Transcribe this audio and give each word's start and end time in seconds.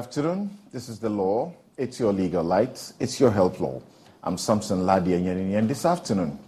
Afternoon. 0.00 0.48
This 0.72 0.88
is 0.88 0.98
the 0.98 1.10
law. 1.10 1.52
It's 1.76 2.00
your 2.00 2.10
legal 2.10 2.42
light. 2.42 2.90
It's 3.00 3.20
your 3.20 3.30
health 3.30 3.60
law. 3.60 3.82
I'm 4.24 4.38
Samson 4.38 4.78
Ladia 4.86 5.18
and 5.58 5.68
this 5.68 5.84
afternoon 5.84 6.38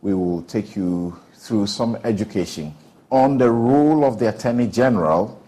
we 0.00 0.14
will 0.14 0.40
take 0.44 0.74
you 0.74 1.20
through 1.34 1.66
some 1.66 1.98
education 2.04 2.74
on 3.10 3.36
the 3.36 3.50
role 3.50 4.06
of 4.06 4.18
the 4.18 4.30
Attorney 4.30 4.66
General 4.66 5.38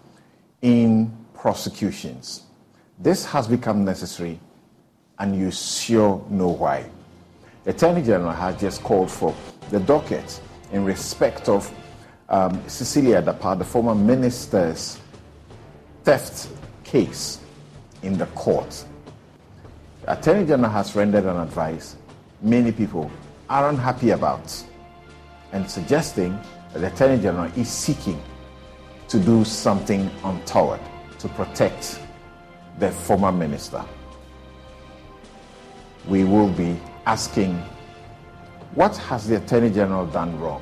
in 0.61 1.11
prosecutions. 1.33 2.43
This 2.99 3.25
has 3.25 3.47
become 3.47 3.83
necessary, 3.83 4.39
and 5.17 5.35
you 5.35 5.49
sure 5.49 6.23
know 6.29 6.49
why. 6.49 6.85
The 7.63 7.71
Attorney 7.71 8.03
General 8.03 8.33
has 8.33 8.61
just 8.61 8.83
called 8.83 9.09
for 9.09 9.33
the 9.71 9.79
docket 9.79 10.39
in 10.71 10.85
respect 10.85 11.49
of 11.49 11.73
um, 12.29 12.61
Cecilia 12.69 13.23
Dapaah, 13.23 13.57
the 13.57 13.65
former 13.65 13.95
minister's 13.95 14.99
theft 16.03 16.47
case 16.83 17.39
in 18.05 18.17
the 18.17 18.27
court. 18.27 18.85
The 20.03 20.17
Attorney 20.17 20.45
General 20.45 20.69
has 20.69 20.95
rendered 20.95 21.25
an 21.25 21.37
advice 21.37 21.95
many 22.41 22.71
people 22.71 23.09
are 23.49 23.69
unhappy 23.69 24.11
about 24.11 24.63
and 25.51 25.69
suggesting 25.69 26.37
that 26.73 26.79
the 26.79 26.87
Attorney 26.87 27.21
General 27.21 27.51
is 27.57 27.69
seeking 27.69 28.21
to 29.07 29.19
do 29.19 29.43
something 29.43 30.09
untoward 30.23 30.79
to 31.19 31.27
protect 31.29 31.99
the 32.79 32.91
former 32.91 33.31
minister. 33.31 33.83
We 36.07 36.23
will 36.23 36.49
be 36.49 36.77
asking 37.05 37.55
what 38.75 38.97
has 38.97 39.27
the 39.27 39.37
Attorney 39.37 39.69
General 39.69 40.05
done 40.05 40.37
wrong? 40.39 40.61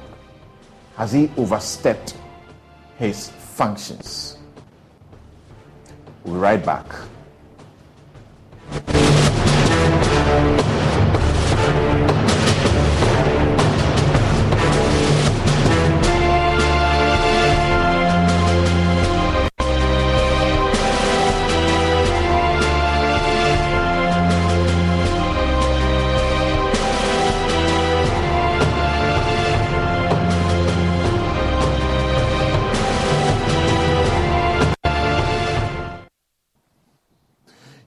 Has 0.96 1.12
he 1.12 1.32
overstepped 1.36 2.16
his 2.98 3.30
functions? 3.30 4.38
We'll 6.24 6.36
be 6.36 6.40
right 6.40 6.64
back. 6.64 6.86
Thank 8.74 9.48
you. 9.48 9.53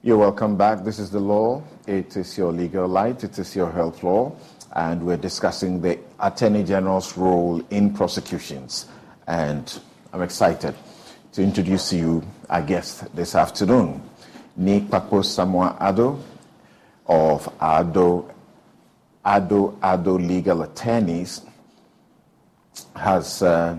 You're 0.06 0.19
welcome 0.19 0.56
back. 0.56 0.84
This 0.84 1.00
is 1.00 1.11
the 1.11 1.19
law. 1.19 1.65
It 1.84 2.17
is 2.17 2.39
your 2.39 2.53
legal 2.53 2.87
light. 2.87 3.25
It 3.25 3.37
is 3.41 3.56
your 3.56 3.72
health 3.72 4.05
law. 4.05 4.37
And 4.77 5.05
we're 5.05 5.17
discussing 5.17 5.81
the 5.81 5.99
Attorney 6.21 6.62
General's 6.62 7.17
role 7.17 7.61
in 7.71 7.93
prosecutions. 7.93 8.87
And 9.27 9.81
I'm 10.12 10.22
excited 10.22 10.77
to 11.33 11.43
introduce 11.43 11.91
to 11.91 11.97
you 11.97 12.22
our 12.49 12.62
guest 12.62 13.12
this 13.17 13.34
afternoon, 13.34 14.00
Nick 14.55 14.84
Papo 14.84 15.25
Samoa 15.25 15.77
Ado 15.81 16.23
of 17.06 17.53
Ado, 17.61 18.31
Ado, 19.25 19.77
Ado 19.83 20.19
Legal 20.19 20.62
Attorneys 20.62 21.41
has 22.94 23.43
uh, 23.43 23.77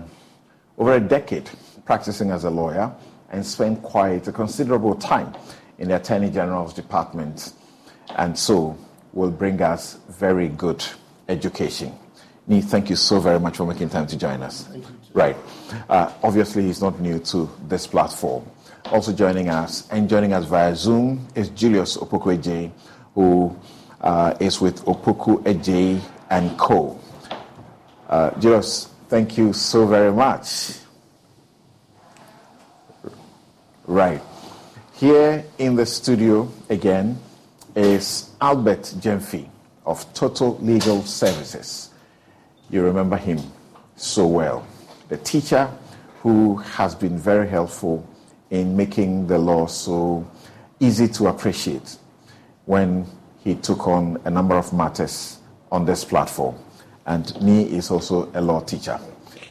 over 0.76 0.92
a 0.92 1.00
decade 1.00 1.48
practicing 1.86 2.32
as 2.32 2.44
a 2.44 2.50
lawyer 2.50 2.92
and 3.30 3.46
spent 3.46 3.82
quite 3.82 4.28
a 4.28 4.32
considerable 4.32 4.94
time 4.94 5.34
in 5.78 5.88
the 5.88 5.96
Attorney 5.96 6.30
General's 6.30 6.74
department, 6.74 7.52
and 8.16 8.38
so 8.38 8.76
will 9.12 9.30
bring 9.30 9.60
us 9.62 9.98
very 10.08 10.48
good 10.48 10.84
education. 11.28 11.92
Nee, 12.46 12.60
thank 12.62 12.88
you 12.88 12.96
so 12.96 13.20
very 13.20 13.38
much 13.38 13.56
for 13.58 13.66
making 13.66 13.90
time 13.90 14.06
to 14.06 14.16
join 14.16 14.42
us. 14.42 14.68
Right. 15.12 15.36
Uh, 15.88 16.12
obviously, 16.22 16.62
he's 16.62 16.80
not 16.80 16.98
new 17.00 17.18
to 17.18 17.50
this 17.68 17.86
platform. 17.86 18.44
Also 18.86 19.12
joining 19.12 19.50
us 19.50 19.86
and 19.90 20.08
joining 20.08 20.32
us 20.32 20.46
via 20.46 20.74
Zoom 20.74 21.26
is 21.34 21.50
Julius 21.50 21.98
Opoku 21.98 22.70
who 23.14 23.54
uh, 24.00 24.34
is 24.40 24.60
with 24.60 24.82
Opoku 24.86 25.42
Ejay 25.44 26.00
and 26.30 26.56
Co. 26.58 26.98
Uh, 28.08 28.30
Julius, 28.40 28.88
thank 29.08 29.36
you 29.36 29.52
so 29.52 29.86
very 29.86 30.12
much. 30.12 30.72
Right. 33.86 34.22
Here 34.98 35.44
in 35.58 35.76
the 35.76 35.86
studio 35.86 36.50
again 36.68 37.20
is 37.76 38.30
Albert 38.40 38.82
Gyamfi 38.98 39.48
of 39.86 40.12
Total 40.12 40.58
Legal 40.58 41.02
Services. 41.02 41.90
You 42.68 42.82
remember 42.82 43.16
him 43.16 43.38
so 43.94 44.26
well. 44.26 44.66
The 45.08 45.18
teacher 45.18 45.70
who 46.20 46.56
has 46.56 46.96
been 46.96 47.16
very 47.16 47.48
helpful 47.48 48.04
in 48.50 48.76
making 48.76 49.28
the 49.28 49.38
law 49.38 49.66
so 49.66 50.28
easy 50.80 51.06
to 51.06 51.28
appreciate 51.28 51.96
when 52.64 53.06
he 53.44 53.54
took 53.54 53.86
on 53.86 54.20
a 54.24 54.30
number 54.30 54.56
of 54.56 54.72
matters 54.72 55.38
on 55.70 55.84
this 55.84 56.04
platform. 56.04 56.56
And 57.06 57.40
me 57.40 57.62
is 57.62 57.92
also 57.92 58.32
a 58.34 58.40
law 58.40 58.62
teacher. 58.62 58.98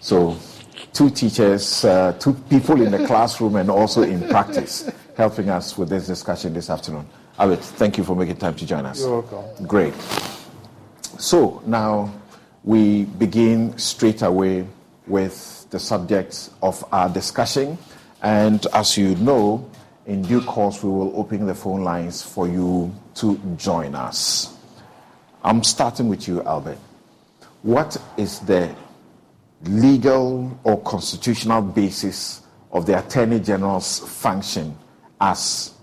So, 0.01 0.35
two 0.93 1.09
teachers, 1.09 1.85
uh, 1.85 2.13
two 2.19 2.33
people 2.49 2.81
in 2.81 2.91
the 2.91 3.05
classroom 3.05 3.55
and 3.55 3.69
also 3.69 4.03
in 4.03 4.27
practice 4.27 4.89
helping 5.15 5.49
us 5.49 5.77
with 5.77 5.89
this 5.89 6.07
discussion 6.07 6.53
this 6.53 6.69
afternoon. 6.69 7.07
Albert, 7.39 7.63
thank 7.63 7.97
you 7.97 8.03
for 8.03 8.15
making 8.15 8.37
time 8.37 8.55
to 8.55 8.65
join 8.65 8.85
us. 8.85 9.01
You're 9.01 9.21
welcome. 9.21 9.65
Great. 9.65 9.93
So, 11.19 11.61
now 11.65 12.13
we 12.63 13.05
begin 13.05 13.77
straight 13.77 14.21
away 14.21 14.67
with 15.07 15.67
the 15.69 15.79
subject 15.79 16.49
of 16.61 16.83
our 16.91 17.09
discussion. 17.09 17.77
And 18.21 18.65
as 18.73 18.97
you 18.97 19.15
know, 19.15 19.69
in 20.05 20.21
due 20.21 20.41
course, 20.41 20.83
we 20.83 20.89
will 20.89 21.17
open 21.19 21.45
the 21.45 21.55
phone 21.55 21.83
lines 21.83 22.21
for 22.21 22.47
you 22.47 22.93
to 23.15 23.37
join 23.57 23.95
us. 23.95 24.55
I'm 25.43 25.63
starting 25.63 26.07
with 26.09 26.27
you, 26.27 26.41
Albert. 26.43 26.77
What 27.61 27.97
is 28.17 28.39
the 28.41 28.73
legal 29.63 30.57
or 30.63 30.81
constitutional 30.81 31.61
basis 31.61 32.41
of 32.71 32.85
the 32.85 32.97
Attorney 32.97 33.39
General's 33.39 33.99
function 33.99 34.77
as 35.19 35.73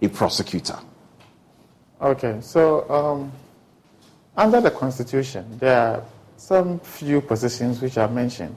a 0.00 0.08
prosecutor? 0.08 0.78
Okay, 2.00 2.38
so 2.40 2.88
um, 2.90 3.32
under 4.36 4.60
the 4.60 4.70
Constitution, 4.70 5.44
there 5.58 5.80
are 5.80 6.04
some 6.36 6.78
few 6.80 7.20
positions 7.20 7.82
which 7.82 7.98
are 7.98 8.08
mentioned. 8.08 8.56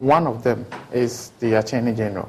One 0.00 0.26
of 0.26 0.42
them 0.42 0.66
is 0.92 1.30
the 1.38 1.54
Attorney 1.54 1.94
General. 1.94 2.28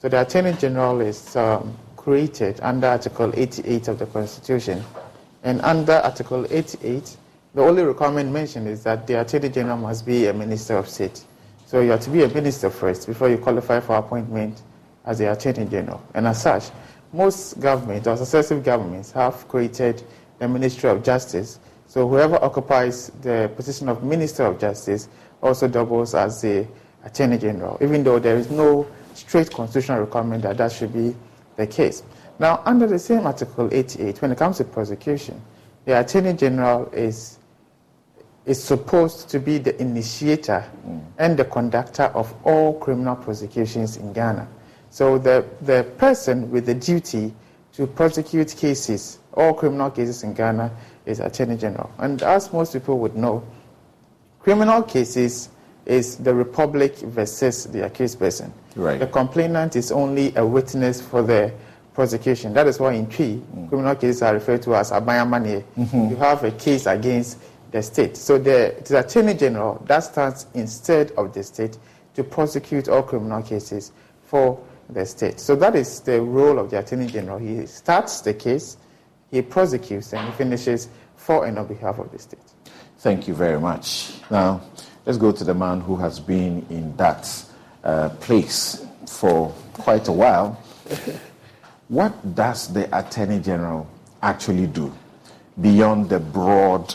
So 0.00 0.08
the 0.08 0.22
Attorney 0.22 0.54
General 0.54 1.00
is 1.00 1.36
um, 1.36 1.76
created 1.96 2.60
under 2.62 2.88
Article 2.88 3.32
88 3.36 3.88
of 3.88 3.98
the 3.98 4.06
Constitution. 4.06 4.82
And 5.44 5.60
under 5.62 5.94
Article 5.94 6.46
88, 6.50 7.16
the 7.56 7.62
only 7.62 7.82
requirement 7.82 8.30
mentioned 8.30 8.68
is 8.68 8.82
that 8.82 9.06
the 9.06 9.18
Attorney 9.18 9.48
General 9.48 9.78
must 9.78 10.04
be 10.04 10.26
a 10.26 10.32
Minister 10.34 10.76
of 10.76 10.86
State. 10.86 11.24
So 11.64 11.80
you 11.80 11.90
have 11.92 12.02
to 12.02 12.10
be 12.10 12.22
a 12.22 12.28
minister 12.28 12.68
first 12.68 13.06
before 13.06 13.30
you 13.30 13.38
qualify 13.38 13.80
for 13.80 13.96
appointment 13.96 14.60
as 15.06 15.20
the 15.20 15.32
Attorney 15.32 15.64
General. 15.64 16.02
And 16.12 16.26
as 16.26 16.42
such, 16.42 16.64
most 17.14 17.58
governments 17.58 18.06
or 18.06 18.18
successive 18.18 18.62
governments 18.62 19.10
have 19.12 19.48
created 19.48 20.02
the 20.38 20.46
Ministry 20.46 20.90
of 20.90 21.02
Justice. 21.02 21.58
So 21.86 22.06
whoever 22.06 22.36
occupies 22.44 23.10
the 23.22 23.50
position 23.56 23.88
of 23.88 24.04
Minister 24.04 24.44
of 24.44 24.60
Justice 24.60 25.08
also 25.42 25.66
doubles 25.66 26.14
as 26.14 26.42
the 26.42 26.68
Attorney 27.04 27.38
General, 27.38 27.78
even 27.80 28.04
though 28.04 28.18
there 28.18 28.36
is 28.36 28.50
no 28.50 28.86
straight 29.14 29.50
constitutional 29.50 30.00
requirement 30.00 30.42
that 30.42 30.58
that 30.58 30.72
should 30.72 30.92
be 30.92 31.16
the 31.56 31.66
case. 31.66 32.02
Now, 32.38 32.60
under 32.66 32.86
the 32.86 32.98
same 32.98 33.26
Article 33.26 33.70
88, 33.72 34.20
when 34.20 34.30
it 34.30 34.36
comes 34.36 34.58
to 34.58 34.64
prosecution, 34.64 35.40
the 35.86 35.98
Attorney 36.00 36.34
General 36.34 36.90
is, 36.92 37.38
is 38.46 38.62
supposed 38.62 39.28
to 39.28 39.40
be 39.40 39.58
the 39.58 39.78
initiator 39.80 40.64
mm. 40.86 41.04
and 41.18 41.36
the 41.36 41.44
conductor 41.44 42.04
of 42.14 42.32
all 42.44 42.78
criminal 42.78 43.16
prosecutions 43.16 43.96
in 43.96 44.12
Ghana. 44.12 44.48
So 44.90 45.18
the, 45.18 45.44
the 45.62 45.84
person 45.98 46.50
with 46.50 46.64
the 46.66 46.74
duty 46.74 47.34
to 47.72 47.86
prosecute 47.86 48.56
cases, 48.56 49.18
all 49.34 49.52
criminal 49.52 49.90
cases 49.90 50.22
in 50.22 50.32
Ghana, 50.32 50.70
is 51.04 51.20
Attorney 51.20 51.56
General. 51.56 51.90
And 51.98 52.22
as 52.22 52.52
most 52.52 52.72
people 52.72 52.98
would 53.00 53.16
know, 53.16 53.44
criminal 54.40 54.82
cases 54.82 55.50
is 55.84 56.16
the 56.16 56.34
republic 56.34 56.96
versus 56.98 57.64
the 57.64 57.84
accused 57.84 58.18
person. 58.18 58.52
Right. 58.76 58.98
The 58.98 59.06
complainant 59.06 59.76
is 59.76 59.90
only 59.90 60.34
a 60.36 60.46
witness 60.46 61.00
for 61.00 61.22
the 61.22 61.52
prosecution. 61.94 62.52
That 62.54 62.66
is 62.66 62.78
why 62.78 62.92
in 62.92 63.06
Twi, 63.08 63.36
mm. 63.36 63.68
criminal 63.68 63.94
cases 63.94 64.22
are 64.22 64.34
referred 64.34 64.62
to 64.62 64.76
as 64.76 64.92
abayamani. 64.92 65.64
Mm-hmm. 65.76 66.10
You 66.10 66.16
have 66.16 66.44
a 66.44 66.50
case 66.52 66.86
against 66.86 67.38
the 67.70 67.82
state. 67.82 68.16
So 68.16 68.38
the, 68.38 68.76
the 68.86 69.00
Attorney 69.00 69.34
General 69.34 69.82
that 69.86 70.00
stands 70.00 70.46
instead 70.54 71.12
of 71.12 71.34
the 71.34 71.42
state 71.42 71.78
to 72.14 72.24
prosecute 72.24 72.88
all 72.88 73.02
criminal 73.02 73.42
cases 73.42 73.92
for 74.24 74.62
the 74.88 75.04
state. 75.04 75.40
So 75.40 75.56
that 75.56 75.74
is 75.74 76.00
the 76.00 76.20
role 76.20 76.58
of 76.58 76.70
the 76.70 76.78
Attorney 76.78 77.06
General. 77.06 77.38
He 77.38 77.66
starts 77.66 78.20
the 78.20 78.34
case, 78.34 78.76
he 79.30 79.42
prosecutes, 79.42 80.12
and 80.12 80.26
he 80.26 80.32
finishes 80.34 80.88
for 81.16 81.46
and 81.46 81.58
on 81.58 81.66
behalf 81.66 81.98
of 81.98 82.10
the 82.12 82.18
state. 82.18 82.40
Thank 82.98 83.28
you 83.28 83.34
very 83.34 83.60
much. 83.60 84.12
Now, 84.30 84.62
Let's 85.06 85.18
go 85.18 85.30
to 85.30 85.44
the 85.44 85.54
man 85.54 85.80
who 85.80 85.94
has 85.98 86.18
been 86.18 86.66
in 86.68 86.96
that 86.96 87.30
uh, 87.84 88.08
place 88.08 88.84
for 89.06 89.54
quite 89.74 90.08
a 90.08 90.12
while. 90.12 90.60
what 91.88 92.34
does 92.34 92.72
the 92.72 92.88
Attorney 92.98 93.38
General 93.38 93.88
actually 94.20 94.66
do 94.66 94.92
beyond 95.60 96.08
the 96.08 96.18
broad, 96.18 96.92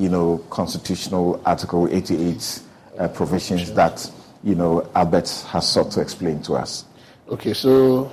you 0.00 0.08
know, 0.08 0.38
constitutional 0.48 1.42
Article 1.44 1.86
88 1.94 2.62
uh, 2.98 3.08
provisions 3.08 3.70
that, 3.72 4.10
you 4.42 4.54
know, 4.54 4.88
Albert 4.94 5.28
has 5.48 5.68
sought 5.68 5.90
to 5.92 6.00
explain 6.00 6.40
to 6.44 6.54
us? 6.54 6.86
Okay, 7.28 7.52
so 7.52 8.10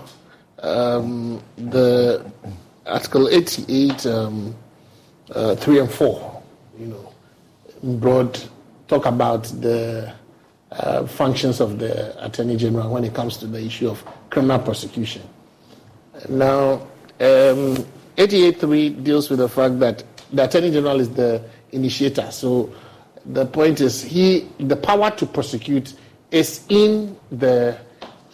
um, 0.59 1.41
the 1.55 2.29
Article 2.85 3.29
88, 3.29 4.05
um, 4.05 4.53
uh, 5.31 5.55
3 5.55 5.79
and 5.79 5.89
4, 5.89 6.43
you 6.77 6.87
know, 6.87 7.13
broad 7.99 8.37
talk 8.89 9.05
about 9.05 9.45
the 9.61 10.13
uh, 10.73 11.07
functions 11.07 11.61
of 11.61 11.79
the 11.79 12.25
Attorney 12.25 12.57
General 12.57 12.91
when 12.91 13.05
it 13.05 13.13
comes 13.13 13.37
to 13.37 13.47
the 13.47 13.63
issue 13.63 13.89
of 13.89 14.03
criminal 14.29 14.59
prosecution. 14.59 15.21
Now, 16.27 16.81
um, 17.21 17.77
88.3 18.17 19.05
deals 19.05 19.29
with 19.29 19.39
the 19.39 19.47
fact 19.47 19.79
that 19.79 20.03
the 20.31 20.43
Attorney 20.45 20.71
General 20.71 20.99
is 20.99 21.09
the 21.09 21.43
initiator. 21.71 22.29
So 22.31 22.73
the 23.25 23.45
point 23.45 23.81
is, 23.81 24.01
he 24.01 24.47
the 24.59 24.75
power 24.75 25.11
to 25.11 25.25
prosecute 25.25 25.93
is 26.31 26.65
in 26.69 27.17
the 27.31 27.77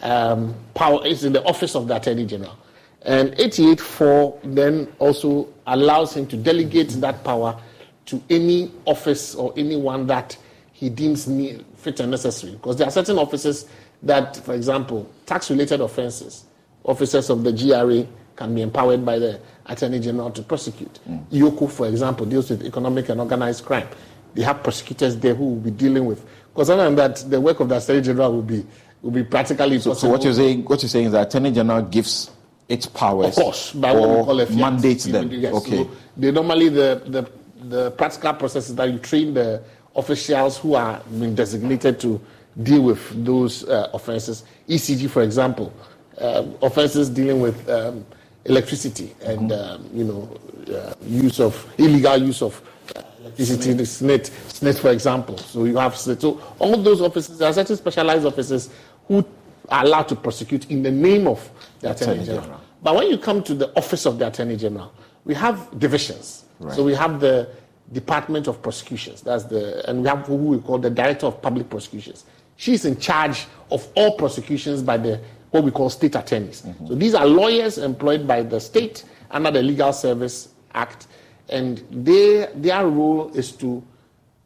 um, 0.02 0.54
power 0.74 1.04
is 1.06 1.24
in 1.24 1.32
the 1.32 1.42
office 1.44 1.74
of 1.74 1.88
the 1.88 1.96
Attorney 1.96 2.26
General. 2.26 2.56
And 3.02 3.32
88.4 3.32 4.54
then 4.54 4.92
also 4.98 5.48
allows 5.66 6.16
him 6.16 6.26
to 6.28 6.36
delegate 6.36 6.88
that 7.00 7.22
power 7.22 7.58
to 8.06 8.22
any 8.30 8.70
office 8.86 9.34
or 9.34 9.52
anyone 9.56 10.06
that 10.06 10.36
he 10.72 10.88
deems 10.88 11.26
need, 11.26 11.64
fit 11.76 12.00
and 12.00 12.10
necessary. 12.10 12.54
Because 12.54 12.76
there 12.76 12.86
are 12.88 12.90
certain 12.90 13.18
offices 13.18 13.66
that, 14.02 14.36
for 14.36 14.54
example, 14.54 15.10
tax 15.26 15.50
related 15.50 15.80
offenses, 15.80 16.44
officers 16.84 17.30
of 17.30 17.44
the 17.44 17.52
GRA 17.52 18.06
can 18.36 18.54
be 18.54 18.62
empowered 18.62 19.04
by 19.04 19.18
the 19.18 19.40
Attorney 19.66 20.00
General 20.00 20.30
to 20.30 20.42
prosecute. 20.42 20.98
Mm. 21.08 21.24
EOCO, 21.30 21.70
for 21.70 21.86
example, 21.88 22.26
deals 22.26 22.50
with 22.50 22.64
economic 22.64 23.08
and 23.08 23.20
organized 23.20 23.64
crime. 23.64 23.88
They 24.34 24.42
have 24.42 24.62
prosecutors 24.62 25.16
there 25.16 25.34
who 25.34 25.44
will 25.50 25.60
be 25.60 25.70
dealing 25.70 26.04
with. 26.06 26.24
Because 26.52 26.70
other 26.70 26.84
than 26.84 26.96
that, 26.96 27.16
the 27.30 27.40
work 27.40 27.60
of 27.60 27.68
the 27.68 27.76
Attorney 27.76 28.02
General 28.02 28.32
will 28.32 28.42
be 28.42 28.64
will 29.02 29.10
be 29.10 29.22
practically 29.22 29.78
so, 29.78 29.92
so, 29.92 30.08
what 30.08 30.24
you're 30.24 30.32
saying, 30.32 30.64
what 30.64 30.82
you're 30.82 30.88
saying 30.88 31.06
is 31.06 31.12
the 31.12 31.20
Attorney 31.22 31.52
General 31.52 31.82
gives 31.82 32.30
its 32.68 32.86
powers, 32.86 33.36
of 33.36 33.44
course, 33.44 33.72
by 33.72 33.92
what 33.92 34.08
we 34.08 34.14
call 34.24 34.40
a 34.40 34.50
mandates 34.50 35.04
them. 35.04 35.30
Yes. 35.30 35.52
Okay. 35.54 35.84
So 35.84 35.90
they 36.16 36.30
normally 36.30 36.68
the, 36.70 37.02
the 37.06 37.30
the 37.68 37.90
practical 37.92 38.32
process 38.34 38.68
is 38.68 38.74
that 38.76 38.90
you 38.90 38.98
train 38.98 39.34
the 39.34 39.62
officials 39.96 40.58
who 40.58 40.74
are 40.74 41.00
being 41.18 41.34
designated 41.34 42.00
to 42.00 42.20
deal 42.62 42.82
with 42.82 43.24
those 43.24 43.64
uh, 43.68 43.90
offenses. 43.92 44.44
ECG, 44.68 45.08
for 45.10 45.22
example, 45.22 45.72
um, 46.18 46.54
offenses 46.62 47.10
dealing 47.10 47.40
with 47.40 47.68
um, 47.68 48.04
electricity 48.44 49.14
and 49.22 49.52
um, 49.52 49.88
you 49.92 50.04
know 50.04 50.36
uh, 50.74 50.94
use 51.06 51.40
of 51.40 51.66
illegal 51.78 52.16
use 52.18 52.42
of 52.42 52.60
uh, 52.96 53.02
electricity, 53.20 53.72
the 53.72 53.82
SSNIT, 53.82 54.30
SSNIT, 54.48 54.78
for 54.78 54.90
example. 54.90 55.36
So 55.38 55.64
you 55.64 55.76
have 55.76 55.94
SSNIT. 55.94 56.20
so 56.20 56.40
all 56.58 56.76
those 56.76 57.00
officers, 57.00 57.38
there 57.38 57.48
are 57.48 57.52
certain 57.52 57.76
specialized 57.76 58.26
officers 58.26 58.70
who 59.08 59.24
are 59.68 59.84
allowed 59.84 60.08
to 60.08 60.16
prosecute 60.16 60.70
in 60.70 60.82
the 60.82 60.90
name 60.90 61.26
of 61.26 61.50
the 61.80 61.90
Attorney, 61.90 62.12
Attorney 62.12 62.26
General. 62.26 62.42
General. 62.42 62.60
But 62.82 62.96
when 62.96 63.10
you 63.10 63.18
come 63.18 63.42
to 63.44 63.54
the 63.54 63.74
office 63.76 64.04
of 64.06 64.18
the 64.18 64.26
Attorney 64.26 64.56
General, 64.56 64.92
we 65.24 65.34
have 65.34 65.78
divisions. 65.78 66.44
Right. 66.60 66.74
So 66.74 66.84
we 66.84 66.94
have 66.94 67.18
the 67.20 67.48
Department 67.92 68.46
of 68.46 68.62
Prosecutions. 68.62 69.22
That's 69.22 69.44
the, 69.44 69.88
and 69.88 70.02
we 70.02 70.08
have 70.08 70.26
who 70.26 70.36
we 70.36 70.58
call 70.58 70.78
the 70.78 70.90
Director 70.90 71.26
of 71.26 71.40
Public 71.40 71.68
Prosecutions. 71.70 72.24
She's 72.56 72.84
in 72.84 72.98
charge 72.98 73.46
of 73.70 73.88
all 73.94 74.16
prosecutions 74.16 74.82
by 74.82 74.96
the 74.98 75.20
what 75.54 75.62
we 75.62 75.70
call 75.70 75.88
state 75.88 76.16
attorneys. 76.16 76.62
Mm-hmm. 76.62 76.88
So 76.88 76.94
these 76.96 77.14
are 77.14 77.24
lawyers 77.24 77.78
employed 77.78 78.26
by 78.26 78.42
the 78.42 78.58
state 78.58 79.04
under 79.30 79.52
the 79.52 79.62
Legal 79.62 79.92
Service 79.92 80.48
Act, 80.74 81.06
and 81.48 81.78
they, 81.92 82.48
their 82.56 82.84
role 82.88 83.30
is 83.34 83.52
to 83.52 83.80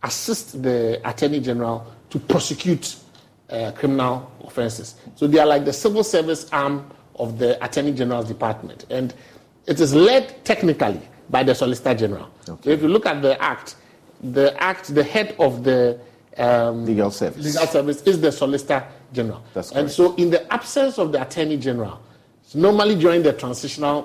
assist 0.02 0.62
the 0.62 1.00
Attorney 1.08 1.40
General 1.40 1.90
to 2.10 2.18
prosecute 2.18 2.96
uh, 3.48 3.72
criminal 3.72 4.30
offenses. 4.44 4.96
So 5.16 5.26
they 5.26 5.38
are 5.38 5.46
like 5.46 5.64
the 5.64 5.72
civil 5.72 6.04
service 6.04 6.46
arm 6.52 6.90
of 7.14 7.38
the 7.38 7.62
Attorney 7.64 7.92
General's 7.92 8.28
department, 8.28 8.84
and 8.90 9.14
it 9.66 9.80
is 9.80 9.94
led 9.94 10.44
technically 10.44 11.00
by 11.30 11.42
the 11.42 11.54
Solicitor 11.54 11.94
General. 11.94 12.28
Okay. 12.46 12.64
So 12.64 12.70
if 12.70 12.82
you 12.82 12.88
look 12.88 13.06
at 13.06 13.22
the 13.22 13.42
Act, 13.42 13.76
the 14.22 14.54
Act, 14.62 14.94
the 14.94 15.04
head 15.04 15.34
of 15.38 15.64
the 15.64 15.98
um, 16.36 16.84
legal 16.84 17.10
service 17.10 17.44
legal 17.44 17.66
service 17.66 18.02
is 18.02 18.20
the 18.20 18.30
Solicitor 18.30 18.86
General. 19.12 19.42
That's 19.54 19.72
and 19.72 19.90
so, 19.90 20.14
in 20.16 20.30
the 20.30 20.50
absence 20.52 20.98
of 20.98 21.12
the 21.12 21.22
Attorney 21.22 21.56
General, 21.56 22.00
So 22.48 22.58
normally 22.58 22.94
during 22.94 23.22
the 23.22 23.34
transitional 23.34 24.04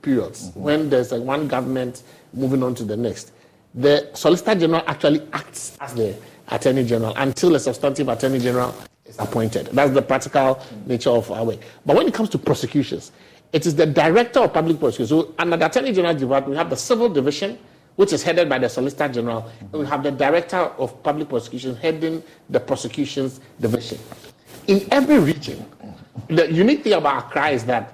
periods, 0.00 0.50
mm-hmm. 0.50 0.60
when 0.60 0.90
there's 0.90 1.10
a 1.10 1.20
one 1.20 1.48
government 1.48 2.04
moving 2.32 2.62
on 2.62 2.72
to 2.76 2.84
the 2.84 2.96
next, 2.96 3.32
the 3.74 4.08
Solicitor 4.14 4.54
General 4.54 4.84
actually 4.86 5.26
acts 5.32 5.76
as 5.80 5.94
the 5.94 6.14
Attorney 6.48 6.84
General 6.84 7.12
until 7.16 7.56
a 7.56 7.58
substantive 7.58 8.08
Attorney 8.08 8.38
General 8.38 8.72
is 9.06 9.18
appointed. 9.18 9.66
That's 9.72 9.92
the 9.92 10.02
practical 10.02 10.62
nature 10.86 11.10
of 11.10 11.32
our 11.32 11.44
work. 11.44 11.58
But 11.84 11.96
when 11.96 12.06
it 12.06 12.14
comes 12.14 12.28
to 12.30 12.38
prosecutions, 12.38 13.10
it 13.52 13.66
is 13.66 13.74
the 13.74 13.86
Director 13.86 14.38
of 14.38 14.52
Public 14.52 14.78
Prosecutions. 14.78 15.08
So 15.08 15.34
under 15.36 15.56
the 15.56 15.66
Attorney 15.66 15.92
General 15.92 16.14
Department, 16.14 16.50
we 16.50 16.56
have 16.56 16.70
the 16.70 16.76
Civil 16.76 17.08
Division, 17.08 17.58
which 17.96 18.12
is 18.12 18.22
headed 18.22 18.48
by 18.48 18.60
the 18.60 18.68
Solicitor 18.68 19.08
General, 19.08 19.50
and 19.60 19.72
we 19.72 19.86
have 19.86 20.04
the 20.04 20.12
Director 20.12 20.58
of 20.78 21.02
Public 21.02 21.28
Prosecutions 21.28 21.76
heading 21.78 22.22
the 22.48 22.60
Prosecutions 22.60 23.40
Division. 23.60 23.98
In 24.70 24.86
every 24.92 25.18
region, 25.18 25.66
the 26.28 26.48
unique 26.52 26.84
thing 26.84 26.92
about 26.92 27.24
Accra 27.24 27.48
is 27.48 27.64
that 27.64 27.92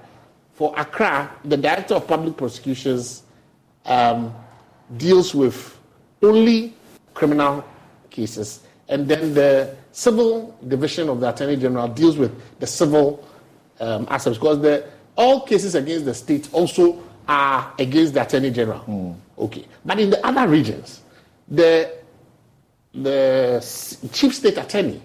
for 0.53 0.75
Accra, 0.77 1.31
the 1.43 1.57
Director 1.57 1.95
of 1.95 2.07
Public 2.07 2.37
Prosecutions 2.37 3.23
um, 3.83 4.31
deals 4.95 5.33
with 5.33 5.75
only 6.21 6.75
criminal 7.15 7.65
cases, 8.11 8.59
and 8.89 9.07
then 9.07 9.33
the 9.33 9.75
civil 9.91 10.55
division 10.67 11.09
of 11.09 11.19
the 11.19 11.29
Attorney 11.33 11.55
General 11.57 11.87
deals 11.87 12.15
with 12.15 12.31
the 12.59 12.67
civil 12.67 13.27
um, 13.79 14.05
aspects 14.11 14.37
because 14.37 14.61
the, 14.61 14.85
all 15.15 15.47
cases 15.47 15.73
against 15.73 16.05
the 16.05 16.13
state 16.13 16.47
also 16.53 17.01
are 17.27 17.73
against 17.79 18.13
the 18.13 18.21
Attorney 18.21 18.51
General. 18.51 18.81
Mm. 18.81 19.15
Okay, 19.39 19.65
but 19.83 19.99
in 19.99 20.11
the 20.11 20.23
other 20.23 20.47
regions, 20.47 21.01
the 21.47 21.91
the 22.93 23.59
chief 24.13 24.35
state 24.35 24.57
attorney 24.59 25.01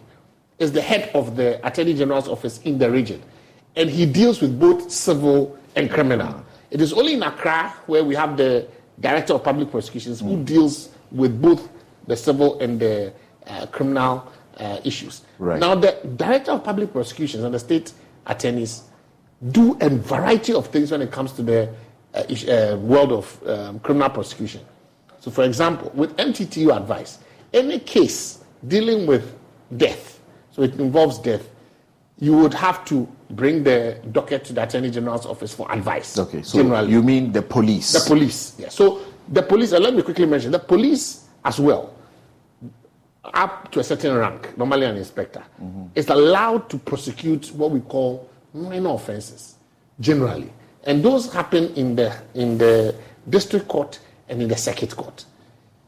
is 0.62 0.70
the 0.72 0.80
head 0.80 1.10
of 1.14 1.36
the 1.36 1.64
Attorney 1.66 1.92
General's 1.92 2.28
office 2.28 2.60
in 2.62 2.78
the 2.78 2.88
region, 2.90 3.20
and 3.74 3.90
he 3.90 4.06
deals 4.06 4.40
with 4.40 4.58
both 4.58 4.90
civil 4.90 5.58
and 5.74 5.90
criminal. 5.90 6.44
It 6.70 6.80
is 6.80 6.92
only 6.92 7.14
in 7.14 7.22
Accra 7.22 7.74
where 7.86 8.04
we 8.04 8.14
have 8.14 8.36
the 8.36 8.68
Director 9.00 9.34
of 9.34 9.42
Public 9.42 9.70
Prosecutions 9.70 10.22
mm. 10.22 10.28
who 10.28 10.44
deals 10.44 10.90
with 11.10 11.42
both 11.42 11.68
the 12.06 12.16
civil 12.16 12.60
and 12.60 12.78
the 12.78 13.12
uh, 13.46 13.66
criminal 13.66 14.32
uh, 14.58 14.78
issues. 14.84 15.22
Right. 15.38 15.58
Now, 15.58 15.74
the 15.74 15.98
Director 16.16 16.52
of 16.52 16.62
Public 16.64 16.92
Prosecutions 16.92 17.42
and 17.42 17.52
the 17.52 17.58
state 17.58 17.92
attorneys 18.26 18.84
do 19.50 19.76
a 19.80 19.88
variety 19.90 20.52
of 20.54 20.68
things 20.68 20.92
when 20.92 21.02
it 21.02 21.10
comes 21.10 21.32
to 21.32 21.42
the 21.42 21.68
uh, 22.14 22.18
uh 22.20 22.76
world 22.76 23.10
of 23.10 23.48
um, 23.48 23.80
criminal 23.80 24.10
prosecution. 24.10 24.60
So, 25.18 25.30
for 25.30 25.42
example, 25.44 25.90
with 25.94 26.16
MTTU 26.16 26.76
advice, 26.76 27.18
any 27.52 27.80
case 27.80 28.44
dealing 28.68 29.06
with 29.06 29.34
death, 29.76 30.20
so 30.52 30.62
it 30.62 30.78
involves 30.78 31.18
death, 31.18 31.48
you 32.18 32.36
would 32.36 32.54
have 32.54 32.84
to 32.84 33.08
bring 33.30 33.64
the 33.64 33.98
docket 34.12 34.44
to 34.44 34.52
the 34.52 34.62
Attorney 34.62 34.90
General's 34.90 35.26
office 35.26 35.54
for 35.54 35.70
advice. 35.72 36.18
Okay, 36.18 36.42
so 36.42 36.58
generally. 36.58 36.92
you 36.92 37.02
mean 37.02 37.32
the 37.32 37.42
police? 37.42 37.92
The 37.92 38.06
police, 38.06 38.54
yeah. 38.58 38.68
So 38.68 39.00
the 39.28 39.42
police, 39.42 39.72
and 39.72 39.82
let 39.82 39.94
me 39.94 40.02
quickly 40.02 40.26
mention, 40.26 40.52
the 40.52 40.58
police 40.58 41.26
as 41.44 41.58
well, 41.58 41.94
up 43.24 43.70
to 43.72 43.80
a 43.80 43.84
certain 43.84 44.16
rank, 44.16 44.56
normally 44.58 44.86
an 44.86 44.96
inspector, 44.96 45.42
mm-hmm. 45.60 45.86
is 45.94 46.08
allowed 46.08 46.68
to 46.70 46.78
prosecute 46.78 47.52
what 47.52 47.70
we 47.70 47.80
call 47.80 48.28
minor 48.52 48.90
offenses, 48.90 49.56
generally. 49.98 50.52
And 50.84 51.02
those 51.02 51.32
happen 51.32 51.72
in 51.74 51.96
the, 51.96 52.14
in 52.34 52.58
the 52.58 52.94
district 53.30 53.68
court 53.68 53.98
and 54.28 54.42
in 54.42 54.48
the 54.48 54.56
circuit 54.56 54.94
court. 54.96 55.24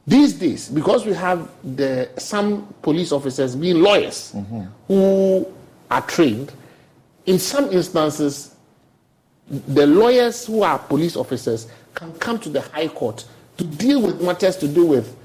These 0.07 0.35
days, 0.35 0.69
because 0.69 1.07
we 1.07 1.15
have 1.15 1.51
the, 1.63 2.11
some 2.19 2.75
police 2.83 3.11
officers 3.11 3.57
being 3.57 3.81
lawyers 3.81 4.33
mm-hmm. 4.33 4.65
who 4.87 5.47
are 5.91 6.03
trained, 6.03 6.53
in 7.25 7.39
some 7.39 7.71
instances, 7.73 8.55
the 9.49 9.87
lawyers 9.87 10.47
who 10.47 10.63
are 10.63 10.79
police 10.79 11.17
officers 11.17 11.69
can 11.95 12.13
come 12.15 12.39
to 12.41 12.49
the 12.51 12.61
High 12.61 12.89
Court 12.89 13.25
to 13.57 13.65
deal 13.65 14.03
with 14.03 14.21
matters 14.21 14.57
to 14.57 14.69
do 14.69 14.85
with 14.85 15.17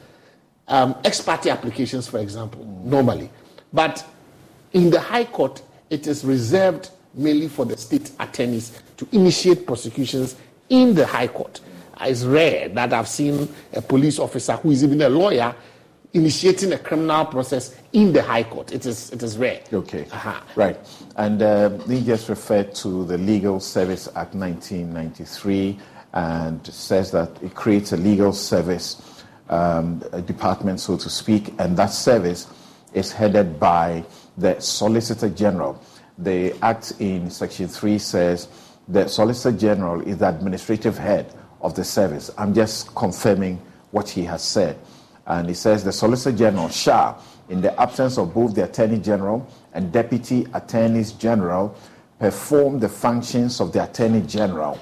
um, 0.68 0.96
ex 1.04 1.20
parte 1.20 1.50
applications, 1.50 2.08
for 2.08 2.20
example, 2.20 2.64
normally. 2.84 3.30
But 3.74 4.06
in 4.72 4.90
the 4.90 5.00
High 5.00 5.26
Court, 5.26 5.62
it 5.90 6.08
is 6.08 6.24
reserved 6.24 6.92
mainly 7.14 7.48
for 7.48 7.66
the 7.66 7.76
state 7.76 8.12
attorneys 8.20 8.80
to 8.98 9.08
initiate 9.12 9.66
prosecutions 9.66 10.36
in 10.70 10.94
the 10.94 11.06
High 11.06 11.28
Court. 11.28 11.60
It's 12.02 12.24
rare 12.24 12.70
that 12.70 12.94
I've 12.94 13.08
seen 13.08 13.48
a 13.74 13.82
police 13.82 14.20
officer 14.20 14.56
who 14.56 14.72
is 14.72 14.84
even 14.84 15.02
a 15.02 15.10
lawyer 15.10 15.54
initiating 16.14 16.74
a 16.74 16.78
criminal 16.78 17.26
process 17.26 17.76
in 17.94 18.14
the 18.14 18.22
High 18.22 18.44
Court. 18.44 18.72
It 18.72 18.86
is, 18.86 19.12
it 19.12 19.22
is 19.22 19.38
rare. 19.38 19.62
Okay. 19.72 20.08
Uh-huh. 20.12 20.42
Right. 20.56 20.78
And 21.18 21.42
uh, 21.42 21.78
he 21.80 22.02
just 22.02 22.30
referred 22.30 22.74
to 22.76 23.06
the 23.06 23.18
Legal 23.18 23.60
Service 23.60 24.08
Act 24.16 24.34
1993 24.34 25.78
and 26.14 26.66
says 26.66 27.12
that 27.12 27.32
it 27.44 27.54
creates 27.54 27.92
a 27.92 27.98
legal 27.98 28.34
service 28.34 29.24
um, 29.50 30.04
a 30.12 30.22
department, 30.22 30.80
so 30.80 30.98
to 30.98 31.10
speak, 31.10 31.54
and 31.60 31.76
that 31.78 31.88
service 31.88 32.48
is 32.94 33.12
headed 33.12 33.60
by 33.60 34.04
the 34.38 34.60
Solicitor 34.60 35.30
General. 35.30 35.82
The 36.18 36.54
Act 36.62 36.94
in 37.00 37.30
Section 37.30 37.68
3 37.68 37.98
says 38.00 38.48
the 38.88 39.08
Solicitor 39.08 39.58
General 39.58 40.02
is 40.02 40.18
the 40.18 40.30
administrative 40.30 40.98
head 40.98 41.34
of 41.62 41.76
the 41.76 41.84
service. 41.84 42.32
I'm 42.38 42.54
just 42.54 42.94
confirming 42.96 43.62
what 43.92 44.10
he 44.10 44.24
has 44.26 44.44
said. 44.44 44.78
And 45.26 45.48
he 45.48 45.54
says 45.54 45.84
the 45.84 45.92
Solicitor 45.92 46.38
General 46.38 46.70
shall, 46.70 47.24
in 47.50 47.62
the 47.62 47.80
absence 47.80 48.18
of 48.18 48.34
both 48.34 48.56
the 48.56 48.66
Attorney 48.66 49.00
General 49.00 49.48
and 49.74 49.92
Deputy 49.92 50.48
Attorneys 50.54 51.12
General, 51.14 51.76
perform 52.20 52.80
the 52.80 52.90
functions 52.90 53.60
of 53.62 53.72
the 53.72 53.84
Attorney 53.84 54.22
General 54.22 54.80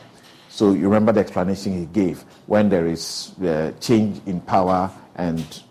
so 0.58 0.74
you 0.74 0.86
remember 0.86 1.12
the 1.12 1.20
explanation 1.20 1.78
he 1.78 1.86
gave 1.86 2.22
when 2.48 2.68
there 2.68 2.88
is 2.88 3.32
uh, 3.44 3.74
change 3.80 4.20
in 4.26 4.42
power 4.42 4.92
and 5.16 5.62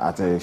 at 0.00 0.20
a 0.20 0.40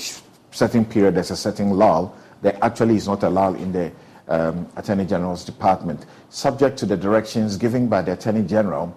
certain 0.51 0.84
period 0.84 1.15
there's 1.15 1.31
a 1.31 1.38
certain 1.38 1.69
lull, 1.69 2.13
there 2.41 2.57
actually 2.62 2.98
is 2.98 3.07
not 3.07 3.24
a 3.24 3.29
lull 3.29 3.55
in 3.55 3.72
the 3.72 3.89
um, 4.27 4.67
Attorney 4.75 5.05
General's 5.05 5.45
department. 5.45 6.07
Subject 6.29 6.77
to 6.79 6.86
the 6.86 6.98
directions 6.98 7.55
given 7.55 7.88
by 7.88 8.01
the 8.01 8.12
Attorney 8.12 8.43
General, 8.43 8.93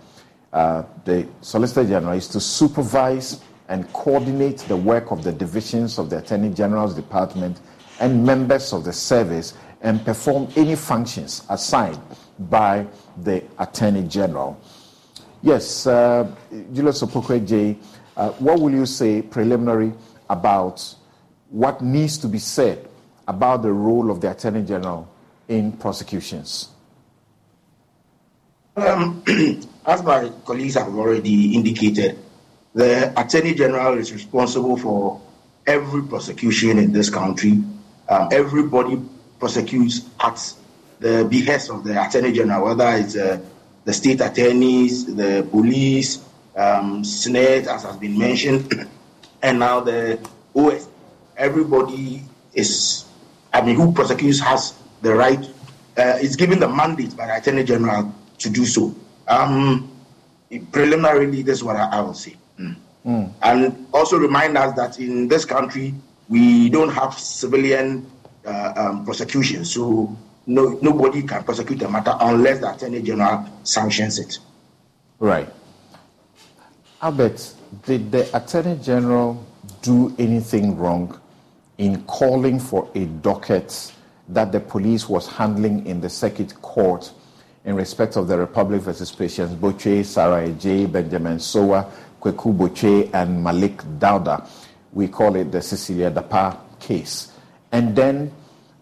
uh, 0.52 0.83
the 1.05 1.26
Solicitor 1.40 1.87
General 1.88 2.14
is 2.14 2.28
to 2.28 2.40
supervise 2.40 3.40
and 3.69 3.90
coordinate 3.93 4.59
the 4.61 4.76
work 4.76 5.11
of 5.11 5.23
the 5.23 5.33
divisions 5.33 5.99
of 5.99 6.09
the 6.11 6.19
Attorney 6.19 6.50
General's 6.50 6.95
department 6.95 7.61
and 8.00 8.25
members 8.25 8.73
of 8.73 8.85
the 8.85 8.93
service 8.93 9.55
and 9.83 10.05
perform 10.05 10.49
any 10.57 10.75
functions 10.75 11.45
assigned 11.50 12.00
by 12.38 12.87
the 13.23 13.43
Attorney 13.59 14.05
General. 14.05 14.59
Yes, 15.43 15.87
uh, 15.87 16.31
Julius 16.73 17.02
Opoku 17.02 17.76
uh, 18.17 18.31
what 18.31 18.59
will 18.59 18.73
you 18.73 18.87
say 18.87 19.23
preliminary 19.23 19.93
about 20.28 20.95
what 21.50 21.81
needs 21.81 22.19
to 22.19 22.26
be 22.28 22.38
said 22.38 22.88
about 23.28 23.62
the 23.62 23.73
role 23.73 24.11
of 24.11 24.21
the 24.21 24.31
Attorney 24.31 24.62
General 24.62 25.09
in 25.49 25.73
prosecutions? 25.73 26.71
Um, 28.78 29.23
as 29.87 30.02
my 30.02 30.30
colleagues 30.44 30.75
have 30.75 30.94
already 30.94 31.54
indicated, 31.54 32.18
the 32.75 33.12
Attorney 33.20 33.54
General 33.54 33.99
is 33.99 34.12
responsible 34.12 34.76
for 34.76 35.20
every 35.66 36.02
prosecution 36.02 36.78
in 36.78 36.92
this 36.92 37.11
country. 37.11 37.62
Um, 38.08 38.28
everybody 38.30 39.02
prosecutes 39.40 40.08
at 40.20 40.54
the 41.00 41.26
behest 41.28 41.70
of 41.70 41.82
the 41.82 42.00
Attorney 42.00 42.32
General, 42.32 42.64
whether 42.64 42.88
it's 42.97 43.16
a 43.16 43.42
the 43.85 43.94
state 43.94 44.20
attorneys, 44.20 45.06
the 45.06 45.49
police, 45.50 46.18
um, 46.54 47.02
SSNIT, 47.02 47.66
as 47.66 47.85
has 47.85 47.97
been 47.97 48.18
mentioned, 48.18 48.87
and 49.42 49.58
now 49.58 49.80
the 49.80 50.20
OS. 50.54 50.87
Everybody 51.38 52.23
is, 52.52 53.06
I 53.50 53.62
mean, 53.62 53.76
who 53.76 53.92
prosecutes 53.92 54.40
has 54.40 54.75
the 55.00 55.14
right, 55.14 55.42
uh, 55.97 56.18
is 56.20 56.37
given 56.37 56.61
the 56.61 56.68
mandate 56.68 57.16
by 57.16 57.26
the 57.26 57.37
Attorney 57.38 57.64
General 57.64 58.12
to 58.38 58.50
do 58.50 58.64
so. 58.64 58.95
Um, 59.26 59.90
preliminarily, 60.73 61.42
this 61.42 61.59
is 61.59 61.64
what 61.64 61.76
I, 61.76 61.88
I 61.99 62.00
will 62.00 62.14
say. 62.14 62.37
Mm. 62.59 62.76
Mm. 63.07 63.33
And 63.42 63.87
also 63.92 64.18
remind 64.18 64.57
us 64.57 64.75
that 64.76 64.99
in 64.99 65.28
this 65.28 65.45
country, 65.45 65.95
we 66.28 66.68
don't 66.68 66.90
have 66.90 67.18
civilian 67.18 68.11
uh, 68.45 68.73
um, 68.76 69.04
prosecution. 69.04 69.64
So 69.64 70.16
no, 70.47 70.78
nobody 70.83 71.23
can 71.23 71.45
prosecute 71.45 71.83
a 71.83 71.88
matter 71.88 72.16
unless 72.21 72.61
the 72.61 72.75
Attorney 72.75 73.02
General 73.02 73.47
sanctions 73.64 74.18
it. 74.18 74.38
Right. 75.18 75.49
Albert, 77.02 77.54
did 77.85 78.11
the 78.11 78.37
Attorney 78.37 78.78
General 78.83 79.45
do 79.83 80.14
anything 80.18 80.76
wrong 80.76 81.21
in 81.76 82.02
calling 82.04 82.59
for 82.59 82.90
a 82.95 83.04
docket 83.04 83.92
that 84.28 84.52
the 84.52 84.61
police 84.61 85.09
was 85.09 85.26
handling 85.26 85.87
in 85.87 86.00
the 86.00 86.11
circuit 86.11 86.61
court 86.61 87.12
in 87.68 87.75
respect 87.75 88.16
of 88.16 88.26
the 88.28 88.38
Republic 88.38 88.80
versus 88.80 89.12
Patience 89.12 89.52
Botchwey, 89.52 90.02
Sarah 90.02 90.48
J, 90.52 90.87
Benjamin 90.87 91.37
Sowa, 91.37 91.87
Kweku 92.18 92.56
Botchwey, 92.56 93.12
and 93.12 93.44
Malik 93.44 93.82
Dauda? 93.98 94.48
We 94.94 95.06
call 95.06 95.37
it 95.37 95.52
the 95.52 95.60
Cecilia 95.60 96.10
Dapaah 96.10 96.56
case. 96.80 97.30
And 97.70 97.94
then 97.94 98.32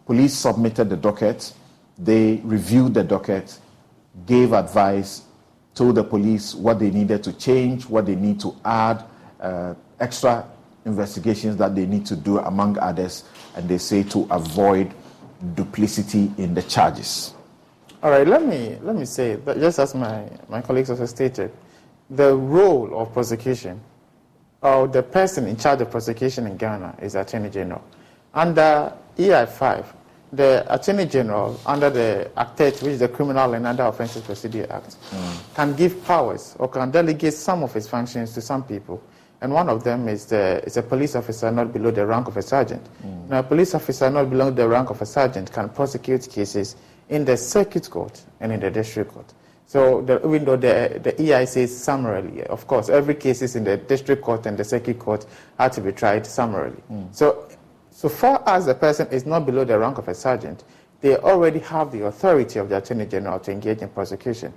police 0.07 0.35
submitted 0.35 0.89
the 0.89 0.97
docket, 0.97 1.53
they 1.99 2.37
reviewed 2.45 2.95
the 2.95 3.03
docket, 3.03 3.59
gave 4.25 4.53
advice, 4.53 5.23
told 5.75 5.97
the 5.97 6.05
police 6.05 6.55
what 6.55 6.79
they 6.79 6.93
needed 6.93 7.25
to 7.25 7.33
change, 7.33 7.87
what 7.87 8.07
they 8.07 8.15
need 8.15 8.39
to 8.39 8.55
add, 8.65 9.03
uh, 9.41 9.75
extra 9.99 10.47
investigations 10.85 11.57
that 11.57 11.75
they 11.75 11.87
need 11.87 12.07
to 12.07 12.15
do, 12.15 12.39
among 12.39 12.79
others, 12.79 13.25
and 13.57 13.69
they 13.69 13.79
say 13.79 14.05
to 14.05 14.29
avoid 14.31 14.95
duplicity 15.57 16.31
in 16.39 16.55
the 16.55 16.63
charges. 16.63 17.33
All 18.07 18.13
right, 18.13 18.25
let 18.25 18.47
me, 18.47 18.79
let 18.83 18.95
me 18.95 19.05
say, 19.05 19.35
that 19.35 19.59
just 19.59 19.81
as 19.81 19.93
my, 19.93 20.31
my 20.49 20.63
colleagues 20.63 20.91
also 20.91 21.07
stated, 21.07 21.51
the 22.09 22.37
role 22.37 22.97
of 22.97 23.13
prosecution 23.13 23.81
or 24.63 24.87
the 24.87 25.03
person 25.03 25.49
in 25.49 25.57
charge 25.57 25.81
of 25.81 25.91
prosecution 25.91 26.47
in 26.47 26.57
Ghana 26.57 26.99
is 27.03 27.17
Attorney 27.17 27.51
General. 27.51 27.83
Under 28.33 28.93
EI5, 29.19 29.87
the 30.33 30.65
Attorney 30.73 31.07
General, 31.07 31.61
under 31.67 31.91
the 31.91 32.31
Act 32.37 32.61
which 32.61 32.93
is 32.93 33.01
the 33.01 33.09
Criminal 33.09 33.55
and 33.55 33.67
Other 33.67 33.83
Offences 33.83 34.23
Procedure 34.23 34.69
Act, 34.71 34.99
mm. 35.11 35.55
can 35.57 35.75
give 35.75 36.05
powers 36.05 36.55
or 36.61 36.69
can 36.69 36.93
delegate 36.93 37.35
some 37.35 37.65
of 37.65 37.75
its 37.75 37.89
functions 37.89 38.33
to 38.35 38.41
some 38.41 38.63
people. 38.63 39.03
And 39.41 39.53
one 39.53 39.69
of 39.69 39.83
them 39.83 40.07
is, 40.07 40.27
the, 40.27 40.63
is 40.65 40.77
a 40.77 40.83
police 40.85 41.17
officer 41.17 41.51
not 41.51 41.73
below 41.73 41.91
the 41.91 42.07
rank 42.07 42.29
of 42.29 42.37
a 42.37 42.43
sergeant. 42.43 42.87
Mm. 43.05 43.31
Now, 43.31 43.39
a 43.41 43.43
police 43.43 43.75
officer 43.75 44.09
not 44.11 44.31
below 44.31 44.53
the 44.53 44.69
rank 44.69 44.91
of 44.91 45.03
a 45.03 45.07
sergeant 45.07 45.53
can 45.53 45.71
prosecute 45.71 46.31
cases 46.31 46.77
in 47.09 47.25
the 47.25 47.37
circuit 47.37 47.89
court 47.91 48.23
and 48.41 48.53
in 48.53 48.61
the 48.61 48.71
district 48.71 49.13
court. 49.13 49.33
So 49.67 50.03
the, 50.03 50.19
even 50.27 50.45
though 50.45 50.57
the, 50.57 51.01
the 51.03 51.21
EI 51.21 51.45
says 51.45 51.77
summarily, 51.77 52.45
of 52.45 52.67
course, 52.67 52.89
every 52.89 53.15
case 53.15 53.43
is 53.43 53.57
in 53.57 53.65
the 53.65 53.77
district 53.77 54.23
court 54.23 54.47
and 54.47 54.57
the 54.57 54.65
circuit 54.65 54.99
court 54.99 55.27
had 55.59 55.73
to 55.73 55.81
be 55.81 55.93
tried 55.93 56.25
summarily. 56.25 56.81
Mm. 56.91 57.15
So, 57.15 57.49
so 57.91 58.09
far 58.09 58.43
as 58.47 58.67
the 58.67 58.75
person 58.75 59.09
is 59.11 59.27
not 59.27 59.45
below 59.45 59.65
the 59.65 59.79
rank 59.79 59.99
of 59.99 60.07
a 60.09 60.15
sergeant, 60.15 60.65
they 61.01 61.17
already 61.17 61.59
have 61.61 61.91
the 61.91 62.07
authority 62.07 62.59
of 62.59 62.69
the 62.69 62.79
Attorney 62.79 63.07
General 63.07 63.41
to 63.41 63.51
engage 63.51 63.79
in 63.79 63.89
prosecution. 63.89 64.53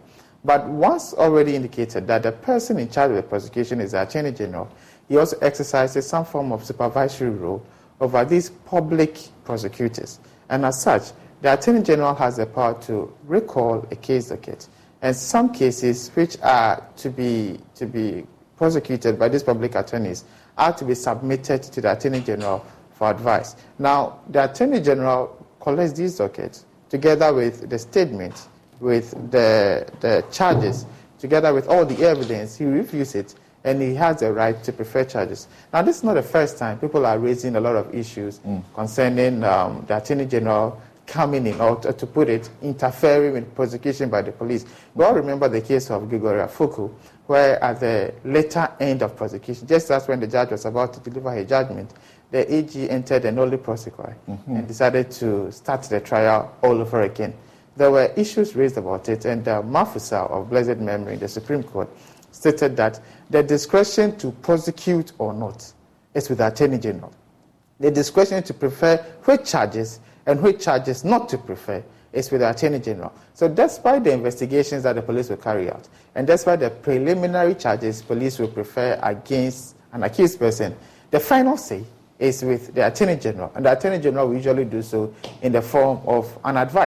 But 0.46 0.68
once 0.68 1.13
already 1.13 1.56
indicated 1.56 2.08
that 2.08 2.24
the 2.24 2.32
person 2.32 2.79
in 2.79 2.89
charge 2.89 3.10
of 3.10 3.18
the 3.18 3.24
prosecution 3.24 3.82
is 3.82 3.91
the 3.91 4.03
Attorney 4.03 4.32
General, 4.32 4.70
he 5.08 5.18
also 5.18 5.38
exercises 5.39 6.08
some 6.08 6.24
form 6.24 6.51
of 6.51 6.63
supervisory 6.63 7.32
role 7.32 7.65
over 8.00 8.24
these 8.24 8.50
public 8.50 9.18
prosecutors. 9.44 10.20
And 10.50 10.65
as 10.65 10.82
such, 10.82 11.12
the 11.41 11.53
Attorney 11.53 11.81
General 11.84 12.15
has 12.15 12.38
the 12.38 12.46
power 12.46 12.79
to 12.84 13.13
recall 13.25 13.88
a 13.91 13.96
case 13.96 14.29
docket 14.29 14.67
and 15.01 15.15
some 15.15 15.53
cases 15.53 16.10
which 16.10 16.38
are 16.41 16.86
to 16.98 17.10
be, 17.10 17.60
to 17.75 17.86
be 17.86 18.25
prosecuted 18.58 19.17
by 19.17 19.29
these 19.29 19.43
public 19.43 19.75
attorneys 19.75 20.25
are 20.58 20.74
to 20.74 20.84
be 20.84 20.93
submitted 20.93 21.63
to 21.63 21.79
the 21.81 21.91
Attorney 21.91 22.19
General 22.19 22.65
for 22.91 23.10
advice. 23.10 23.55
Now, 23.77 24.19
the 24.29 24.51
Attorney 24.51 24.81
General 24.81 25.46
collects 25.62 25.93
these 25.93 26.17
dockets 26.17 26.65
together 26.89 27.34
with 27.34 27.69
the 27.69 27.79
statement, 27.79 28.48
with 28.81 29.12
the, 29.31 29.88
the 30.01 30.25
charges, 30.31 30.86
together 31.17 31.53
with 31.53 31.67
all 31.69 31.86
the 31.86 32.05
evidence. 32.05 32.58
He 32.58 32.65
reviews 32.65 33.15
it 33.15 33.36
and 33.63 33.81
he 33.81 33.93
has 33.96 34.19
the 34.19 34.34
right 34.34 34.62
to 34.63 34.74
prefer 34.74 35.03
charges. 35.05 35.48
Now, 35.72 35.81
this 35.81 35.98
is 35.98 36.03
not 36.03 36.15
the 36.15 36.24
first 36.24 36.58
time 36.58 36.79
people 36.79 37.05
are 37.05 37.17
raising 37.19 37.55
a 37.55 37.60
lot 37.60 37.75
of 37.75 37.93
issues 37.93 38.39
mm. 38.39 38.62
concerning 38.74 39.43
um, 39.43 39.86
the 39.88 39.98
Attorney 39.98 40.25
General 40.25 40.81
coming 41.10 41.48
in, 41.48 41.60
or 41.60 41.75
to, 41.78 41.92
to, 41.92 42.06
put 42.06 42.30
it, 42.30 42.50
interfering 42.62 43.34
with 43.34 43.56
prosecution 43.56 44.10
by 44.10 44.22
the 44.22 44.32
police. 44.32 44.66
We 44.94 45.04
all 45.04 45.13
remember 45.13 45.50
the 45.50 45.62
case 45.62 45.89
of 45.89 46.08
Gregory 46.08 46.42
Afoko, 46.42 46.94
where 47.25 47.62
at 47.63 47.80
the 47.80 48.13
later 48.24 48.70
end 48.80 49.01
of 49.01 49.16
prosecution, 49.16 49.68
just 49.68 49.92
as 49.92 50.08
when 50.08 50.20
the 50.20 50.28
judge 50.28 50.51
was 50.51 50.66
about 50.66 50.94
to 50.94 51.00
deliver 51.00 51.34
his 51.34 51.50
judgment, 51.50 51.94
the 52.32 52.54
AG 52.54 52.89
entered 52.89 53.25
a 53.25 53.32
nolle 53.32 53.58
prosequi 53.58 54.13
mm-hmm. 54.28 54.56
and 54.56 54.68
decided 54.68 55.10
to 55.10 55.51
start 55.51 55.82
the 55.84 56.00
trial 56.00 56.56
all 56.62 56.80
over 56.80 57.01
again. 57.01 57.34
There 57.75 57.89
were 57.89 58.13
issues 58.16 58.56
raised 58.56 58.78
about 58.78 59.10
it, 59.10 59.25
and 59.25 59.48
uh, 59.48 59.63
Mafusah 59.63 60.30
of 60.30 60.50
blessed 60.50 60.78
memory 60.78 61.13
in 61.13 61.20
the 61.20 61.28
Supreme 61.28 61.63
Court 61.63 61.89
stated 62.32 62.78
that 62.78 63.00
the 63.30 63.42
discretion 63.42 64.16
to 64.18 64.32
prosecute 64.32 65.13
or 65.18 65.34
not 65.34 65.74
is 66.13 66.30
with 66.30 66.38
the 66.38 66.48
Attorney 66.48 66.78
General. 66.78 67.12
The 67.80 67.89
discretion 67.89 68.43
to 68.43 68.54
prefer 68.54 68.98
which 69.24 69.50
charges 69.50 70.00
and 70.30 70.42
which 70.44 70.63
charges 70.63 71.04
not 71.04 71.28
to 71.28 71.39
prefer 71.39 71.84
is 72.13 72.30
with 72.30 72.42
the 72.42 72.50
Attorney 72.50 72.80
General. 72.80 73.12
So, 73.34 73.48
despite 73.48 74.04
the 74.04 74.13
investigations 74.13 74.84
that 74.84 74.94
the 74.94 75.02
police 75.02 75.30
will 75.30 75.38
carry 75.38 75.72
out, 75.72 75.88
and 76.13 76.28
despite 76.28 76.60
the 76.60 76.70
preliminary 76.70 77.56
charges 77.56 78.04
police 78.04 78.38
will 78.38 78.48
prefer 78.48 79.00
against 79.02 79.76
an 79.92 80.04
accused 80.04 80.38
person, 80.38 80.76
the 81.10 81.20
final 81.20 81.58
say 81.58 81.84
is 82.20 82.44
with 82.44 82.76
the 82.76 82.86
Attorney 82.86 83.15
General, 83.15 83.52
and 83.56 83.65
the 83.65 83.72
Attorney 83.72 84.00
General 84.00 84.28
will 84.28 84.36
usually 84.36 84.65
do 84.65 84.84
so 84.84 85.13
in 85.42 85.52
the 85.52 85.62
form 85.62 86.00
of 86.06 86.38
an 86.46 86.58
advice. 86.58 86.86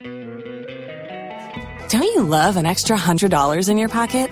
Don't 1.89 2.03
you 2.03 2.23
love 2.23 2.55
an 2.55 2.65
extra 2.65 2.97
$100 2.97 3.69
in 3.69 3.77
your 3.77 3.89
pocket? 3.89 4.31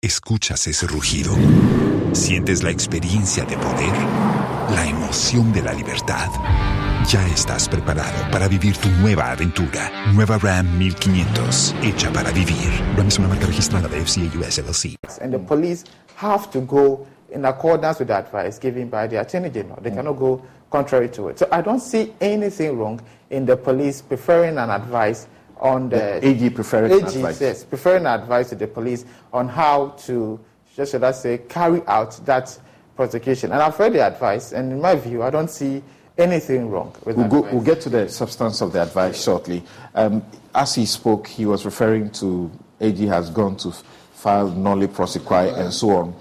Escuchas 0.00 0.64
ese 0.68 0.86
rugido. 0.86 1.34
Sientes 2.12 2.62
la 2.62 2.70
experiencia 2.70 3.44
de 3.44 3.56
poder, 3.56 3.92
la 4.72 4.86
emoción 4.86 5.52
de 5.52 5.60
la 5.60 5.72
libertad. 5.72 6.28
Ya 7.08 7.26
estás 7.26 7.68
preparado 7.68 8.30
para 8.30 8.46
vivir 8.46 8.76
tu 8.76 8.88
nueva 8.90 9.32
aventura. 9.32 9.90
Nueva 10.14 10.38
Ram 10.38 10.78
1500, 10.78 11.74
hecha 11.82 12.12
para 12.12 12.30
vivir. 12.30 12.70
Ram 12.96 13.08
es 13.08 13.18
una 13.18 13.26
marca 13.26 13.46
registrada 13.46 13.88
de 13.88 14.00
FCA 14.00 14.38
US 14.38 14.58
LLC. 14.58 14.94
And 15.20 15.32
the 15.32 15.40
police 15.40 15.82
have 16.14 16.48
to 16.52 16.60
go 16.60 17.04
in 17.32 17.44
accordance 17.44 17.98
with 17.98 18.06
the 18.06 18.14
advice 18.14 18.60
given 18.60 18.88
by 18.88 19.08
the 19.08 19.18
Attorney 19.18 19.50
General. 19.50 19.80
They 19.82 19.90
cannot 19.90 20.16
go 20.16 20.40
contrary 20.70 21.08
to 21.08 21.30
it. 21.30 21.40
So 21.40 21.48
I 21.50 21.60
don't 21.60 21.82
see 21.82 22.14
anything 22.20 22.78
wrong 22.78 23.00
in 23.30 23.46
the 23.46 23.56
police 23.56 24.00
preferring 24.00 24.58
an 24.58 24.70
advice 24.70 25.26
on 25.60 25.88
the, 25.88 25.96
the 25.96 26.28
AG 26.28 26.50
preferring 26.50 26.92
advice. 26.92 27.40
Yes, 27.40 27.64
preferring 27.64 28.06
advice 28.06 28.50
to 28.50 28.54
the 28.54 28.66
police 28.66 29.04
on 29.32 29.48
how 29.48 29.88
to, 30.06 30.38
just 30.74 30.92
should 30.92 31.04
I 31.04 31.12
say, 31.12 31.38
carry 31.48 31.82
out 31.86 32.12
that 32.26 32.58
prosecution. 32.96 33.52
And 33.52 33.62
I've 33.62 33.76
heard 33.76 33.92
the 33.92 34.04
advice, 34.04 34.52
and 34.52 34.72
in 34.72 34.80
my 34.80 34.94
view, 34.94 35.22
I 35.22 35.30
don't 35.30 35.50
see 35.50 35.82
anything 36.18 36.68
wrong 36.68 36.94
with 37.04 37.16
we'll, 37.16 37.28
go, 37.28 37.40
we'll 37.42 37.62
get 37.62 37.80
to 37.82 37.88
the 37.88 38.08
substance 38.08 38.60
of 38.60 38.72
the 38.72 38.82
advice 38.82 39.22
shortly. 39.22 39.62
Um, 39.94 40.24
as 40.54 40.74
he 40.74 40.84
spoke, 40.84 41.26
he 41.26 41.46
was 41.46 41.64
referring 41.64 42.10
to 42.12 42.50
AG 42.80 43.04
has 43.06 43.30
gone 43.30 43.56
to 43.58 43.72
file 44.12 44.50
nolle 44.50 44.88
prosequi 44.88 45.56
and 45.58 45.72
so 45.72 45.90
on. 45.90 46.14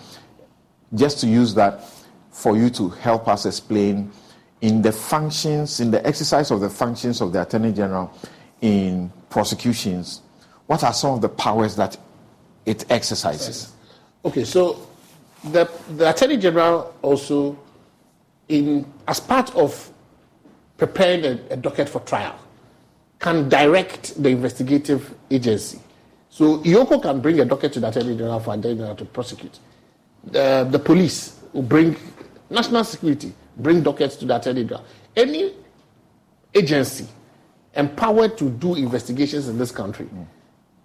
Just 0.93 1.19
to 1.21 1.27
use 1.27 1.53
that 1.55 1.83
for 2.31 2.55
you 2.55 2.69
to 2.69 2.89
help 2.89 3.27
us 3.27 3.45
explain 3.45 4.11
in 4.61 4.81
the 4.81 4.91
functions, 4.91 5.79
in 5.79 5.91
the 5.91 6.05
exercise 6.05 6.51
of 6.51 6.61
the 6.61 6.69
functions 6.69 7.21
of 7.21 7.33
the 7.33 7.41
Attorney 7.41 7.73
General, 7.73 8.11
in 8.61 9.11
prosecutions, 9.29 10.21
what 10.67 10.83
are 10.83 10.93
some 10.93 11.13
of 11.15 11.21
the 11.21 11.29
powers 11.29 11.75
that 11.75 11.97
it 12.65 12.85
exercises? 12.91 13.73
Okay, 14.25 14.43
so 14.43 14.87
the, 15.51 15.69
the 15.95 16.09
Attorney 16.09 16.37
General 16.37 16.93
also, 17.01 17.57
in 18.49 18.85
as 19.07 19.19
part 19.19 19.55
of 19.55 19.91
preparing 20.77 21.25
a, 21.25 21.39
a 21.53 21.57
docket 21.57 21.89
for 21.89 21.99
trial, 22.01 22.37
can 23.19 23.49
direct 23.49 24.21
the 24.21 24.29
investigative 24.29 25.13
agency. 25.31 25.79
So 26.29 26.59
EOCO 26.59 27.01
can 27.01 27.21
bring 27.21 27.39
a 27.39 27.45
docket 27.45 27.73
to 27.73 27.79
the 27.79 27.89
Attorney 27.89 28.15
General 28.17 28.39
for 28.39 28.53
Attorney 28.53 28.75
General 28.75 28.95
to 28.95 29.05
prosecute. 29.05 29.59
The, 30.25 30.67
the 30.69 30.79
police 30.79 31.39
will 31.53 31.63
bring 31.63 31.95
national 32.49 32.83
security, 32.83 33.33
bring 33.57 33.81
dockets 33.81 34.17
to 34.17 34.25
the 34.25 34.35
Attorney 34.35 34.63
General. 34.63 34.85
Any 35.15 35.53
agency 36.53 37.07
empowered 37.77 38.37
to 38.37 38.49
do 38.49 38.75
investigations 38.75 39.47
in 39.47 39.57
this 39.57 39.71
country, 39.71 40.05
mm. 40.05 40.25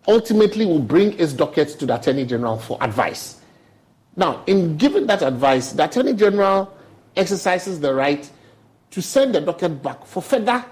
ultimately 0.07 0.67
will 0.67 0.81
bring 0.81 1.19
its 1.19 1.33
dockets 1.33 1.75
to 1.75 1.87
the 1.87 1.95
Attorney 1.97 2.25
General 2.25 2.59
for 2.59 2.79
advice. 2.81 3.41
Now, 4.17 4.45
in 4.47 4.77
giving 4.77 5.07
that 5.07 5.23
advice, 5.23 5.73
the 5.73 5.85
Attorney 5.85 6.13
General 6.13 6.73
exercises 7.17 7.81
the 7.81 7.95
right 7.95 8.29
to 8.91 9.03
send 9.03 9.35
the 9.35 9.41
docket 9.41 9.83
back 9.83 10.05
for 10.05 10.23
further 10.23 10.65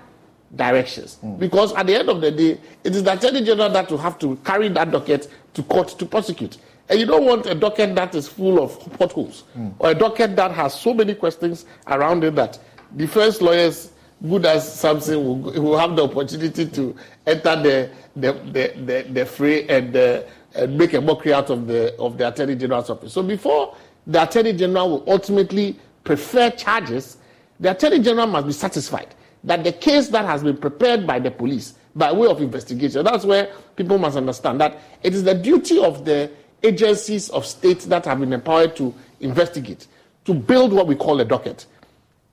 directions. 0.54 1.18
Mm. 1.22 1.38
Because 1.38 1.72
at 1.74 1.86
the 1.86 1.94
end 1.98 2.08
of 2.08 2.20
the 2.20 2.30
day, 2.30 2.60
it 2.84 2.94
is 2.94 3.02
the 3.02 3.12
Attorney 3.12 3.42
General 3.42 3.70
that 3.70 3.90
will 3.90 3.98
have 3.98 4.18
to 4.18 4.36
carry 4.44 4.68
that 4.68 4.90
docket 4.90 5.30
to 5.54 5.62
court 5.62 5.88
to 5.98 6.06
prosecute. 6.06 6.58
And 6.88 6.98
you 6.98 7.06
don't 7.06 7.24
want 7.24 7.46
a 7.46 7.54
docket 7.54 7.94
that 7.94 8.14
is 8.14 8.28
full 8.28 8.62
of 8.62 8.78
potholes 8.98 9.44
mm. 9.56 9.72
or 9.78 9.90
a 9.90 9.94
docket 9.94 10.34
that 10.36 10.50
has 10.50 10.74
so 10.78 10.92
many 10.92 11.14
questions 11.14 11.64
around 11.86 12.24
it 12.24 12.34
that 12.34 12.58
defense 12.96 13.40
lawyers, 13.40 13.92
good 14.28 14.44
as 14.46 14.72
Samson, 14.72 15.24
will, 15.24 15.36
will 15.36 15.78
have 15.78 15.96
the 15.96 16.04
opportunity 16.04 16.66
to 16.66 16.94
enter 17.26 17.56
the, 17.56 17.90
the, 18.16 18.32
the, 18.32 18.74
the, 18.84 19.12
the 19.12 19.26
fray 19.26 19.66
and, 19.68 19.96
uh, 19.96 20.22
and 20.54 20.76
make 20.76 20.92
a 20.92 21.00
mockery 21.00 21.32
out 21.32 21.50
of 21.50 21.66
the, 21.66 21.96
of 21.98 22.18
the 22.18 22.28
Attorney 22.28 22.56
General's 22.56 22.90
office. 22.90 23.12
So 23.12 23.22
before 23.22 23.76
the 24.06 24.22
Attorney 24.22 24.52
General 24.52 24.90
will 24.90 25.04
ultimately 25.10 25.78
prefer 26.04 26.50
charges, 26.50 27.18
the 27.58 27.70
Attorney 27.70 28.00
General 28.00 28.26
must 28.26 28.46
be 28.46 28.52
satisfied 28.52 29.14
that 29.44 29.64
the 29.64 29.72
case 29.72 30.08
that 30.08 30.24
has 30.24 30.42
been 30.42 30.56
prepared 30.56 31.06
by 31.06 31.18
the 31.18 31.30
police 31.30 31.74
by 31.96 32.12
way 32.12 32.28
of 32.28 32.40
investigation, 32.40 33.04
that's 33.04 33.24
where 33.24 33.52
people 33.76 33.98
must 33.98 34.16
understand 34.16 34.60
that 34.60 34.78
it 35.02 35.14
is 35.14 35.24
the 35.24 35.34
duty 35.34 35.82
of 35.82 36.04
the 36.04 36.30
agencies 36.62 37.30
of 37.30 37.46
state 37.46 37.80
that 37.80 38.04
have 38.04 38.20
been 38.20 38.32
empowered 38.32 38.76
to 38.76 38.94
investigate, 39.20 39.86
to 40.24 40.34
build 40.34 40.72
what 40.72 40.86
we 40.86 40.94
call 40.94 41.20
a 41.20 41.24
docket. 41.24 41.66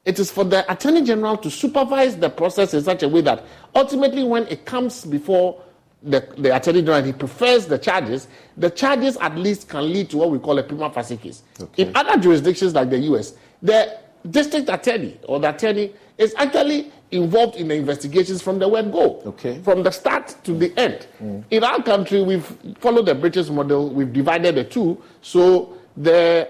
It 0.07 0.19
is 0.19 0.31
for 0.31 0.45
the 0.45 0.69
Attorney 0.71 1.01
General 1.01 1.35
to 1.35 1.51
supervise 1.51 2.15
the 2.15 2.29
process 2.29 2.73
in 2.73 2.81
such 2.81 3.03
a 3.03 3.09
way 3.09 3.19
that 3.21 3.43
ultimately, 3.75 4.23
when 4.23 4.47
it 4.47 4.63
comes 4.63 5.03
before 5.03 5.61
the, 6.01 6.25
the 6.37 6.55
Attorney 6.55 6.79
General 6.81 7.03
he 7.03 7.11
prefers 7.11 7.65
the 7.65 7.77
charges, 7.77 8.29
the 8.55 8.69
charges 8.69 9.17
at 9.17 9.35
least 9.35 9.67
can 9.67 9.91
lead 9.91 10.09
to 10.11 10.17
what 10.17 10.31
we 10.31 10.39
call 10.39 10.57
a 10.59 10.63
prima 10.63 10.89
facie 10.89 11.17
case. 11.17 11.43
Okay. 11.59 11.83
In 11.83 11.91
other 11.93 12.17
jurisdictions 12.21 12.73
like 12.73 12.89
the 12.89 12.99
US, 12.99 13.33
the 13.61 13.99
district 14.31 14.69
attorney 14.69 15.19
or 15.23 15.41
the 15.41 15.53
attorney 15.53 15.93
is 16.17 16.33
actually 16.37 16.89
involved 17.11 17.57
in 17.57 17.67
the 17.67 17.75
investigations 17.75 18.41
from 18.41 18.59
the 18.59 18.67
word 18.67 18.89
go, 18.93 19.21
okay. 19.25 19.59
from 19.61 19.83
the 19.83 19.91
start 19.91 20.37
to 20.45 20.53
the 20.53 20.73
end. 20.79 21.05
Mm. 21.21 21.43
In 21.51 21.65
our 21.65 21.83
country, 21.83 22.21
we've 22.21 22.45
followed 22.79 23.07
the 23.07 23.15
British 23.15 23.49
model. 23.49 23.89
We've 23.89 24.13
divided 24.13 24.55
the 24.55 24.63
two. 24.63 25.03
So 25.21 25.77
the 25.97 26.49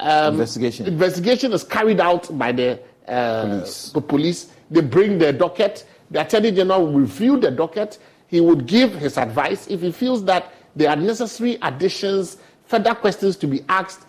um, 0.00 0.34
investigation 0.34 0.86
investigation 0.86 1.52
is 1.52 1.64
carried 1.64 2.00
out 2.00 2.36
by 2.38 2.52
the 2.52 2.80
uh, 3.06 3.44
police. 3.44 3.92
The 3.92 4.00
police. 4.00 4.52
They 4.70 4.80
bring 4.80 5.18
the 5.18 5.32
docket. 5.32 5.86
The 6.10 6.22
attorney 6.22 6.52
general 6.52 6.86
will 6.86 7.00
review 7.00 7.38
the 7.38 7.50
docket. 7.50 7.98
He 8.28 8.40
would 8.40 8.66
give 8.66 8.94
his 8.94 9.18
advice 9.18 9.66
if 9.66 9.80
he 9.80 9.90
feels 9.92 10.24
that 10.24 10.52
there 10.76 10.90
are 10.90 10.96
necessary 10.96 11.58
additions, 11.62 12.36
further 12.66 12.94
questions 12.94 13.36
to 13.38 13.46
be 13.46 13.64
asked 13.68 14.06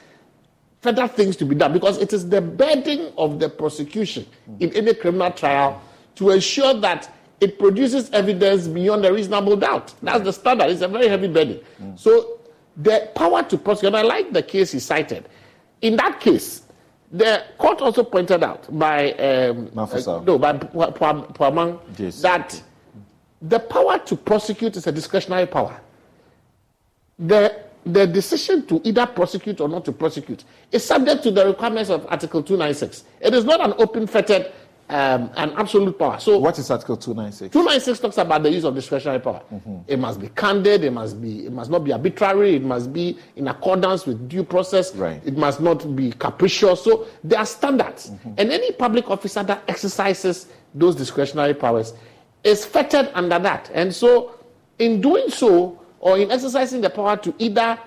further 0.81 1.07
things 1.07 1.35
to 1.37 1.45
be 1.45 1.55
done 1.55 1.71
because 1.73 1.97
it 1.99 2.11
is 2.11 2.27
the 2.27 2.41
burden 2.41 3.13
of 3.17 3.39
the 3.39 3.47
prosecution 3.47 4.25
in 4.59 4.73
any 4.73 4.93
criminal 4.93 5.31
trial 5.31 5.81
to 6.15 6.31
ensure 6.31 6.73
that 6.73 7.13
it 7.39 7.57
produces 7.57 8.09
evidence 8.11 8.67
beyond 8.67 9.05
a 9.05 9.13
reasonable 9.13 9.55
doubt. 9.55 9.93
That's 10.01 10.23
the 10.23 10.33
standard. 10.33 10.69
It's 10.69 10.81
a 10.81 10.87
very 10.87 11.07
heavy 11.07 11.27
burden. 11.27 11.59
Mm. 11.81 11.97
So 11.97 12.39
the 12.77 13.09
power 13.15 13.43
to 13.43 13.57
prosecute, 13.57 13.93
and 13.93 13.97
I 13.97 14.01
like 14.01 14.33
the 14.33 14.43
case 14.43 14.71
he 14.71 14.79
cited. 14.79 15.27
In 15.81 15.95
that 15.97 16.19
case, 16.19 16.63
the 17.11 17.43
court 17.57 17.81
also 17.81 18.03
pointed 18.03 18.43
out 18.43 18.67
by 18.77 19.11
um, 19.13 19.69
uh, 19.75 20.21
no 20.25 20.37
by 20.37 20.53
Pwamang 20.53 21.79
yes. 21.97 22.21
that 22.21 22.61
the 23.41 23.59
power 23.59 23.97
to 23.99 24.15
prosecute 24.15 24.77
is 24.77 24.87
a 24.87 24.91
discretionary 24.91 25.45
power. 25.47 25.79
The 27.19 27.63
the 27.85 28.05
decision 28.05 28.65
to 28.67 28.79
either 28.83 29.07
prosecute 29.07 29.59
or 29.59 29.67
not 29.67 29.83
to 29.85 29.91
prosecute 29.91 30.43
is 30.71 30.85
subject 30.85 31.23
to 31.23 31.31
the 31.31 31.47
requirements 31.47 31.89
of 31.89 32.05
Article 32.09 32.43
296. 32.43 33.03
It 33.19 33.33
is 33.33 33.43
not 33.43 33.59
an 33.59 33.73
open 33.79 34.05
fettered 34.05 34.51
um, 34.91 35.31
an 35.37 35.53
absolute 35.53 35.97
power. 35.97 36.19
So, 36.19 36.37
what 36.37 36.59
is 36.59 36.69
Article 36.69 36.97
296? 36.97 37.53
296 37.53 37.99
talks 37.99 38.17
about 38.17 38.43
the 38.43 38.51
use 38.51 38.65
of 38.65 38.75
discretionary 38.75 39.19
power. 39.19 39.41
Mm-hmm. 39.51 39.77
It 39.87 39.97
must 39.97 40.19
be 40.19 40.27
candid. 40.29 40.83
It 40.83 40.91
must 40.91 41.21
be. 41.21 41.45
It 41.45 41.53
must 41.53 41.71
not 41.71 41.83
be 41.83 41.93
arbitrary. 41.93 42.55
It 42.55 42.63
must 42.63 42.91
be 42.91 43.17
in 43.37 43.47
accordance 43.47 44.05
with 44.05 44.27
due 44.27 44.43
process. 44.43 44.93
Right. 44.93 45.21
It 45.25 45.37
must 45.37 45.61
not 45.61 45.95
be 45.95 46.11
capricious. 46.11 46.83
So 46.83 47.07
there 47.23 47.39
are 47.39 47.45
standards, 47.45 48.09
mm-hmm. 48.09 48.33
and 48.37 48.51
any 48.51 48.73
public 48.73 49.09
officer 49.09 49.43
that 49.43 49.63
exercises 49.69 50.47
those 50.75 50.95
discretionary 50.95 51.53
powers 51.53 51.93
is 52.43 52.65
fettered 52.65 53.09
under 53.13 53.39
that. 53.39 53.71
And 53.73 53.95
so, 53.95 54.39
in 54.77 54.99
doing 54.99 55.29
so, 55.29 55.81
or 55.99 56.17
in 56.17 56.31
exercising 56.31 56.81
the 56.81 56.89
power 56.89 57.15
to 57.15 57.33
either 57.39 57.79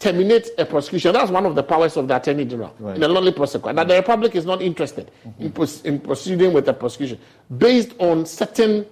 terminate 0.00 0.48
a 0.58 0.64
prosecution. 0.64 1.12
That's 1.12 1.30
one 1.30 1.46
of 1.46 1.54
the 1.54 1.62
powers 1.62 1.96
of 1.96 2.08
the 2.08 2.16
Attorney 2.16 2.46
General 2.46 2.74
right. 2.80 2.96
in 2.96 3.02
a 3.02 3.08
lawful 3.08 3.32
prosecution. 3.32 3.76
That 3.76 3.86
the 3.86 3.96
Republic 3.96 4.34
is 4.34 4.46
not 4.46 4.62
interested 4.62 5.10
mm-hmm. 5.24 5.42
in, 5.42 5.52
pros- 5.52 5.82
in 5.82 6.00
proceeding 6.00 6.52
with 6.52 6.68
a 6.68 6.72
prosecution 6.72 7.20
based 7.58 7.92
on 7.98 8.24
certain 8.26 8.86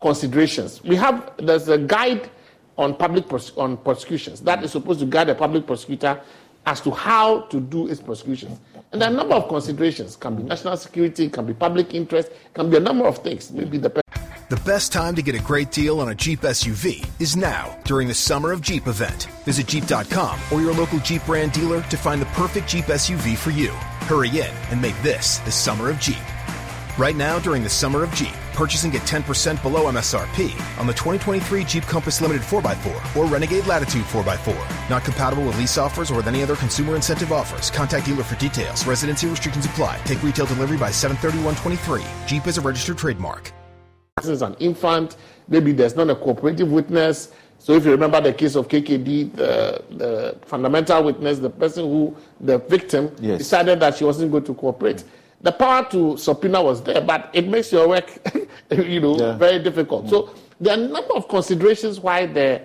considerations. 0.00 0.82
We 0.82 0.96
have 0.96 1.32
there's 1.36 1.68
a 1.68 1.78
guide 1.78 2.30
on 2.76 2.96
public 2.96 3.28
pros- 3.28 3.56
on 3.56 3.76
prosecutions 3.76 4.40
that 4.40 4.64
is 4.64 4.72
supposed 4.72 5.00
to 5.00 5.06
guide 5.06 5.28
a 5.28 5.34
public 5.34 5.66
prosecutor 5.66 6.20
as 6.66 6.80
to 6.80 6.90
how 6.90 7.42
to 7.42 7.60
do 7.60 7.88
its 7.88 8.00
prosecutions. 8.00 8.58
And 8.92 9.02
there 9.02 9.10
are 9.10 9.12
a 9.12 9.16
number 9.16 9.34
of 9.34 9.48
considerations. 9.48 10.16
Can 10.16 10.36
be 10.36 10.42
national 10.42 10.78
security, 10.78 11.28
can 11.28 11.44
be 11.44 11.52
public 11.52 11.92
interest, 11.92 12.30
can 12.54 12.70
be 12.70 12.78
a 12.78 12.80
number 12.80 13.06
of 13.06 13.18
things. 13.18 13.52
Maybe 13.52 13.76
the 13.76 13.90
the 14.54 14.70
best 14.70 14.92
time 14.92 15.16
to 15.16 15.22
get 15.22 15.34
a 15.34 15.40
great 15.40 15.72
deal 15.72 15.98
on 15.98 16.10
a 16.10 16.14
Jeep 16.14 16.42
SUV 16.42 17.04
is 17.20 17.34
now 17.34 17.76
during 17.84 18.06
the 18.06 18.14
Summer 18.14 18.52
of 18.52 18.60
Jeep 18.60 18.86
event. 18.86 19.24
Visit 19.44 19.66
Jeep.com 19.66 20.38
or 20.52 20.60
your 20.60 20.72
local 20.72 21.00
Jeep 21.00 21.24
brand 21.26 21.50
dealer 21.50 21.82
to 21.82 21.96
find 21.96 22.22
the 22.22 22.26
perfect 22.26 22.68
Jeep 22.68 22.84
SUV 22.84 23.36
for 23.36 23.50
you. 23.50 23.70
Hurry 24.06 24.28
in 24.28 24.54
and 24.70 24.80
make 24.80 24.96
this 25.02 25.38
the 25.38 25.50
Summer 25.50 25.90
of 25.90 25.98
Jeep. 25.98 26.22
Right 26.96 27.16
now, 27.16 27.40
during 27.40 27.64
the 27.64 27.68
Summer 27.68 28.04
of 28.04 28.14
Jeep, 28.14 28.34
purchase 28.52 28.84
and 28.84 28.92
get 28.92 29.02
10% 29.02 29.60
below 29.60 29.90
MSRP 29.90 30.52
on 30.78 30.86
the 30.86 30.92
2023 30.92 31.64
Jeep 31.64 31.82
Compass 31.82 32.20
Limited 32.20 32.42
4x4 32.42 33.16
or 33.16 33.24
Renegade 33.24 33.66
Latitude 33.66 34.04
4x4. 34.04 34.88
Not 34.88 35.02
compatible 35.02 35.42
with 35.42 35.58
lease 35.58 35.78
offers 35.78 36.12
or 36.12 36.16
with 36.16 36.28
any 36.28 36.44
other 36.44 36.54
consumer 36.54 36.94
incentive 36.94 37.32
offers. 37.32 37.72
Contact 37.72 38.06
dealer 38.06 38.22
for 38.22 38.36
details. 38.36 38.86
Residency 38.86 39.26
restrictions 39.26 39.66
apply. 39.66 39.98
Take 40.04 40.22
retail 40.22 40.46
delivery 40.46 40.78
by 40.78 40.90
731.23. 40.90 42.28
Jeep 42.28 42.46
is 42.46 42.58
a 42.58 42.60
registered 42.60 42.98
trademark 42.98 43.52
is 44.22 44.42
an 44.42 44.54
infant, 44.60 45.16
maybe 45.48 45.72
there's 45.72 45.96
not 45.96 46.08
a 46.08 46.14
cooperative 46.14 46.70
witness. 46.70 47.32
So 47.58 47.72
if 47.72 47.84
you 47.84 47.90
remember 47.90 48.20
the 48.20 48.32
case 48.32 48.54
of 48.54 48.68
KKD, 48.68 49.34
the, 49.34 49.84
the 49.90 50.38
fundamental 50.46 51.02
witness, 51.02 51.38
the 51.40 51.50
person 51.50 51.84
who, 51.84 52.16
the 52.40 52.58
victim, 52.58 53.14
yes. 53.20 53.38
decided 53.38 53.80
that 53.80 53.96
she 53.96 54.04
wasn't 54.04 54.30
going 54.30 54.44
to 54.44 54.54
cooperate. 54.54 55.02
The 55.40 55.52
power 55.52 55.86
to 55.90 56.16
subpoena 56.16 56.62
was 56.62 56.82
there, 56.82 57.00
but 57.00 57.30
it 57.32 57.48
makes 57.48 57.72
your 57.72 57.88
work, 57.88 58.10
you 58.70 59.00
know, 59.00 59.18
yeah. 59.18 59.36
very 59.36 59.58
difficult. 59.62 60.06
Mm. 60.06 60.10
So 60.10 60.34
there 60.60 60.78
are 60.78 60.80
a 60.80 60.88
number 60.88 61.14
of 61.14 61.28
considerations 61.28 61.98
why 62.00 62.26
the 62.26 62.62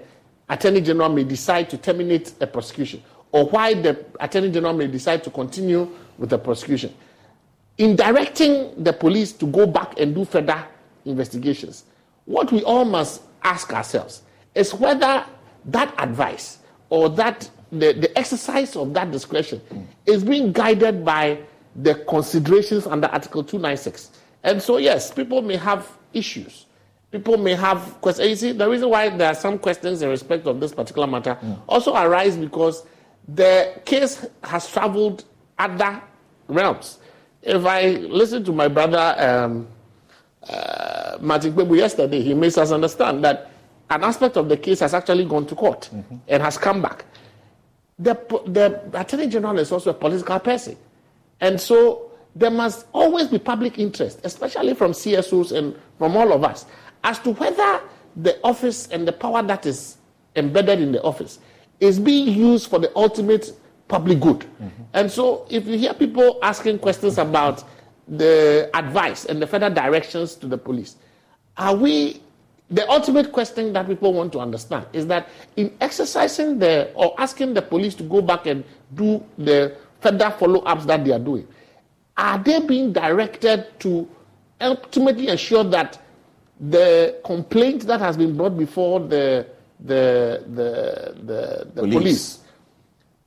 Attorney 0.50 0.82
General 0.82 1.10
may 1.10 1.24
decide 1.24 1.70
to 1.72 1.78
terminate 1.78 2.34
a 2.42 2.48
prosecution 2.48 3.02
or 3.32 3.46
why 3.46 3.74
the 3.74 4.06
Attorney 4.20 4.52
General 4.52 4.74
may 4.74 4.88
decide 4.88 5.24
to 5.24 5.30
continue 5.30 5.90
with 6.18 6.30
the 6.30 6.38
prosecution. 6.38 6.94
In 7.78 7.96
directing 7.96 8.84
the 8.84 8.94
police 8.94 9.32
to 9.34 9.46
go 9.48 9.66
back 9.66 10.00
and 10.00 10.14
do 10.14 10.26
further 10.26 10.66
investigations, 11.10 11.86
what 12.26 12.52
we 12.52 12.64
all 12.64 12.86
must 12.86 13.24
ask 13.44 13.74
ourselves 13.74 14.22
is 14.56 14.74
whether 14.74 15.26
that 15.66 15.94
advice 15.98 16.60
or 16.90 17.10
that 17.10 17.50
the, 17.72 17.94
the 17.94 18.18
exercise 18.18 18.76
of 18.76 18.94
that 18.94 19.12
discretion 19.12 19.62
mm. 19.72 19.86
is 20.06 20.24
being 20.24 20.52
guided 20.52 21.06
by 21.06 21.40
the 21.76 21.96
considerations 22.08 22.88
under 22.88 23.08
Article 23.08 23.44
296. 23.44 24.12
And 24.44 24.62
so, 24.62 24.78
yes, 24.78 25.12
people 25.12 25.42
may 25.42 25.58
have 25.58 25.92
issues. 26.14 26.66
People 27.12 27.38
may 27.38 27.56
have 27.56 28.00
questions. 28.02 28.30
You 28.30 28.36
see, 28.36 28.52
the 28.52 28.70
reason 28.70 28.90
why 28.90 29.10
there 29.10 29.32
are 29.32 29.36
some 29.36 29.60
questions 29.60 30.02
in 30.02 30.10
respect 30.10 30.48
of 30.48 30.60
this 30.60 30.74
particular 30.74 31.08
matter 31.08 31.38
mm. 31.42 31.60
also 31.68 31.96
arise 31.96 32.38
because 32.38 32.86
the 33.28 33.80
case 33.86 34.26
has 34.44 34.70
traveled 34.70 35.26
other 35.58 36.02
realms. 36.48 37.00
If 37.42 37.66
I 37.66 37.92
listen 37.92 38.44
to 38.46 38.52
my 38.52 38.68
brother, 38.68 39.16
um, 39.18 39.68
uh, 40.48 41.18
Martin 41.20 41.54
Kpebu 41.54 41.78
yesterday, 41.78 42.22
he 42.22 42.34
makes 42.34 42.58
us 42.58 42.72
understand 42.72 43.24
that 43.24 43.52
an 43.90 44.04
aspect 44.04 44.38
of 44.38 44.50
the 44.50 44.58
case 44.58 44.80
has 44.80 44.94
actually 44.94 45.26
gone 45.26 45.46
to 45.48 45.56
court 45.56 45.90
mm-hmm. 45.94 46.18
and 46.28 46.44
has 46.44 46.58
come 46.58 46.82
back. 46.82 47.06
The, 47.98 48.14
the 48.48 49.00
Attorney 49.00 49.28
General 49.28 49.60
is 49.60 49.72
also 49.72 49.90
a 49.90 49.94
political 49.94 50.40
person. 50.40 50.78
And 51.42 51.60
so 51.60 52.12
there 52.36 52.52
must 52.52 52.86
always 52.94 53.28
be 53.28 53.40
public 53.40 53.80
interest, 53.80 54.22
especially 54.24 54.74
from 54.76 54.92
CSOs 54.92 55.52
and 55.58 55.76
from 55.98 56.16
all 56.16 56.32
of 56.32 56.44
us, 56.44 56.66
as 57.04 57.20
to 57.20 57.32
whether 57.32 57.82
the 58.16 58.40
office 58.44 58.88
and 58.88 59.08
the 59.08 59.12
power 59.12 59.42
that 59.44 59.66
is 59.66 59.98
embedded 60.36 60.80
in 60.80 60.92
the 60.92 61.02
office 61.02 61.40
is 61.80 62.00
being 62.00 62.28
used 62.28 62.70
for 62.70 62.80
the 62.80 62.96
ultimate 62.96 63.52
public 63.88 64.20
good. 64.20 64.40
Mm-hmm. 64.40 64.84
And 64.94 65.12
so 65.12 65.46
if 65.50 65.66
you 65.66 65.78
hear 65.78 65.94
people 65.94 66.40
asking 66.42 66.80
questions 66.80 67.18
about 67.18 67.64
the 68.10 68.70
advice 68.74 69.26
and 69.26 69.42
the 69.42 69.48
further 69.48 69.70
directions 69.70 70.36
to 70.36 70.48
the 70.48 70.58
police. 70.58 70.96
Are 71.58 71.76
we 71.76 72.22
the 72.72 72.88
ultimate 72.90 73.32
question 73.32 73.74
that 73.74 73.88
people 73.88 74.14
want 74.14 74.32
to 74.34 74.40
understand 74.40 74.86
is 74.94 75.08
that 75.08 75.28
in 75.56 75.76
exercising 75.82 76.60
the 76.60 76.92
or 76.94 77.14
asking 77.18 77.54
the 77.54 77.62
police 77.62 77.96
to 77.96 78.04
go 78.04 78.22
back 78.22 78.46
and 78.46 78.64
do 78.94 79.24
the 79.38 79.76
further 80.02 80.30
follow 80.32 80.60
ups 80.62 80.86
that 80.86 81.04
they 81.04 81.12
are 81.12 81.20
doing, 81.20 81.48
are 82.18 82.38
they 82.40 82.60
being 82.60 82.94
directed 82.94 83.68
to 83.80 84.08
ultimately 84.62 85.28
ensure 85.30 85.64
that 85.64 86.02
the 86.60 87.18
complaint 87.26 87.84
that 87.88 88.00
has 88.00 88.18
been 88.18 88.36
brought 88.36 88.58
before 88.58 89.00
the 89.00 89.48
the 89.80 90.44
the 90.54 91.14
the, 91.24 91.72
the 91.74 91.82
police. 91.82 91.94
police. 91.94 92.40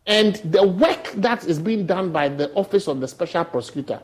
and 0.06 0.36
the 0.52 0.66
work 0.66 1.10
that 1.16 1.44
is 1.46 1.58
being 1.58 1.86
done 1.86 2.12
by 2.12 2.28
the 2.28 2.52
office 2.52 2.86
of 2.88 3.00
the 3.00 3.08
special 3.08 3.44
prosecutor 3.44 4.00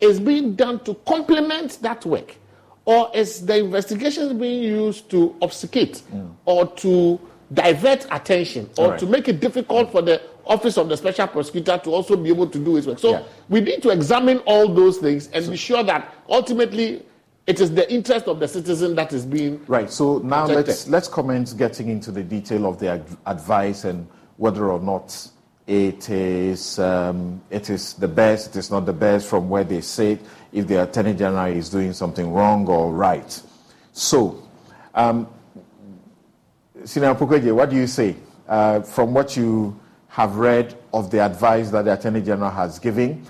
is 0.00 0.20
being 0.20 0.54
done 0.54 0.80
to 0.84 0.94
complement 1.06 1.78
that 1.82 2.04
work 2.06 2.36
or 2.84 3.10
is 3.14 3.44
the 3.44 3.58
investigation 3.58 4.38
being 4.38 4.62
used 4.62 5.10
to 5.10 5.36
obfuscate 5.42 6.02
mm. 6.12 6.32
or 6.44 6.66
to 6.74 7.20
divert 7.52 8.06
attention 8.10 8.68
or 8.78 8.90
right. 8.90 8.98
to 8.98 9.06
make 9.06 9.28
it 9.28 9.40
difficult 9.40 9.90
for 9.90 10.02
the 10.02 10.20
office 10.44 10.78
of 10.78 10.88
the 10.88 10.96
special 10.96 11.26
prosecutor 11.26 11.78
to 11.78 11.90
also 11.90 12.16
be 12.16 12.28
able 12.28 12.46
to 12.46 12.58
do 12.58 12.76
its 12.76 12.86
work 12.86 12.98
so 12.98 13.12
yeah. 13.12 13.22
we 13.48 13.60
need 13.60 13.82
to 13.82 13.90
examine 13.90 14.38
all 14.40 14.72
those 14.72 14.98
things 14.98 15.28
and 15.28 15.44
so, 15.44 15.50
be 15.50 15.56
sure 15.56 15.82
that 15.82 16.14
ultimately 16.28 17.02
it 17.48 17.60
is 17.60 17.72
the 17.74 17.90
interest 17.90 18.26
of 18.26 18.38
the 18.40 18.46
citizen 18.46 18.94
that 18.94 19.12
is 19.14 19.24
being 19.24 19.64
right. 19.66 19.90
So 19.90 20.18
now 20.18 20.46
protected. 20.46 20.68
let's 20.68 20.88
let's 20.88 21.08
comment 21.08 21.54
getting 21.56 21.88
into 21.88 22.12
the 22.12 22.22
detail 22.22 22.66
of 22.66 22.78
the 22.78 23.02
advice 23.24 23.84
and 23.84 24.06
whether 24.36 24.70
or 24.70 24.78
not 24.78 25.28
it 25.68 26.08
is 26.08 26.78
um, 26.78 27.42
it 27.50 27.68
is 27.68 27.92
the 27.92 28.08
best, 28.08 28.56
it 28.56 28.58
is 28.58 28.70
not 28.70 28.86
the 28.86 28.92
best 28.92 29.28
from 29.28 29.50
where 29.50 29.64
they 29.64 29.82
sit. 29.82 30.18
If 30.50 30.66
the 30.66 30.82
attorney 30.82 31.12
general 31.12 31.44
is 31.44 31.68
doing 31.68 31.92
something 31.92 32.32
wrong 32.32 32.66
or 32.66 32.90
right. 32.90 33.40
So, 33.92 34.42
um, 34.94 35.28
Senior 36.84 37.12
what 37.12 37.68
do 37.68 37.76
you 37.76 37.86
say 37.86 38.16
uh, 38.48 38.80
from 38.80 39.12
what 39.12 39.36
you 39.36 39.78
have 40.08 40.36
read 40.36 40.74
of 40.94 41.10
the 41.10 41.20
advice 41.20 41.70
that 41.70 41.84
the 41.84 41.92
attorney 41.92 42.22
general 42.22 42.50
has 42.50 42.78
given? 42.78 43.26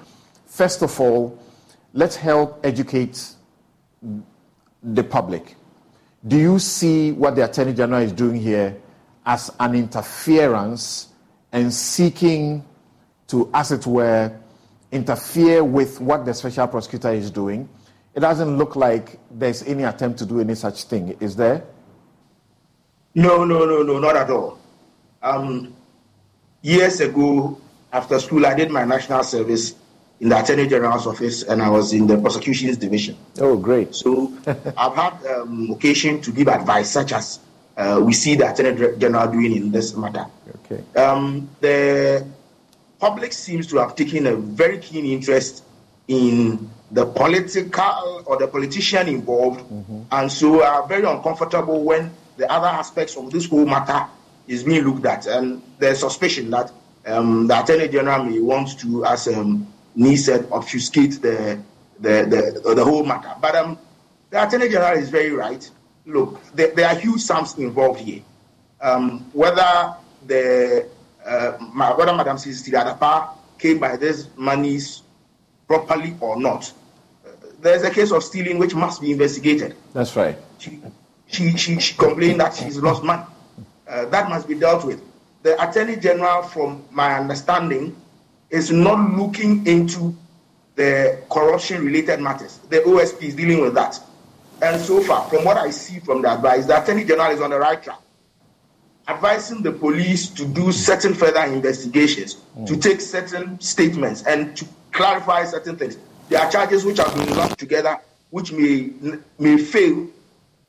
First 0.47 0.83
of 0.83 1.01
all, 1.01 1.43
let's 1.93 2.15
help 2.15 2.61
educate 2.65 3.33
the 4.83 5.03
public. 5.03 5.57
Do 6.27 6.37
you 6.37 6.59
see 6.61 7.13
what 7.13 7.35
the 7.35 7.45
Attorney 7.45 7.73
General 7.73 8.03
is 8.03 8.13
doing 8.13 8.41
here 8.41 8.77
as 9.27 9.51
an 9.59 9.75
interference 9.75 11.08
and 11.53 11.73
seeking 11.73 12.65
to, 13.29 13.51
as 13.55 13.73
it 13.73 13.87
were, 13.87 14.35
interfere 14.91 15.63
with 15.65 16.01
what 16.01 16.25
the 16.25 16.35
special 16.35 16.67
prosecutor 16.67 17.13
is 17.13 17.31
doing? 17.31 17.69
It 18.15 18.21
doesn't 18.21 18.57
look 18.57 18.75
like 18.75 19.19
there's 19.31 19.63
any 19.63 19.85
attempt 19.85 20.19
to 20.21 20.27
do 20.27 20.41
any 20.41 20.55
such 20.55 20.85
thing, 20.85 21.17
is 21.21 21.37
there? 21.37 21.63
No, 23.15 23.45
no, 23.45 23.65
no, 23.65 23.83
no, 23.83 23.99
not 23.99 24.17
at 24.17 24.31
all. 24.31 24.59
Um, 25.23 25.75
years 26.63 27.01
ago, 27.01 27.61
after 27.93 28.19
school, 28.19 28.47
I 28.47 28.55
did 28.55 28.71
my 28.71 28.85
national 28.85 29.25
service 29.25 29.75
in 30.21 30.29
the 30.29 30.41
Attorney 30.41 30.67
General's 30.67 31.07
office, 31.07 31.43
and 31.43 31.63
I 31.63 31.69
was 31.69 31.93
in 31.93 32.07
the 32.07 32.19
prosecutions 32.19 32.77
division. 32.77 33.17
Oh, 33.41 33.57
great! 33.57 33.95
So 33.95 34.33
I've 34.77 34.95
had 34.95 35.27
um, 35.27 35.71
occasion 35.71 36.21
to 36.23 36.33
give 36.33 36.49
advice, 36.49 36.91
such 36.91 37.13
as 37.13 37.41
uh, 37.79 38.01
we 38.03 38.13
see 38.13 38.35
the 38.35 38.51
Attorney 38.51 38.99
General 38.99 39.31
doing 39.31 39.55
in 39.55 39.71
this 39.71 39.95
matter. 39.95 40.27
Okay. 40.65 40.83
Um, 40.99 41.49
the 41.61 42.27
public 42.99 43.33
seems 43.33 43.69
to 43.69 43.77
have 43.79 43.95
taken 43.95 44.27
a 44.27 44.35
very 44.35 44.79
keen 44.79 45.07
interest 45.07 45.63
in 46.09 46.69
the 46.91 47.07
political 47.07 48.25
or 48.27 48.37
the 48.37 48.49
politician 48.49 49.09
involved, 49.09 49.61
mm-hmm. 49.61 50.03
and 50.11 50.33
so 50.33 50.65
are 50.65 50.87
very 50.89 51.05
uncomfortable 51.05 51.85
when 51.85 52.11
the 52.37 52.51
other 52.51 52.67
aspects 52.67 53.17
of 53.17 53.31
this 53.31 53.49
whole 53.49 53.67
matter 53.67 54.07
is 54.49 54.65
being 54.65 54.83
looked 54.83 55.07
at, 55.07 55.27
and 55.27 55.63
there's 55.79 56.01
suspicion 56.01 56.51
that 56.51 56.73
um, 57.07 57.47
the 57.47 57.63
Attorney 57.63 57.89
General 57.89 58.25
may 58.25 58.41
want 58.41 58.79
to, 58.81 59.05
as 59.05 59.29
um, 59.29 59.67
said, 60.17 60.49
obfuscate 60.51 61.21
the, 61.23 61.61
the, 62.01 62.61
the, 62.65 62.75
the 62.75 62.85
whole 62.85 63.05
matter. 63.05 63.35
But 63.41 63.55
um, 63.55 63.79
the 64.31 64.47
Attorney 64.47 64.69
General 64.69 64.99
is 64.99 65.11
very 65.11 65.31
right. 65.31 65.71
Look, 66.09 66.41
there, 66.55 66.75
there 66.75 66.89
are 66.89 66.95
huge 66.95 67.21
sums 67.21 67.59
involved 67.59 68.01
here. 68.01 68.23
Um, 68.81 69.31
whether 69.35 69.95
the 70.27 70.89
uh, 71.25 71.53
whether 71.97 72.15
Madam 72.15 72.39
Cecilia 72.39 72.83
Dapaah 72.83 73.37
came 73.59 73.79
by 73.79 73.97
these 73.97 74.29
monies 74.35 75.03
properly 75.67 76.17
or 76.21 76.41
not, 76.41 76.73
uh, 77.27 77.31
there's 77.61 77.83
a 77.83 77.91
case 77.91 78.11
of 78.11 78.25
stealing 78.25 78.57
which 78.57 78.75
must 78.75 79.03
be 79.03 79.13
investigated. 79.13 79.77
That's 79.93 80.17
right. 80.17 80.39
She, 80.57 80.81
she, 81.27 81.55
she, 81.59 81.79
she 81.79 81.95
complained 81.95 82.41
that 82.41 82.55
she's 82.55 82.79
lost 82.79 83.03
money. 83.05 83.25
Uh, 83.87 84.07
that 84.07 84.31
must 84.31 84.49
be 84.49 84.55
dealt 84.55 84.87
with. 84.87 85.03
The 85.43 85.63
Attorney 85.63 85.97
General, 85.97 86.43
from 86.43 86.85
my 86.91 87.19
understanding, 87.19 87.95
is 88.49 88.71
not 88.71 89.11
looking 89.15 89.67
into 89.67 90.17
the 90.75 91.21
corruption 91.31 91.85
related 91.85 92.21
matters. 92.21 92.61
The 92.71 92.79
OSP 92.79 93.23
is 93.25 93.35
dealing 93.35 93.61
with 93.61 93.75
that. 93.75 94.01
And 94.61 94.81
so 94.81 95.01
far, 95.01 95.29
from 95.29 95.45
what 95.45 95.57
I 95.57 95.71
see 95.71 96.01
from 96.01 96.23
the 96.23 96.33
advice, 96.33 96.67
the 96.67 96.83
Attorney 96.83 97.05
General 97.05 97.31
is 97.31 97.41
on 97.41 97.51
the 97.51 97.59
right 97.59 97.81
track, 97.83 98.01
advising 99.07 99.63
the 99.63 99.73
police 99.73 100.29
to 100.31 100.47
do 100.47 100.73
certain 100.73 101.15
further 101.15 101.45
investigations, 101.45 102.37
mm. 102.57 102.67
to 102.67 102.77
take 102.77 103.01
certain 103.01 103.61
statements, 103.61 104.25
and 104.25 104.57
to 104.57 104.67
clarify 104.93 105.45
certain 105.45 105.77
things. 105.77 105.97
There 106.29 106.41
are 106.41 106.51
charges 106.51 106.85
which 106.85 106.99
have 106.99 107.15
been 107.15 107.37
lumped 107.37 107.59
together, 107.59 107.99
which 108.31 108.53
may, 108.53 108.91
may 109.39 109.59
fail 109.59 110.09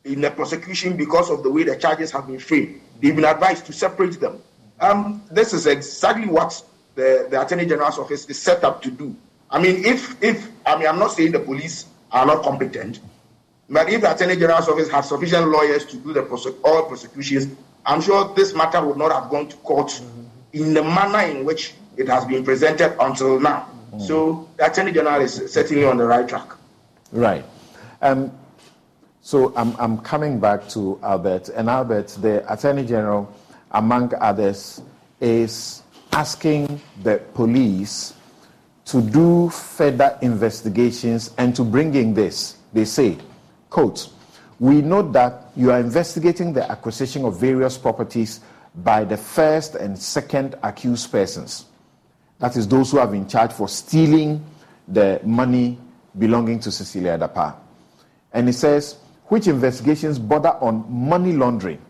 in 0.06 0.22
the 0.22 0.32
prosecution 0.32 0.96
because 0.96 1.30
of 1.30 1.44
the 1.44 1.52
way 1.52 1.64
the 1.64 1.76
charges 1.76 2.12
have 2.12 2.28
been 2.28 2.40
framed. 2.40 2.80
They've 3.02 3.16
been 3.16 3.26
advised 3.26 3.66
to 3.66 3.74
separate 3.74 4.20
them. 4.20 4.42
Um, 4.80 5.24
this 5.32 5.54
is 5.54 5.66
exactly 5.68 6.28
what 6.28 6.64
the, 6.96 7.28
the 7.30 7.42
Attorney 7.42 7.66
General's 7.66 7.98
office 7.98 8.26
is 8.28 8.40
set 8.40 8.64
up 8.64 8.82
to 8.84 8.92
do. 8.92 9.16
I 9.50 9.62
mean, 9.62 9.84
if, 9.84 10.22
if, 10.24 10.50
I 10.66 10.78
mean, 10.78 10.88
I'm 10.88 11.00
not 11.00 11.12
saying 11.12 11.32
the 11.32 11.40
police 11.40 11.86
are 12.12 12.26
not 12.26 12.44
competent, 12.44 13.00
but 13.70 13.90
if 13.90 14.02
the 14.02 14.14
Attorney 14.14 14.36
General's 14.36 14.68
office 14.68 14.90
had 14.90 15.02
sufficient 15.02 15.48
lawyers 15.48 15.86
to 15.86 15.98
do 15.98 16.14
the 16.14 16.22
all 16.64 16.84
prosecutions, 16.84 17.56
I'm 17.86 18.02
sure 18.02 18.34
this 18.36 18.54
matter 18.56 18.84
would 18.86 18.98
not 18.98 19.12
have 19.12 19.30
gone 19.30 19.48
to 19.48 19.56
court 19.58 19.88
mm-hmm. 19.88 20.24
in 20.54 20.74
the 20.74 20.84
manner 20.84 21.22
in 21.22 21.46
which 21.46 21.74
it 21.96 22.08
has 22.08 22.26
been 22.26 22.44
presented 22.44 22.96
until 23.00 23.40
now. 23.40 23.70
Mm-hmm. 23.92 24.00
So 24.00 24.50
the 24.58 24.72
Attorney 24.72 24.92
General 24.92 25.22
is 25.22 25.52
certainly 25.52 25.86
on 25.86 25.98
the 25.98 26.06
right 26.06 26.28
track. 26.28 26.50
Right. 27.12 27.46
Um, 28.02 28.32
so 29.22 29.54
I'm, 29.56 29.76
I'm 29.78 29.98
coming 30.00 30.40
back 30.40 30.68
to 30.70 31.00
Albert. 31.04 31.50
And 31.50 31.70
Albert, 31.70 32.18
the 32.22 32.52
Attorney 32.52 32.86
General, 32.86 33.32
among 33.72 34.14
others, 34.20 34.82
is 35.20 35.84
asking 36.12 36.82
the 37.04 37.18
police 37.34 38.14
to 38.86 39.02
do 39.02 39.50
further 39.50 40.18
investigations 40.22 41.32
and 41.38 41.56
to 41.56 41.64
bring 41.64 41.94
in 41.94 42.14
this. 42.14 42.58
They 42.74 42.86
say, 42.86 43.18
we 44.60 44.82
note 44.82 45.14
that 45.14 45.52
you 45.56 45.72
are 45.72 45.80
investigating 45.80 46.54
the 46.54 46.70
acquisition 46.70 47.26
of 47.26 47.40
various 47.40 47.78
properties 47.78 48.42
by 48.76 49.04
the 49.04 49.18
first 49.18 49.76
and 49.76 49.98
second 49.98 50.56
accused 50.64 51.12
persons. 51.12 51.66
That 52.40 52.56
is, 52.56 52.68
those 52.68 52.92
who 52.92 52.98
have 52.98 53.12
been 53.12 53.28
charged 53.28 53.54
for 53.54 53.68
stealing 53.68 54.44
the 54.88 55.22
money 55.24 55.78
belonging 56.18 56.60
to 56.62 56.72
Cecilia 56.72 57.18
Dapaah. 57.18 57.56
And 58.34 58.48
he 58.48 58.54
says, 58.54 58.98
which 59.26 59.48
investigations 59.48 60.18
border 60.20 60.56
on 60.60 60.86
money 60.90 61.34
laundering. 61.34 61.82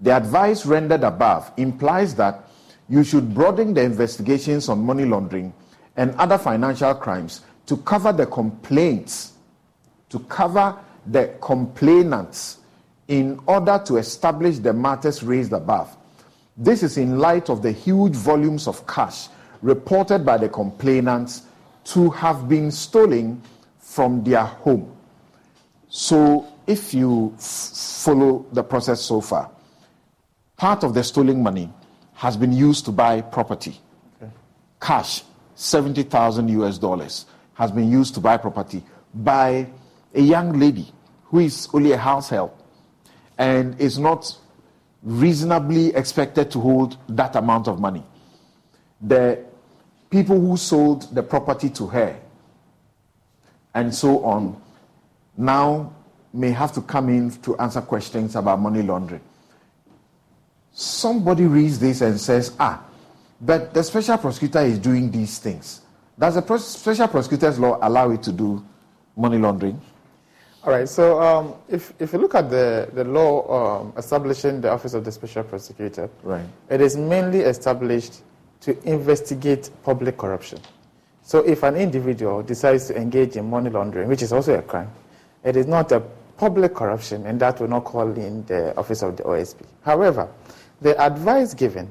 The 0.00 0.16
advice 0.16 0.64
rendered 0.64 1.02
above 1.04 1.52
implies 1.56 2.14
that 2.14 2.48
you 2.88 3.04
should 3.04 3.34
broaden 3.34 3.74
the 3.74 3.82
investigations 3.82 4.68
on 4.68 4.84
money 4.84 5.04
laundering 5.04 5.52
and 5.96 6.14
other 6.16 6.38
financial 6.38 6.94
crimes 6.94 7.42
to 7.66 7.76
cover 7.78 8.12
the 8.12 8.26
complaints, 8.26 9.29
to 10.10 10.18
cover 10.20 10.76
the 11.06 11.34
complainants 11.40 12.58
in 13.08 13.40
order 13.46 13.80
to 13.86 13.96
establish 13.96 14.58
the 14.58 14.72
matters 14.72 15.22
raised 15.22 15.52
above. 15.52 15.96
This 16.56 16.82
is 16.82 16.98
in 16.98 17.18
light 17.18 17.48
of 17.48 17.62
the 17.62 17.72
huge 17.72 18.12
volumes 18.12 18.68
of 18.68 18.86
cash 18.86 19.28
reported 19.62 20.24
by 20.24 20.36
the 20.36 20.48
complainants 20.48 21.42
to 21.84 22.10
have 22.10 22.48
been 22.48 22.70
stolen 22.70 23.42
from 23.78 24.22
their 24.22 24.44
home. 24.44 24.94
So, 25.88 26.46
if 26.66 26.94
you 26.94 27.34
f- 27.36 27.42
follow 28.04 28.46
the 28.52 28.62
process 28.62 29.00
so 29.00 29.20
far, 29.20 29.50
part 30.56 30.84
of 30.84 30.94
the 30.94 31.02
stolen 31.02 31.42
money 31.42 31.72
has 32.14 32.36
been 32.36 32.52
used 32.52 32.84
to 32.84 32.92
buy 32.92 33.22
property. 33.22 33.80
Okay. 34.22 34.30
Cash, 34.80 35.24
70,000 35.56 36.48
US 36.60 36.78
dollars, 36.78 37.26
has 37.54 37.72
been 37.72 37.90
used 37.90 38.14
to 38.14 38.20
buy 38.20 38.36
property 38.36 38.84
by 39.14 39.66
a 40.14 40.20
young 40.20 40.58
lady 40.58 40.92
who 41.24 41.38
is 41.38 41.68
only 41.72 41.92
a 41.92 41.96
house 41.96 42.28
help 42.28 42.56
and 43.38 43.80
is 43.80 43.98
not 43.98 44.36
reasonably 45.02 45.94
expected 45.94 46.50
to 46.50 46.60
hold 46.60 46.98
that 47.08 47.36
amount 47.36 47.68
of 47.68 47.80
money. 47.80 48.04
The 49.00 49.44
people 50.10 50.38
who 50.38 50.56
sold 50.56 51.14
the 51.14 51.22
property 51.22 51.70
to 51.70 51.86
her 51.86 52.18
and 53.74 53.94
so 53.94 54.24
on 54.24 54.60
now 55.36 55.94
may 56.32 56.50
have 56.50 56.72
to 56.72 56.82
come 56.82 57.08
in 57.08 57.30
to 57.42 57.56
answer 57.58 57.80
questions 57.80 58.36
about 58.36 58.60
money 58.60 58.82
laundering. 58.82 59.22
Somebody 60.72 61.46
reads 61.46 61.78
this 61.78 62.00
and 62.00 62.20
says, 62.20 62.54
ah, 62.60 62.84
but 63.40 63.72
the 63.72 63.82
special 63.82 64.18
prosecutor 64.18 64.60
is 64.60 64.78
doing 64.78 65.10
these 65.10 65.38
things. 65.38 65.80
Does 66.18 66.34
the 66.34 66.58
special 66.58 67.08
prosecutor's 67.08 67.58
law 67.58 67.78
allow 67.80 68.10
it 68.10 68.22
to 68.24 68.32
do 68.32 68.64
money 69.16 69.38
laundering? 69.38 69.80
All 70.62 70.72
right, 70.72 70.86
so 70.86 71.22
um, 71.22 71.54
if, 71.70 71.94
if 71.98 72.12
you 72.12 72.18
look 72.18 72.34
at 72.34 72.50
the, 72.50 72.90
the 72.92 73.04
law 73.04 73.80
um, 73.80 73.94
establishing 73.96 74.60
the 74.60 74.70
Office 74.70 74.92
of 74.92 75.06
the 75.06 75.12
Special 75.12 75.42
Prosecutor, 75.42 76.10
right. 76.22 76.44
it 76.68 76.82
is 76.82 76.98
mainly 76.98 77.40
established 77.40 78.20
to 78.60 78.78
investigate 78.86 79.70
public 79.82 80.18
corruption. 80.18 80.58
So 81.22 81.38
if 81.38 81.62
an 81.62 81.76
individual 81.76 82.42
decides 82.42 82.88
to 82.88 82.96
engage 82.96 83.36
in 83.36 83.48
money 83.48 83.70
laundering, 83.70 84.08
which 84.08 84.20
is 84.20 84.34
also 84.34 84.58
a 84.58 84.60
crime, 84.60 84.90
it 85.44 85.56
is 85.56 85.66
not 85.66 85.92
a 85.92 86.00
public 86.36 86.74
corruption, 86.74 87.24
and 87.24 87.40
that 87.40 87.58
will 87.58 87.68
not 87.68 87.84
call 87.84 88.10
in 88.12 88.44
the 88.44 88.76
Office 88.76 89.02
of 89.02 89.16
the 89.16 89.22
OSP. 89.22 89.62
However, 89.82 90.28
the 90.82 91.00
advice 91.00 91.54
given 91.54 91.88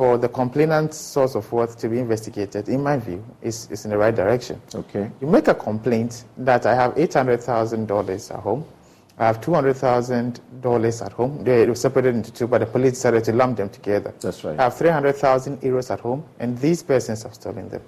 for 0.00 0.16
the 0.16 0.30
complainant's 0.30 0.96
source 0.96 1.34
of 1.34 1.52
wealth 1.52 1.78
to 1.78 1.86
be 1.86 1.98
investigated, 1.98 2.70
in 2.70 2.82
my 2.82 2.96
view, 2.96 3.22
is, 3.42 3.68
is 3.70 3.84
in 3.84 3.90
the 3.90 3.98
right 3.98 4.16
direction. 4.16 4.58
Okay. 4.74 5.10
You 5.20 5.26
make 5.26 5.46
a 5.46 5.54
complaint 5.54 6.24
that 6.38 6.64
I 6.64 6.74
have 6.74 6.94
$800,000 6.94 8.34
at 8.34 8.40
home, 8.40 8.64
I 9.18 9.26
have 9.26 9.42
$200,000 9.42 11.04
at 11.04 11.12
home. 11.12 11.44
They 11.44 11.66
were 11.66 11.74
separated 11.74 12.14
into 12.14 12.32
two, 12.32 12.46
but 12.46 12.60
the 12.60 12.66
police 12.66 12.92
decided 12.92 13.24
to 13.24 13.34
lump 13.34 13.58
them 13.58 13.68
together. 13.68 14.14
That's 14.20 14.42
right. 14.42 14.58
I 14.58 14.62
have 14.62 14.78
300,000 14.78 15.60
euros 15.60 15.90
at 15.90 16.00
home, 16.00 16.24
and 16.38 16.56
these 16.56 16.82
persons 16.82 17.24
have 17.24 17.34
stolen 17.34 17.68
them. 17.68 17.82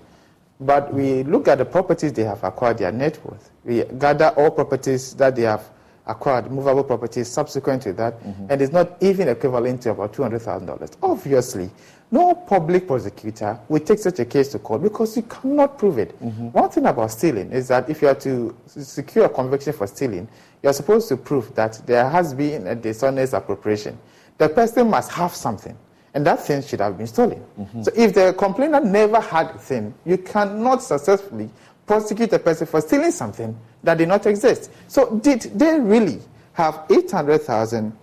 But 0.61 0.93
we 0.93 1.23
look 1.23 1.49
at 1.49 1.57
the 1.57 1.65
properties 1.65 2.13
they 2.13 2.25
have 2.25 2.45
acquired, 2.45 2.77
their 2.77 2.93
net 2.93 3.25
worth. 3.25 3.51
We 3.65 3.85
gather 3.85 4.35
all 4.37 4.51
properties 4.51 5.15
that 5.15 5.35
they 5.35 5.45
have 5.45 5.67
acquired 6.07 6.51
movable 6.51 6.85
properties 6.85 7.29
subsequent 7.29 7.83
to 7.83 7.93
that, 7.95 8.21
mm-hmm. 8.21 8.47
and 8.51 8.61
it's 8.61 8.73
not 8.73 8.97
even 9.01 9.29
equivalent 9.29 9.83
to 9.83 9.91
about 9.91 10.13
$200,000. 10.13 10.97
Obviously, 11.03 11.71
no 12.13 12.35
public 12.35 12.87
prosecutor 12.87 13.59
will 13.69 13.81
take 13.81 13.99
such 13.99 14.19
a 14.21 14.25
case 14.25 14.49
to 14.49 14.59
court 14.59 14.83
because 14.83 15.17
you 15.17 15.23
cannot 15.23 15.79
prove 15.79 15.99
it. 15.99 16.17
Mm-hmm. 16.21 16.49
One 16.49 16.69
thing 16.69 16.85
about 16.85 17.11
stealing 17.11 17.51
is 17.51 17.69
that 17.69 17.89
if 17.89 18.03
you 18.03 18.09
are 18.09 18.15
to 18.17 18.55
secure 18.67 19.25
a 19.25 19.29
conviction 19.31 19.73
for 19.73 19.87
stealing, 19.87 20.29
you 20.63 20.69
are 20.69 20.75
supposed 20.75 21.09
to 21.09 21.17
prove 21.17 21.55
that 21.55 21.81
there 21.87 22.09
has 22.09 22.35
been 22.35 22.67
a 22.67 22.75
dishonest 22.75 23.33
appropriation. 23.33 23.99
The 24.37 24.51
person 24.51 24.91
must 24.91 25.11
have 25.13 25.35
something, 25.35 25.77
and 26.13 26.27
that 26.27 26.41
thing 26.41 26.63
should 26.63 26.81
have 26.81 26.99
been 26.99 27.07
stolen. 27.07 27.43
Mm-hmm. 27.59 27.83
So 27.83 27.93
if 27.97 28.13
the 28.13 28.35
complainant 28.37 28.87
never 28.87 29.19
had 29.19 29.47
a 29.47 29.59
thing, 29.59 29.95
you 30.05 30.19
cannot 30.19 30.83
successfully 30.83 31.49
prosecute 31.87 32.33
a 32.35 32.39
person 32.39 32.67
for 32.67 32.83
stealing 32.83 33.11
something 33.11 33.59
that 33.83 33.97
did 33.97 34.09
not 34.09 34.27
exist. 34.27 34.71
So 34.87 35.19
did 35.19 35.41
they 35.59 35.81
really 35.81 36.21
have 36.53 36.85
eight 36.91 37.11
hundred 37.11 37.39
thousand 37.43 37.97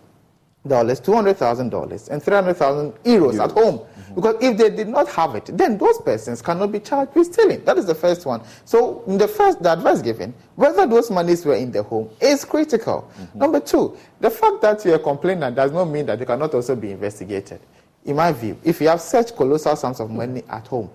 dollars, 0.67 0.99
two 0.99 1.13
hundred 1.13 1.37
thousand 1.37 1.69
dollars, 1.69 2.09
and 2.09 2.21
three 2.21 2.35
hundred 2.35 2.55
thousand 2.55 2.93
euros 3.03 3.41
at 3.41 3.51
home? 3.51 3.81
Because 4.15 4.35
if 4.41 4.57
they 4.57 4.69
did 4.69 4.87
not 4.87 5.07
have 5.09 5.35
it, 5.35 5.45
then 5.53 5.77
those 5.77 5.99
persons 6.01 6.41
cannot 6.41 6.71
be 6.71 6.79
charged 6.79 7.15
with 7.15 7.33
stealing. 7.33 7.63
That 7.65 7.77
is 7.77 7.85
the 7.85 7.95
first 7.95 8.25
one. 8.25 8.41
So 8.65 9.03
in 9.07 9.17
the 9.17 9.27
first, 9.27 9.61
the 9.61 9.73
advice 9.73 10.01
given, 10.01 10.33
whether 10.55 10.85
those 10.85 11.11
monies 11.11 11.45
were 11.45 11.55
in 11.55 11.71
the 11.71 11.83
home 11.83 12.09
is 12.19 12.45
critical. 12.45 13.09
Mm-hmm. 13.19 13.39
Number 13.39 13.59
two, 13.59 13.97
the 14.19 14.29
fact 14.29 14.61
that 14.61 14.83
you're 14.85 14.95
a 14.95 14.99
complainant 14.99 15.55
does 15.55 15.71
not 15.71 15.85
mean 15.85 16.05
that 16.07 16.19
they 16.19 16.25
cannot 16.25 16.53
also 16.53 16.75
be 16.75 16.91
investigated. 16.91 17.59
In 18.05 18.15
my 18.15 18.31
view, 18.31 18.57
if 18.63 18.81
you 18.81 18.87
have 18.87 19.01
such 19.01 19.35
colossal 19.35 19.75
sums 19.75 19.99
of 19.99 20.09
money 20.09 20.43
at 20.49 20.67
home, 20.67 20.89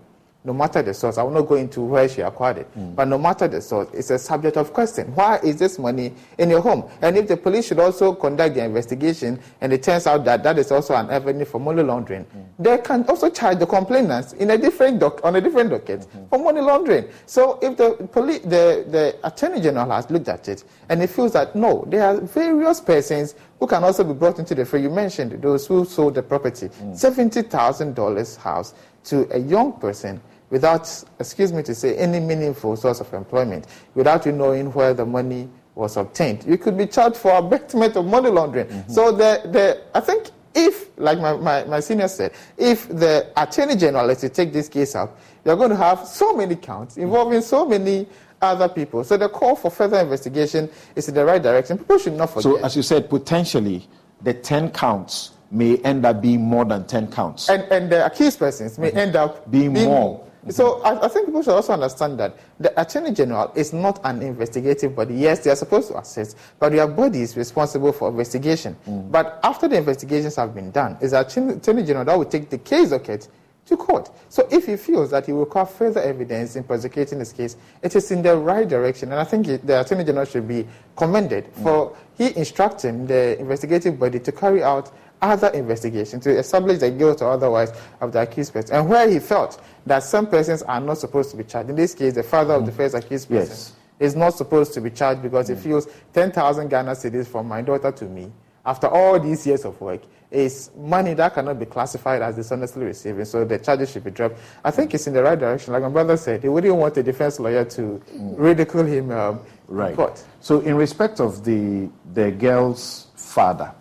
no 0.44 0.52
matter 0.52 0.83
the 0.83 0.92
source. 0.92 1.16
I 1.16 1.22
will 1.22 1.30
not 1.30 1.48
go 1.48 1.54
into 1.54 1.80
where 1.80 2.07
she 2.07 2.20
acquired 2.20 2.59
it, 2.59 2.78
mm. 2.78 2.94
but 2.94 3.09
no 3.09 3.16
matter 3.16 3.48
the 3.48 3.62
source, 3.62 3.88
it's 3.94 4.11
a 4.11 4.18
subject 4.18 4.59
of 4.59 4.74
question. 4.74 5.14
Why 5.14 5.38
is 5.42 5.57
this 5.57 5.78
money 5.78 6.12
in 6.37 6.50
your 6.50 6.61
home? 6.61 6.85
And 7.00 7.16
if 7.16 7.28
the 7.28 7.37
police 7.37 7.68
should 7.68 7.78
also 7.80 8.14
conduct 8.14 8.54
the 8.54 8.62
investigation 8.62 9.40
and 9.62 9.72
it 9.72 9.83
turns 9.83 10.07
out 10.07 10.24
that 10.26 10.42
that 10.42 10.59
is 10.59 10.70
also 10.70 10.94
an 10.94 11.09
avenue 11.09 11.46
for 11.46 11.59
money 11.59 11.83
laundering, 11.83 12.24
mm. 12.26 12.44
they 12.59 12.76
can 12.78 13.04
also 13.04 13.30
charge 13.30 13.59
the 13.59 13.66
complainants 13.66 14.35
in 14.35 14.50
a 14.50 14.59
different 14.59 15.00
doc- 15.00 15.20
on 15.24 15.37
a 15.37 15.40
different 15.40 15.70
docket 15.70 16.00
mm-hmm. 16.00 16.26
for 16.26 16.38
money 16.38 16.61
laundering. 16.61 17.09
So 17.24 17.59
if 17.62 17.78
the 17.78 18.07
police, 18.12 18.40
the, 18.40 18.85
the 18.87 19.18
attorney 19.24 19.62
general 19.62 19.90
has 19.90 20.11
looked 20.11 20.28
at 20.28 20.46
it 20.48 20.64
and 20.90 21.00
he 21.00 21.07
feels 21.07 21.33
that 21.33 21.57
no, 21.57 21.85
there 21.88 22.04
are 22.04 22.20
various 22.20 22.83
persons 22.83 23.35
who 23.59 23.66
can 23.66 23.83
also 23.83 24.04
be 24.04 24.12
brought 24.12 24.38
into 24.38 24.54
the 24.54 24.66
fray. 24.66 24.83
You 24.83 24.90
mentioned 24.90 25.40
those 25.40 25.66
who 25.66 25.87
sold 25.87 26.16
the 26.16 26.22
property, 26.22 26.68
mm. 26.68 26.92
$70,000 26.92 28.37
house 28.37 28.74
to 29.04 29.26
a 29.35 29.38
young 29.38 29.72
person 29.72 30.20
without, 30.50 31.04
excuse 31.18 31.52
me 31.52 31.62
to 31.62 31.74
say, 31.74 31.96
any 31.96 32.20
meaningful 32.20 32.76
source 32.76 33.00
of 33.00 33.12
employment, 33.12 33.66
without 33.94 34.26
you 34.26 34.33
knowing 34.33 34.72
where 34.72 34.94
the 34.94 35.04
money 35.04 35.48
was 35.74 35.96
obtained. 35.96 36.44
You 36.46 36.57
could 36.57 36.78
be 36.78 36.87
charged 36.87 37.16
for 37.16 37.33
abetment 37.37 37.96
of 37.96 38.07
money 38.07 38.30
laundering. 38.30 38.66
Mm-hmm. 38.66 38.92
So 38.92 39.11
the, 39.11 39.42
the, 39.50 39.83
I 39.94 40.00
think 40.00 40.30
if, 40.54 40.96
like 40.96 41.18
my, 41.18 41.37
my, 41.37 41.64
my 41.64 41.80
senior 41.80 42.09
said, 42.09 42.33
if 42.57 42.88
the 42.88 43.33
Attorney 43.37 43.76
General 43.76 44.09
is 44.11 44.18
to 44.18 44.28
take 44.28 44.52
this 44.52 44.68
case 44.68 44.94
up, 44.94 45.18
you're 45.44 45.57
going 45.57 45.70
to 45.70 45.76
have 45.76 46.07
so 46.07 46.35
many 46.37 46.57
counts 46.57 46.96
involving 46.96 47.40
so 47.40 47.66
many 47.66 48.07
other 48.40 48.68
people. 48.68 49.02
So 49.04 49.16
the 49.16 49.28
call 49.28 49.57
for 49.57 49.70
further 49.70 49.98
investigation 49.98 50.70
is 50.94 51.09
in 51.09 51.14
the 51.14 51.24
right 51.24 51.42
direction. 51.42 51.78
People 51.78 51.98
should 51.98 52.12
not 52.12 52.30
forget. 52.30 52.42
So, 52.42 52.57
as 52.64 52.76
you 52.76 52.83
said, 52.83 53.11
potentially 53.11 53.88
the 54.22 54.35
10 54.35 54.70
counts 54.70 55.33
may 55.50 55.76
end 55.78 56.04
up 56.04 56.20
being 56.20 56.42
more 56.42 56.64
than 56.64 56.87
10 56.87 57.11
counts. 57.11 57.48
And, 57.48 57.62
and 57.70 57.90
the 57.90 58.04
accused 58.07 58.38
persons 58.38 58.78
may 58.78 58.88
mm-hmm. 58.88 58.98
end 58.98 59.16
up 59.16 59.50
being, 59.50 59.72
being 59.72 59.87
more. 59.87 60.26
So 60.50 60.83
I, 60.83 61.04
I, 61.04 61.09
think 61.09 61.26
people 61.26 61.42
should 61.42 61.54
also 61.54 61.72
understand 61.72 62.18
that 62.20 62.37
the 62.61 62.78
Attorney 62.80 63.12
General 63.12 63.52
is 63.54 63.72
not 63.72 64.00
an 64.04 64.20
investigative 64.22 64.94
body. 64.94 65.14
Yes, 65.14 65.40
they 65.40 65.50
are 65.50 65.57
supposed 65.57 65.88
to 65.88 65.98
assist, 65.98 66.37
but 66.59 66.72
their 66.72 66.87
body 66.87 67.22
is 67.22 67.37
responsible 67.37 67.92
for 67.92 68.11
investigation. 68.11 68.76
Mm. 68.87 69.11
But 69.11 69.40
after 69.42 69.68
the 69.68 69.76
investigations 69.76 70.37
have 70.37 70.54
been 70.54 70.70
done, 70.70 70.98
it's 71.00 71.12
the 71.12 71.20
Attorney 71.20 71.85
General 71.85 72.04
that 72.04 72.18
will 72.18 72.24
take 72.26 72.50
the 72.50 72.59
case 72.59 72.90
docket 72.90 73.28
to 73.66 73.76
court. 73.76 74.11
So 74.28 74.46
if 74.50 74.66
he 74.66 74.76
feels 74.76 75.11
that 75.11 75.26
he 75.26 75.33
will 75.33 75.40
require 75.40 75.64
further 75.64 76.00
evidence 76.00 76.57
in 76.57 76.64
prosecuting 76.64 77.18
this 77.18 77.33
case, 77.33 77.57
it 77.83 77.96
is 77.96 78.11
in 78.11 78.22
the 78.22 78.37
right 78.37 78.68
direction. 78.68 79.12
And 79.12 79.20
I 79.20 79.24
think 79.24 79.46
the 79.46 79.80
Attorney 79.80 80.04
General 80.04 80.26
should 80.26 80.46
be 80.46 80.66
commended 80.96 81.46
mm. 81.46 81.62
for 81.62 81.96
he 82.18 82.37
instructing 82.37 83.07
the 83.07 83.38
investigative 83.38 83.98
body 83.98 84.20
to 84.20 84.33
carry 84.33 84.62
out 84.62 84.92
other 85.24 85.48
investigation 85.48 86.20
to 86.20 86.38
establish 86.38 86.78
the 86.78 86.90
guilt 86.90 87.22
or 87.22 87.30
otherwise 87.32 87.72
of 88.00 88.12
the 88.12 88.20
accused 88.20 88.52
person. 88.52 88.76
And 88.76 88.88
where 88.88 89.08
he 89.08 89.18
felt 89.18 89.62
that 89.87 90.02
some 90.02 90.26
persons 90.26 90.62
are 90.62 90.80
not 90.80 90.98
supposed 90.98 91.30
to 91.32 91.37
be 91.37 91.44
charged, 91.44 91.70
in 91.70 91.76
this 91.76 91.94
case, 91.94 92.14
the 92.14 92.22
father 92.22 92.54
of 92.54 92.66
the 92.66 92.72
mm. 92.72 92.76
first 92.76 92.94
accused 92.94 93.28
person 93.28 93.48
yes. 93.48 93.72
is 93.98 94.16
not 94.16 94.30
supposed 94.30 94.74
to 94.74 94.80
be 94.80 94.90
charged 94.90 95.22
because 95.22 95.48
mm. 95.48 95.56
he 95.56 95.62
feels 95.62 95.88
10,000 96.12 96.68
Ghana 96.68 96.92
cedis 96.92 97.26
from 97.26 97.48
my 97.48 97.62
daughter 97.62 97.92
to 97.92 98.04
me 98.04 98.30
after 98.66 98.88
all 98.88 99.20
these 99.20 99.46
years 99.46 99.64
of 99.64 99.80
work 99.80 100.00
is 100.30 100.70
money 100.76 101.14
that 101.14 101.34
cannot 101.34 101.58
be 101.58 101.66
classified 101.66 102.20
as 102.22 102.34
dishonestly 102.34 102.84
receiving, 102.84 103.24
so 103.24 103.44
the 103.44 103.58
charges 103.58 103.92
should 103.92 104.02
be 104.02 104.10
dropped. 104.10 104.37
I 104.64 104.70
think 104.70 104.92
it's 104.94 105.06
in 105.06 105.14
the 105.14 105.22
right 105.22 105.38
direction. 105.38 105.72
Like 105.72 105.82
my 105.82 105.88
brother 105.88 106.16
said, 106.16 106.42
he 106.42 106.48
wouldn't 106.48 106.74
want 106.74 106.96
a 106.96 107.02
defense 107.02 107.38
lawyer 107.38 107.64
to 107.66 107.80
mm. 107.82 108.34
ridicule 108.37 108.84
him 108.84 109.10
um, 109.12 109.40
right. 109.68 109.90
in 109.90 109.96
court. 109.96 110.24
So, 110.40 110.60
in 110.60 110.74
respect 110.74 111.20
of 111.20 111.44
the, 111.44 111.88
the 112.14 112.32
girl's 112.32 113.08
father, 113.14 113.72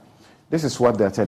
this 0.49 0.63
is 0.63 0.79
what 0.79 0.97
they're 0.97 1.09
telling. 1.09 1.27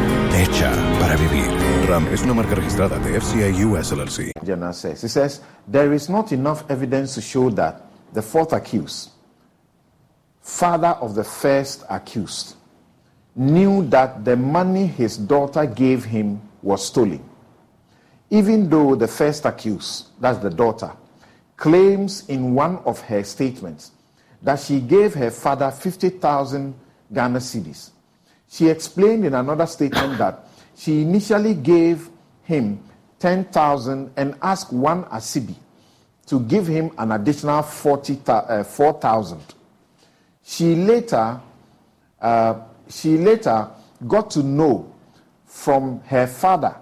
Hecha 0.41 0.71
para 0.99 1.15
vivir. 1.17 1.45
RAM 1.87 2.07
es 2.07 2.23
una 2.23 2.33
marca 2.33 2.55
registrada 2.55 2.97
de 2.97 3.15
FCA 3.15 3.51
US 3.67 3.91
LLC. 3.91 4.31
Says. 4.73 5.01
He 5.03 5.07
says, 5.07 5.41
There 5.67 5.93
is 5.93 6.09
not 6.09 6.31
enough 6.31 6.63
evidence 6.67 7.13
to 7.13 7.21
show 7.21 7.51
that 7.51 7.85
the 8.11 8.23
fourth 8.23 8.51
accused, 8.51 9.11
father 10.41 10.97
of 10.99 11.13
the 11.13 11.23
first 11.23 11.83
accused, 11.91 12.55
knew 13.35 13.87
that 13.89 14.25
the 14.25 14.35
money 14.35 14.87
his 14.87 15.15
daughter 15.15 15.67
gave 15.67 16.05
him 16.05 16.41
was 16.63 16.87
stolen. 16.87 17.23
Even 18.31 18.67
though 18.67 18.95
the 18.95 19.07
first 19.07 19.45
accused, 19.45 20.07
that's 20.19 20.39
the 20.39 20.49
daughter, 20.49 20.91
claims 21.55 22.27
in 22.29 22.55
one 22.55 22.79
of 22.79 22.99
her 23.01 23.23
statements 23.23 23.91
that 24.41 24.59
she 24.59 24.79
gave 24.79 25.13
her 25.13 25.29
father 25.29 25.69
50,000 25.69 26.73
Ghana 27.13 27.37
cedis. 27.37 27.91
She 28.51 28.67
explained 28.67 29.23
in 29.25 29.33
another 29.33 29.65
statement 29.65 30.17
that 30.17 30.45
she 30.75 31.03
initially 31.03 31.53
gave 31.53 32.09
him 32.43 32.83
10,000 33.19 34.11
and 34.17 34.35
asked 34.41 34.73
one 34.73 35.05
Asibi 35.05 35.55
to 36.25 36.41
give 36.41 36.67
him 36.67 36.91
an 36.97 37.13
additional 37.13 37.61
40, 37.61 38.19
uh, 38.27 38.63
4,000. 38.65 39.39
She 40.43 40.75
later, 40.75 41.39
uh, 42.19 42.59
she 42.89 43.17
later 43.17 43.69
got 44.05 44.29
to 44.31 44.43
know 44.43 44.93
from 45.45 46.01
her 46.07 46.27
father 46.27 46.75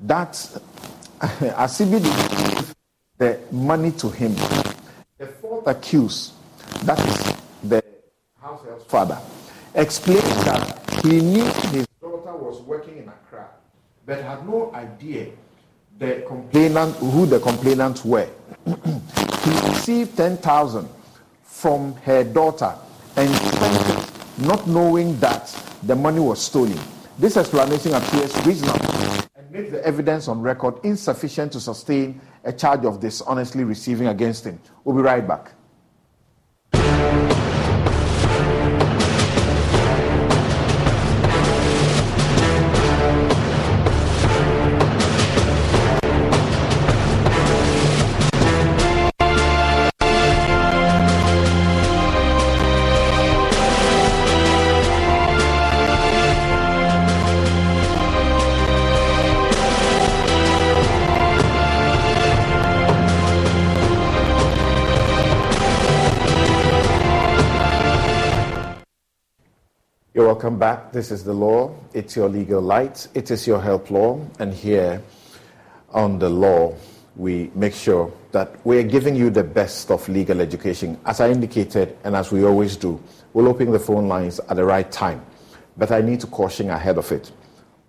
that 0.00 0.32
Asibi 1.20 2.02
gave 2.02 2.74
the 3.16 3.40
money 3.50 3.92
to 3.92 4.10
him. 4.10 4.34
The 5.16 5.28
fourth 5.40 5.66
accused, 5.66 6.34
that 6.84 6.98
is 6.98 7.36
the 7.62 7.82
household 8.38 8.86
father, 8.86 9.18
explained 9.76 10.22
that 10.46 10.82
he 11.04 11.20
knew 11.20 11.44
his 11.44 11.86
daughter 12.00 12.34
was 12.34 12.60
working 12.62 12.96
in 12.96 13.08
Accra, 13.08 13.46
but 14.06 14.22
had 14.22 14.46
no 14.46 14.72
idea 14.74 15.28
the 15.98 16.24
complainant 16.26 16.96
who 16.96 17.26
the 17.26 17.38
complainants 17.40 18.04
were. 18.04 18.28
he 18.66 19.68
received 19.68 20.16
10,000 20.16 20.88
from 21.44 21.94
her 21.96 22.24
daughter 22.24 22.74
and 23.16 23.34
spent 23.34 23.98
it 23.98 24.10
not 24.46 24.66
knowing 24.66 25.18
that 25.20 25.48
the 25.84 25.94
money 25.94 26.20
was 26.20 26.40
stolen. 26.40 26.78
This 27.18 27.36
explanation 27.36 27.94
appears 27.94 28.34
reasonable 28.46 29.24
and 29.36 29.50
makes 29.50 29.70
the 29.70 29.86
evidence 29.86 30.28
on 30.28 30.40
record 30.40 30.74
insufficient 30.84 31.52
to 31.52 31.60
sustain 31.60 32.20
a 32.44 32.52
charge 32.52 32.84
of 32.84 33.00
dishonestly 33.00 33.64
receiving 33.64 34.08
against 34.08 34.44
him. 34.44 34.58
We'll 34.84 34.96
be 34.96 35.02
right 35.02 35.26
back. 35.26 35.52
Back. 70.66 70.90
This 70.90 71.12
is 71.12 71.22
the 71.22 71.32
law. 71.32 71.72
It's 71.94 72.16
your 72.16 72.28
legal 72.28 72.60
light. 72.60 73.06
It 73.14 73.30
is 73.30 73.46
your 73.46 73.60
help 73.60 73.88
law. 73.88 74.18
And 74.40 74.52
here 74.52 75.00
on 75.92 76.18
the 76.18 76.28
law, 76.28 76.74
we 77.14 77.52
make 77.54 77.72
sure 77.72 78.12
that 78.32 78.48
we're 78.66 78.82
giving 78.82 79.14
you 79.14 79.30
the 79.30 79.44
best 79.44 79.92
of 79.92 80.08
legal 80.08 80.40
education. 80.40 80.98
As 81.06 81.20
I 81.20 81.30
indicated, 81.30 81.96
and 82.02 82.16
as 82.16 82.32
we 82.32 82.44
always 82.44 82.76
do, 82.76 83.00
we'll 83.32 83.46
open 83.46 83.70
the 83.70 83.78
phone 83.78 84.08
lines 84.08 84.40
at 84.40 84.56
the 84.56 84.64
right 84.64 84.90
time. 84.90 85.24
But 85.76 85.92
I 85.92 86.00
need 86.00 86.18
to 86.22 86.26
caution 86.26 86.68
ahead 86.70 86.98
of 86.98 87.12
it. 87.12 87.30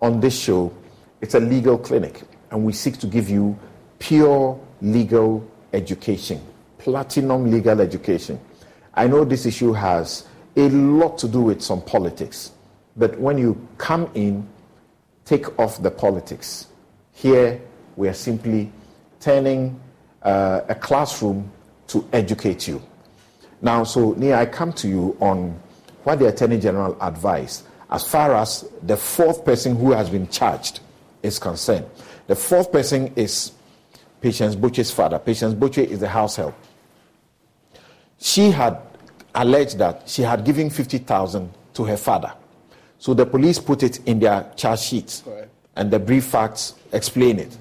On 0.00 0.20
this 0.20 0.38
show, 0.38 0.72
it's 1.20 1.34
a 1.34 1.40
legal 1.40 1.78
clinic, 1.78 2.22
and 2.52 2.64
we 2.64 2.72
seek 2.72 2.98
to 2.98 3.08
give 3.08 3.28
you 3.28 3.58
pure 3.98 4.56
legal 4.80 5.44
education, 5.72 6.40
platinum 6.78 7.50
legal 7.50 7.80
education. 7.80 8.38
I 8.94 9.08
know 9.08 9.24
this 9.24 9.46
issue 9.46 9.72
has 9.72 10.28
a 10.54 10.68
lot 10.68 11.18
to 11.18 11.26
do 11.26 11.40
with 11.40 11.60
some 11.60 11.82
politics. 11.82 12.52
But 12.98 13.18
when 13.18 13.38
you 13.38 13.66
come 13.78 14.10
in, 14.14 14.46
take 15.24 15.58
off 15.58 15.82
the 15.82 15.90
politics. 15.90 16.66
Here, 17.12 17.60
we 17.96 18.08
are 18.08 18.14
simply 18.14 18.72
turning 19.20 19.80
uh, 20.22 20.62
a 20.68 20.74
classroom 20.74 21.50
to 21.88 22.06
educate 22.12 22.68
you. 22.68 22.82
Now, 23.62 23.84
so 23.84 24.12
Nia, 24.12 24.38
I 24.38 24.46
come 24.46 24.72
to 24.74 24.88
you 24.88 25.16
on 25.20 25.58
what 26.04 26.18
the 26.18 26.26
Attorney 26.26 26.58
General 26.58 26.96
advised 27.00 27.64
as 27.90 28.06
far 28.06 28.34
as 28.34 28.68
the 28.82 28.96
fourth 28.96 29.44
person 29.44 29.76
who 29.76 29.92
has 29.92 30.10
been 30.10 30.28
charged 30.28 30.80
is 31.22 31.38
concerned. 31.38 31.86
The 32.26 32.36
fourth 32.36 32.70
person 32.70 33.12
is 33.16 33.52
Patience 34.20 34.54
Botwe's 34.54 34.90
father. 34.90 35.18
Patience 35.18 35.54
Butche 35.54 35.84
is 35.84 36.00
the 36.00 36.08
house 36.08 36.36
help. 36.36 36.54
She 38.18 38.50
had 38.50 38.80
alleged 39.34 39.78
that 39.78 40.02
she 40.06 40.22
had 40.22 40.44
given 40.44 40.70
50,000 40.70 41.50
to 41.74 41.84
her 41.84 41.96
father. 41.96 42.32
So 42.98 43.14
the 43.14 43.24
police 43.26 43.58
put 43.58 43.82
it 43.82 44.00
in 44.06 44.18
their 44.18 44.50
charge 44.56 44.80
sheets, 44.80 45.22
and 45.76 45.90
the 45.90 45.98
brief 45.98 46.24
facts 46.24 46.74
explain 46.92 47.38
it. 47.38 47.56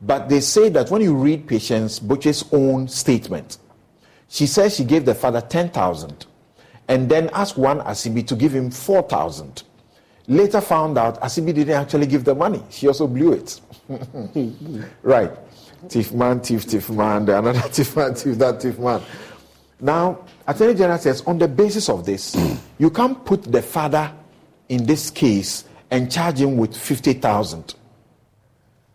But 0.00 0.28
they 0.28 0.40
say 0.40 0.68
that 0.70 0.90
when 0.90 1.02
you 1.02 1.14
read 1.14 1.46
Patience 1.46 1.98
Botwe's 1.98 2.44
own 2.52 2.88
statement, 2.88 3.58
she 4.28 4.46
says 4.46 4.76
she 4.76 4.84
gave 4.84 5.04
the 5.04 5.14
father 5.14 5.40
10,000 5.40 6.26
and 6.88 7.08
then 7.08 7.30
asked 7.32 7.56
one 7.56 7.80
Asibi 7.80 8.26
to 8.26 8.36
give 8.36 8.54
him 8.54 8.70
4,000. 8.70 9.62
Later 10.26 10.60
found 10.60 10.98
out 10.98 11.20
Asibi 11.22 11.54
didn't 11.54 11.70
actually 11.70 12.06
give 12.06 12.24
the 12.24 12.34
money. 12.34 12.62
She 12.70 12.86
also 12.86 13.06
blew 13.06 13.32
it. 13.32 13.60
right. 15.02 15.32
Thief 15.88 16.12
man, 16.12 16.40
thief, 16.40 16.62
thief 16.64 16.90
man, 16.90 17.24
the 17.24 17.38
another 17.38 17.60
thief 17.68 17.96
man, 17.96 18.14
thief 18.14 18.36
that, 18.38 18.60
thief 18.60 18.78
man. 18.78 19.00
Now, 19.80 20.24
Attorney 20.46 20.74
General 20.74 20.98
says, 20.98 21.22
on 21.22 21.38
the 21.38 21.48
basis 21.48 21.88
of 21.88 22.04
this, 22.04 22.36
you 22.78 22.90
can't 22.90 23.24
put 23.24 23.44
the 23.44 23.62
father 23.62 24.12
in 24.68 24.84
this 24.84 25.10
case 25.10 25.64
and 25.90 26.10
charge 26.10 26.40
him 26.40 26.56
with 26.56 26.76
50,000. 26.76 27.74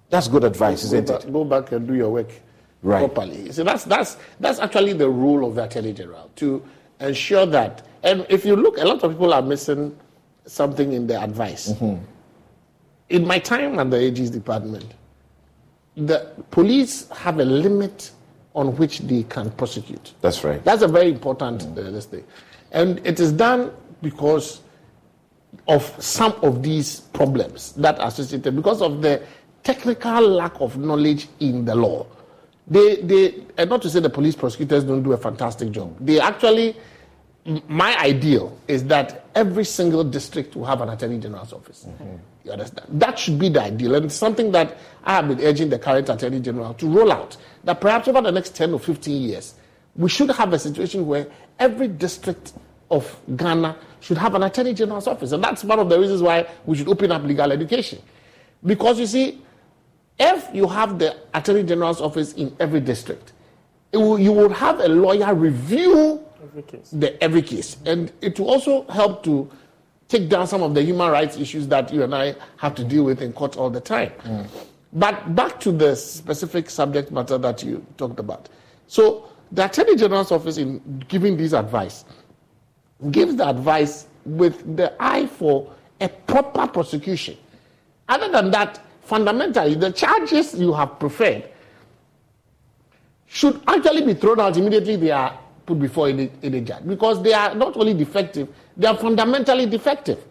That's 0.09 0.27
good 0.27 0.43
advice, 0.43 0.83
isn't 0.83 1.07
go 1.07 1.15
it? 1.15 1.21
Back, 1.23 1.33
go 1.33 1.43
back 1.43 1.71
and 1.71 1.87
do 1.87 1.95
your 1.95 2.09
work 2.11 2.29
Right. 2.83 2.99
properly. 2.99 3.49
So 3.53 3.63
that's, 3.63 3.85
that's, 3.85 4.17
that's 4.41 4.59
actually 4.59 4.91
the 4.93 5.09
rule 5.09 5.47
of 5.47 5.55
the 5.55 5.63
Attorney 5.63 5.93
General 5.93 6.29
to 6.35 6.61
ensure 6.99 7.45
that. 7.45 7.87
And 8.03 8.25
if 8.29 8.43
you 8.43 8.57
look, 8.57 8.77
a 8.77 8.83
lot 8.83 9.01
of 9.03 9.11
people 9.13 9.33
are 9.33 9.41
missing 9.41 9.97
something 10.45 10.91
in 10.91 11.07
their 11.07 11.23
advice. 11.23 11.71
Mm-hmm. 11.71 12.03
In 13.09 13.25
my 13.25 13.39
time 13.39 13.79
at 13.79 13.89
the 13.89 13.97
AG's 13.97 14.29
department, 14.29 14.93
the 15.95 16.29
police 16.51 17.07
have 17.09 17.39
a 17.39 17.45
limit 17.45 18.11
on 18.53 18.75
which 18.75 18.99
they 18.99 19.23
can 19.23 19.49
prosecute. 19.51 20.13
That's 20.21 20.43
right. 20.43 20.63
That's 20.63 20.81
a 20.81 20.87
very 20.87 21.09
important 21.09 21.61
uh, 21.63 21.89
this 21.91 22.05
thing. 22.05 22.25
And 22.71 22.99
it 23.05 23.19
is 23.19 23.31
done 23.31 23.71
because 24.01 24.61
of 25.67 25.83
some 26.03 26.33
of 26.41 26.61
these 26.61 26.99
problems 26.99 27.73
that 27.73 27.99
are 27.99 28.07
associated, 28.07 28.55
because 28.55 28.81
of 28.81 29.01
the 29.01 29.21
technical 29.63 30.21
lack 30.21 30.59
of 30.59 30.77
knowledge 30.77 31.27
in 31.39 31.65
the 31.65 31.73
law. 31.75 32.05
They, 32.67 32.97
they, 32.97 33.43
and 33.57 33.69
not 33.69 33.81
to 33.83 33.89
say 33.89 33.99
the 33.99 34.09
police 34.09 34.35
prosecutors 34.35 34.83
don't 34.83 35.03
do 35.03 35.13
a 35.13 35.17
fantastic 35.17 35.71
job. 35.71 35.95
They 35.99 36.19
actually, 36.19 36.75
my 37.67 37.97
ideal 37.99 38.57
is 38.67 38.85
that 38.85 39.25
every 39.35 39.65
single 39.65 40.03
district 40.03 40.55
will 40.55 40.65
have 40.65 40.81
an 40.81 40.89
attorney 40.89 41.19
general's 41.19 41.51
office. 41.53 41.85
Mm-hmm. 41.87 42.15
You 42.45 42.51
understand? 42.51 42.87
That 43.01 43.17
should 43.19 43.39
be 43.39 43.49
the 43.49 43.61
ideal, 43.61 43.95
and 43.95 44.05
it's 44.05 44.15
something 44.15 44.51
that 44.51 44.77
I 45.03 45.13
have 45.15 45.27
been 45.29 45.41
urging 45.41 45.69
the 45.69 45.79
current 45.79 46.09
attorney 46.09 46.39
general 46.39 46.73
to 46.75 46.87
roll 46.87 47.11
out. 47.11 47.37
That 47.63 47.79
perhaps 47.79 48.07
over 48.07 48.21
the 48.21 48.31
next 48.31 48.55
10 48.55 48.73
or 48.73 48.79
15 48.79 49.21
years, 49.21 49.55
we 49.95 50.09
should 50.09 50.29
have 50.31 50.51
a 50.51 50.59
situation 50.59 51.05
where 51.05 51.27
every 51.59 51.87
district 51.87 52.53
of 52.93 53.19
Ghana 53.35 53.75
should 53.99 54.17
have 54.17 54.35
an 54.35 54.43
attorney 54.43 54.73
general's 54.73 55.07
office. 55.07 55.31
And 55.31 55.43
that's 55.43 55.63
one 55.63 55.79
of 55.79 55.89
the 55.89 55.99
reasons 55.99 56.21
why 56.21 56.47
we 56.65 56.77
should 56.77 56.87
open 56.87 57.11
up 57.11 57.23
legal 57.23 57.51
education. 57.51 57.99
Because 58.65 58.99
you 58.99 59.07
see, 59.07 59.41
if 60.19 60.47
you 60.53 60.67
have 60.67 60.99
the 60.99 61.17
attorney 61.33 61.63
general's 61.63 61.99
office 62.01 62.33
in 62.33 62.55
every 62.59 62.79
district, 62.79 63.33
it 63.91 63.97
will, 63.97 64.19
you 64.19 64.31
will 64.31 64.49
have 64.49 64.79
a 64.79 64.87
lawyer 64.87 65.33
review 65.33 66.23
Every 66.43 66.63
case. 66.63 66.89
the 66.91 67.23
every 67.23 67.41
case, 67.41 67.77
and 67.85 68.11
it 68.21 68.39
will 68.39 68.49
also 68.49 68.83
help 68.89 69.23
to 69.23 69.49
take 70.07 70.29
down 70.29 70.45
some 70.45 70.61
of 70.61 70.73
the 70.73 70.83
human 70.83 71.09
rights 71.09 71.37
issues 71.37 71.67
that 71.69 71.91
you 71.93 72.03
and 72.03 72.13
I 72.13 72.35
have 72.57 72.75
to 72.75 72.83
deal 72.83 73.03
with 73.03 73.21
in 73.21 73.33
court 73.33 73.57
all 73.57 73.69
the 73.69 73.79
time. 73.79 74.11
Mm. 74.23 74.47
But 74.93 75.35
back 75.35 75.59
to 75.61 75.71
the 75.71 75.95
specific 75.95 76.69
subject 76.69 77.11
matter 77.11 77.37
that 77.39 77.63
you 77.63 77.83
talked 77.97 78.19
about. 78.19 78.49
So 78.87 79.29
the 79.51 79.65
Attorney 79.65 79.95
General's 79.95 80.31
office, 80.31 80.57
in 80.57 81.03
giving 81.07 81.37
this 81.37 81.53
advice, 81.53 82.05
gives 83.11 83.35
the 83.35 83.47
advice 83.47 84.07
with 84.25 84.77
the 84.77 84.93
eye 84.99 85.27
for 85.27 85.71
a 85.99 86.09
proper 86.09 86.67
prosecution. 86.67 87.37
Other 88.09 88.29
than 88.31 88.51
that, 88.51 88.79
fundamentally, 89.01 89.75
the 89.75 89.91
charges 89.91 90.53
you 90.53 90.73
have 90.73 90.99
preferred 90.99 91.49
should 93.27 93.61
actually 93.67 94.05
be 94.05 94.13
thrown 94.13 94.39
out 94.39 94.57
immediately 94.57 94.95
they 94.95 95.11
are 95.11 95.37
put 95.65 95.79
before 95.79 96.07
any, 96.07 96.29
any 96.43 96.61
judge 96.61 96.85
because 96.85 97.21
they 97.23 97.33
are 97.33 97.55
not 97.55 97.75
only 97.77 97.93
defective, 97.93 98.47
they 98.77 98.87
are 98.87 98.97
fundamentally 98.97 99.65
defective. 99.65 100.23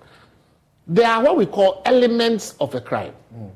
They 0.86 1.04
are 1.04 1.22
what 1.22 1.36
we 1.36 1.46
call 1.46 1.82
elements 1.84 2.54
of 2.60 2.74
a 2.74 2.80
crime. 2.80 3.14
Mm. 3.34 3.50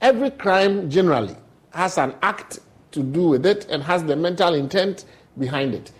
Every 0.00 0.30
crime 0.30 0.90
generally 0.90 1.36
has 1.72 1.98
an 1.98 2.14
act 2.22 2.60
to 2.92 3.02
do 3.02 3.28
with 3.28 3.46
it 3.46 3.66
and 3.70 3.82
has 3.82 4.02
the 4.04 4.16
mental 4.16 4.54
intent 4.54 5.04
behind 5.38 5.74
it. 5.74 5.92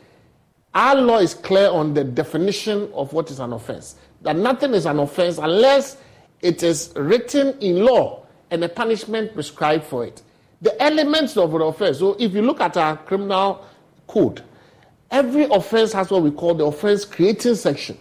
Our 0.75 0.95
law 0.97 1.18
is 1.18 1.35
clear 1.35 1.68
on 1.68 1.95
the 1.95 2.05
definition 2.05 2.91
of 2.95 3.12
what 3.12 3.31
is 3.31 3.41
an 3.41 3.53
offense. 3.53 3.97
That 4.23 4.37
nothing 4.37 4.73
is 4.75 4.87
an 4.87 4.99
offense 4.99 5.39
unless 5.39 5.97
it 6.43 6.62
is 6.62 6.93
written 6.95 7.59
in 7.61 7.85
law 7.85 8.25
and 8.51 8.62
a 8.62 8.68
punishment 8.68 9.35
prescribed 9.35 9.85
for 9.85 10.05
it. 10.05 10.23
The 10.62 10.81
elements 10.81 11.37
of 11.37 11.55
an 11.55 11.62
offense. 11.62 11.99
So 11.99 12.16
if 12.18 12.35
you 12.35 12.43
look 12.43 12.61
at 12.61 12.77
our 12.77 12.97
criminal 12.97 13.66
code, 14.07 14.43
every 15.11 15.45
offense 15.45 15.93
has 15.93 16.11
what 16.11 16.23
we 16.23 16.31
call 16.31 16.55
the 16.55 16.66
offense 16.66 17.05
creating 17.05 17.57
section 17.57 17.99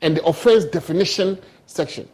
and 0.00 0.16
the 0.16 0.24
offense 0.24 0.64
definition 0.64 1.38
section. 1.66 2.08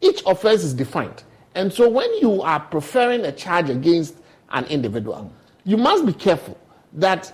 Each 0.00 0.22
offense 0.26 0.62
is 0.62 0.72
defined. 0.72 1.22
And 1.54 1.72
so 1.72 1.88
when 1.88 2.12
you 2.18 2.42
are 2.42 2.60
preferring 2.60 3.24
a 3.24 3.32
charge 3.32 3.70
against 3.70 4.16
an 4.50 4.64
individual, 4.66 5.30
you 5.64 5.76
must 5.76 6.06
be 6.06 6.12
careful 6.12 6.58
that 6.94 7.32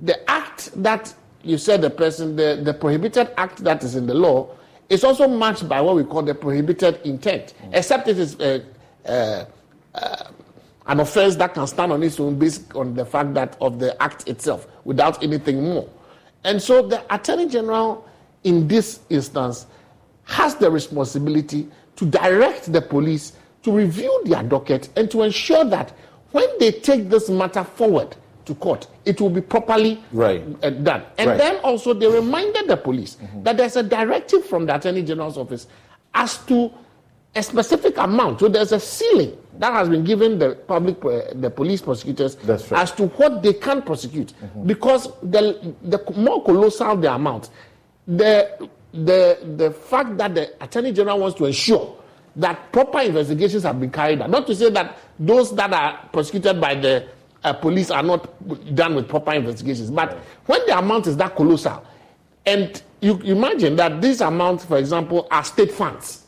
the 0.00 0.30
act 0.30 0.70
that 0.82 1.14
you 1.42 1.58
said 1.58 1.82
the 1.82 1.90
person, 1.90 2.36
the, 2.36 2.60
the 2.62 2.74
prohibited 2.74 3.30
act 3.36 3.58
that 3.64 3.82
is 3.82 3.94
in 3.94 4.06
the 4.06 4.14
law, 4.14 4.48
is 4.88 5.04
also 5.04 5.28
matched 5.28 5.68
by 5.68 5.80
what 5.80 5.96
we 5.96 6.04
call 6.04 6.22
the 6.22 6.34
prohibited 6.34 7.00
intent, 7.04 7.54
mm. 7.62 7.70
except 7.74 8.08
it 8.08 8.18
is 8.18 8.38
uh, 8.40 8.60
uh, 9.06 9.44
uh, 9.94 10.24
an 10.86 11.00
offense 11.00 11.36
that 11.36 11.54
can 11.54 11.66
stand 11.66 11.92
on 11.92 12.02
its 12.02 12.18
own 12.18 12.38
based 12.38 12.74
on 12.74 12.94
the 12.94 13.04
fact 13.04 13.32
that 13.34 13.56
of 13.60 13.78
the 13.78 14.00
act 14.02 14.28
itself 14.28 14.66
without 14.84 15.22
anything 15.22 15.62
more. 15.62 15.88
And 16.44 16.60
so 16.60 16.86
the 16.86 17.02
Attorney 17.14 17.48
General 17.48 18.06
in 18.44 18.66
this 18.66 19.00
instance 19.10 19.66
has 20.24 20.56
the 20.56 20.70
responsibility 20.70 21.68
to 21.96 22.06
direct 22.06 22.72
the 22.72 22.80
police 22.80 23.34
to 23.62 23.72
review 23.72 24.22
their 24.24 24.42
docket 24.42 24.88
and 24.96 25.10
to 25.10 25.22
ensure 25.22 25.64
that 25.66 25.90
when 26.32 26.46
they 26.58 26.72
take 26.72 27.08
this 27.08 27.28
matter 27.28 27.62
forward 27.62 28.16
to 28.44 28.54
court, 28.54 28.86
it 29.04 29.20
will 29.20 29.30
be 29.30 29.40
properly 29.40 30.02
right. 30.12 30.42
uh, 30.62 30.70
done. 30.70 31.02
And 31.18 31.30
right. 31.30 31.38
then 31.38 31.56
also 31.58 31.94
they 31.94 32.06
reminded 32.06 32.68
the 32.68 32.76
police 32.76 33.16
mm-hmm. 33.16 33.42
that 33.42 33.56
there's 33.56 33.76
a 33.76 33.82
directive 33.82 34.44
from 34.44 34.66
the 34.66 34.76
Attorney 34.76 35.02
General's 35.02 35.36
office 35.38 35.66
as 36.14 36.38
to 36.46 36.72
a 37.34 37.42
specific 37.42 37.96
amount. 37.98 38.40
So 38.40 38.48
there's 38.48 38.72
a 38.72 38.80
ceiling 38.80 39.36
that 39.58 39.72
has 39.72 39.88
been 39.88 40.04
given 40.04 40.38
the 40.38 40.54
public, 40.54 41.04
uh, 41.04 41.32
the 41.34 41.50
police 41.50 41.80
prosecutors 41.80 42.36
right. 42.44 42.72
as 42.72 42.92
to 42.92 43.06
what 43.06 43.42
they 43.42 43.52
can 43.52 43.82
prosecute. 43.82 44.32
Mm-hmm. 44.32 44.66
Because 44.66 45.08
the, 45.22 45.74
the 45.82 46.02
more 46.16 46.42
colossal 46.42 46.96
the 46.96 47.14
amount, 47.14 47.50
the, 48.06 48.68
the, 48.92 49.38
the 49.56 49.70
fact 49.70 50.16
that 50.16 50.34
the 50.34 50.62
Attorney 50.64 50.92
General 50.92 51.20
wants 51.20 51.38
to 51.38 51.44
ensure 51.44 51.96
that 52.36 52.72
proper 52.72 53.00
investigations 53.00 53.62
have 53.64 53.78
been 53.78 53.90
carried 53.90 54.20
out. 54.22 54.30
Not 54.30 54.46
to 54.46 54.54
say 54.54 54.70
that 54.70 54.98
those 55.18 55.54
that 55.56 55.72
are 55.72 56.08
prosecuted 56.12 56.60
by 56.60 56.74
the 56.74 57.06
uh, 57.44 57.52
police 57.52 57.90
are 57.90 58.02
not 58.02 58.74
done 58.74 58.94
with 58.94 59.08
proper 59.08 59.32
investigations, 59.32 59.90
but 59.90 60.18
when 60.46 60.64
the 60.66 60.76
amount 60.78 61.06
is 61.06 61.16
that 61.16 61.34
colossal, 61.34 61.84
and 62.46 62.82
you 63.00 63.18
imagine 63.20 63.76
that 63.76 64.00
these 64.00 64.20
amounts, 64.20 64.64
for 64.64 64.78
example, 64.78 65.26
are 65.30 65.44
state 65.44 65.72
funds. 65.72 66.26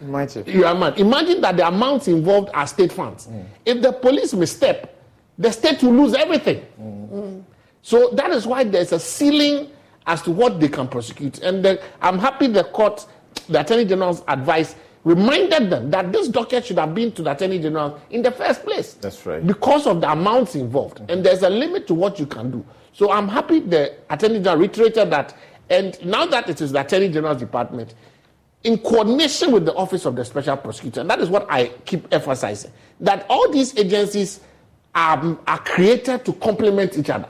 Imagine. 0.00 0.44
You 0.46 0.66
imagine. 0.66 1.06
imagine 1.06 1.40
that 1.42 1.56
the 1.56 1.66
amounts 1.66 2.08
involved 2.08 2.50
are 2.54 2.66
state 2.66 2.92
funds. 2.92 3.26
Mm. 3.26 3.44
If 3.66 3.82
the 3.82 3.92
police 3.92 4.32
misstep, 4.32 4.96
the 5.38 5.52
state 5.52 5.82
will 5.82 5.92
lose 5.92 6.14
everything. 6.14 6.66
Mm. 6.80 7.08
Mm. 7.10 7.44
So 7.82 8.10
that 8.14 8.30
is 8.30 8.46
why 8.46 8.64
there's 8.64 8.92
a 8.92 8.98
ceiling 8.98 9.70
as 10.06 10.22
to 10.22 10.30
what 10.30 10.58
they 10.58 10.68
can 10.68 10.88
prosecute. 10.88 11.40
And 11.40 11.64
the, 11.64 11.82
I'm 12.00 12.18
happy 12.18 12.46
the 12.46 12.64
court, 12.64 13.06
the 13.48 13.60
Attorney 13.60 13.84
General's 13.84 14.22
advice 14.26 14.74
reminded 15.04 15.70
them 15.70 15.90
that 15.90 16.12
this 16.12 16.28
docket 16.28 16.66
should 16.66 16.78
have 16.78 16.94
been 16.94 17.12
to 17.12 17.22
the 17.22 17.32
Attorney 17.32 17.58
General 17.58 18.00
in 18.10 18.22
the 18.22 18.30
first 18.30 18.62
place. 18.62 18.94
That's 18.94 19.24
right. 19.24 19.46
Because 19.46 19.86
of 19.86 20.00
the 20.00 20.10
amounts 20.10 20.54
involved. 20.54 20.98
Mm-hmm. 20.98 21.10
And 21.10 21.24
there's 21.24 21.42
a 21.42 21.50
limit 21.50 21.86
to 21.88 21.94
what 21.94 22.18
you 22.18 22.26
can 22.26 22.50
do. 22.50 22.64
So 22.92 23.10
I'm 23.10 23.28
happy 23.28 23.60
the 23.60 23.96
Attorney 24.10 24.38
General 24.38 24.58
reiterated 24.58 25.10
that. 25.10 25.36
And 25.70 26.04
now 26.04 26.26
that 26.26 26.48
it 26.48 26.60
is 26.60 26.72
the 26.72 26.80
Attorney 26.80 27.08
General's 27.08 27.38
department, 27.38 27.94
in 28.64 28.76
coordination 28.78 29.52
with 29.52 29.64
the 29.64 29.74
Office 29.74 30.04
of 30.04 30.16
the 30.16 30.24
Special 30.24 30.56
Prosecutor, 30.56 31.00
and 31.00 31.08
that 31.08 31.20
is 31.20 31.30
what 31.30 31.46
I 31.50 31.68
keep 31.86 32.12
emphasizing, 32.12 32.72
that 33.00 33.24
all 33.30 33.50
these 33.50 33.76
agencies 33.78 34.40
are, 34.94 35.38
are 35.46 35.58
created 35.60 36.24
to 36.26 36.32
complement 36.34 36.98
each 36.98 37.08
other 37.08 37.28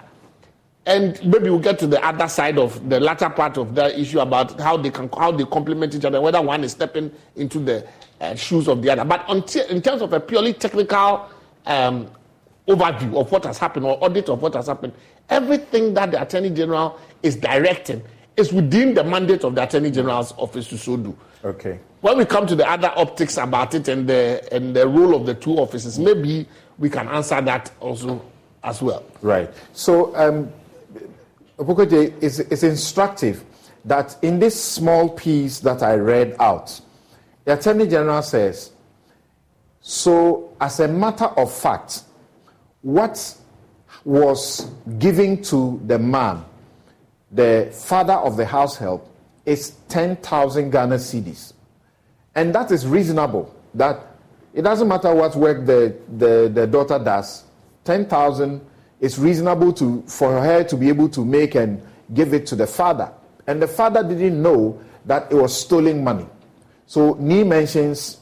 and 0.86 1.22
maybe 1.24 1.50
we'll 1.50 1.58
get 1.58 1.78
to 1.78 1.86
the 1.86 2.02
other 2.04 2.26
side 2.28 2.58
of 2.58 2.88
the 2.88 2.98
latter 2.98 3.28
part 3.28 3.58
of 3.58 3.74
the 3.74 3.98
issue 3.98 4.20
about 4.20 4.58
how 4.58 4.76
they 4.76 4.90
can 4.90 5.08
how 5.10 5.30
they 5.30 5.44
complement 5.44 5.94
each 5.94 6.04
other, 6.04 6.20
whether 6.20 6.40
one 6.40 6.64
is 6.64 6.72
stepping 6.72 7.12
into 7.36 7.58
the 7.58 7.86
uh, 8.20 8.34
shoes 8.34 8.66
of 8.66 8.82
the 8.82 8.90
other. 8.90 9.04
But 9.04 9.24
until, 9.28 9.66
in 9.66 9.82
terms 9.82 10.00
of 10.02 10.12
a 10.12 10.20
purely 10.20 10.54
technical 10.54 11.28
um, 11.66 12.10
overview 12.66 13.20
of 13.20 13.30
what 13.30 13.44
has 13.44 13.58
happened 13.58 13.84
or 13.84 14.02
audit 14.02 14.28
of 14.30 14.40
what 14.40 14.54
has 14.54 14.68
happened, 14.68 14.94
everything 15.28 15.92
that 15.94 16.12
the 16.12 16.22
Attorney 16.22 16.50
General 16.50 16.98
is 17.22 17.36
directing 17.36 18.02
is 18.36 18.52
within 18.52 18.94
the 18.94 19.04
mandate 19.04 19.44
of 19.44 19.54
the 19.54 19.62
Attorney 19.62 19.90
General's 19.90 20.32
office 20.38 20.68
to 20.68 20.78
so 20.78 20.96
do. 20.96 21.16
Okay. 21.44 21.78
When 22.00 22.16
we 22.16 22.24
come 22.24 22.46
to 22.46 22.56
the 22.56 22.68
other 22.68 22.92
optics 22.96 23.36
about 23.36 23.74
it 23.74 23.88
and 23.88 24.08
the 24.08 24.48
and 24.50 24.74
the 24.74 24.88
role 24.88 25.14
of 25.14 25.26
the 25.26 25.34
two 25.34 25.52
offices, 25.56 25.98
maybe 25.98 26.48
we 26.78 26.88
can 26.88 27.06
answer 27.08 27.38
that 27.42 27.70
also 27.80 28.24
as 28.64 28.80
well. 28.80 29.04
Right. 29.20 29.50
So. 29.74 30.16
Um, 30.16 30.50
It's, 31.60 32.38
it's 32.38 32.62
instructive 32.62 33.44
that 33.84 34.16
in 34.22 34.38
this 34.38 34.62
small 34.62 35.08
piece 35.08 35.60
that 35.60 35.82
I 35.82 35.94
read 35.94 36.36
out, 36.40 36.80
the 37.44 37.54
Attorney 37.54 37.86
General 37.86 38.22
says, 38.22 38.72
so 39.80 40.56
as 40.60 40.80
a 40.80 40.88
matter 40.88 41.26
of 41.26 41.52
fact, 41.52 42.02
what 42.82 43.36
was 44.04 44.70
given 44.98 45.42
to 45.44 45.80
the 45.86 45.98
man, 45.98 46.44
the 47.30 47.70
father 47.72 48.14
of 48.14 48.36
the 48.36 48.46
house 48.46 48.76
help, 48.76 49.06
is 49.44 49.76
10,000 49.88 50.70
Ghana 50.70 50.96
cedis. 50.96 51.54
And 52.34 52.54
that 52.54 52.70
is 52.70 52.86
reasonable. 52.86 53.54
That 53.74 54.06
it 54.54 54.62
doesn't 54.62 54.88
matter 54.88 55.14
what 55.14 55.34
work 55.36 55.66
the, 55.66 55.96
the, 56.16 56.50
the 56.52 56.66
daughter 56.66 56.98
does, 56.98 57.44
10,000 57.84 58.60
it's 59.00 59.18
reasonable 59.18 59.72
to, 59.74 60.02
for 60.02 60.40
her 60.40 60.62
to 60.64 60.76
be 60.76 60.88
able 60.88 61.08
to 61.08 61.24
make 61.24 61.54
and 61.54 61.82
give 62.14 62.34
it 62.34 62.46
to 62.46 62.56
the 62.56 62.66
father. 62.66 63.12
And 63.46 63.60
the 63.60 63.68
father 63.68 64.02
didn't 64.02 64.40
know 64.40 64.80
that 65.06 65.32
it 65.32 65.34
was 65.34 65.58
stolen 65.58 66.04
money. 66.04 66.26
So 66.86 67.14
Nee 67.14 67.44
mentions 67.44 68.18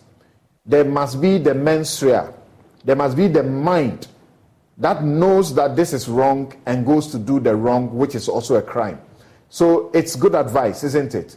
there 0.65 0.85
must 0.85 1.21
be 1.21 1.39
the 1.39 1.55
mens 1.55 2.03
rea, 2.03 2.29
there 2.85 2.97
must 2.97 3.17
be 3.17 3.27
the 3.27 3.43
mind 3.43 4.07
that 4.77 5.03
knows 5.03 5.55
that 5.55 5.75
this 5.75 5.93
is 5.93 6.09
wrong 6.09 6.53
and 6.67 6.87
goes 6.87 7.09
to 7.09 7.19
do 7.19 7.41
the 7.41 7.57
wrong, 7.57 7.93
which 7.97 8.15
is 8.15 8.29
also 8.29 8.57
a 8.57 8.63
crime. 8.63 9.01
So 9.49 9.91
it's 9.93 10.15
good 10.15 10.35
advice, 10.35 10.85
isn't 10.85 11.15
it? 11.15 11.37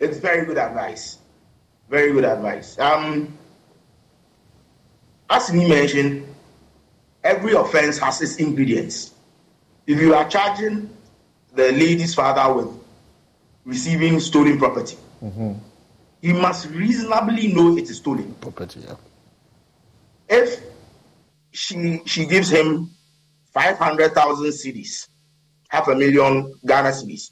It's 0.00 0.18
very 0.18 0.44
good 0.44 0.58
advice. 0.58 1.18
Very 1.88 2.12
good 2.12 2.24
advice. 2.24 2.78
Um, 2.78 3.36
as 5.30 5.52
Nee 5.52 5.68
mentioned, 5.68 6.26
every 7.26 7.52
offense 7.52 7.98
has 7.98 8.22
its 8.22 8.36
ingredients. 8.36 9.12
If 9.86 10.00
you 10.00 10.14
are 10.14 10.28
charging 10.28 10.90
the 11.54 11.72
lady's 11.72 12.14
father 12.14 12.54
with 12.54 12.68
receiving 13.64 14.20
stolen 14.20 14.58
property, 14.58 14.96
mm-hmm. 15.22 15.52
he 16.22 16.32
must 16.32 16.70
reasonably 16.70 17.52
know 17.52 17.76
it 17.76 17.90
is 17.90 17.96
stolen 17.96 18.34
property. 18.34 18.80
Yeah. 18.80 18.94
If 20.28 20.60
she 21.52 22.02
she 22.06 22.26
gives 22.26 22.48
him 22.48 22.90
five 23.52 23.78
hundred 23.78 24.12
thousand 24.14 24.46
cedis, 24.46 25.08
half 25.68 25.88
a 25.88 25.94
million 25.94 26.54
Ghana 26.64 26.90
cedis, 26.90 27.30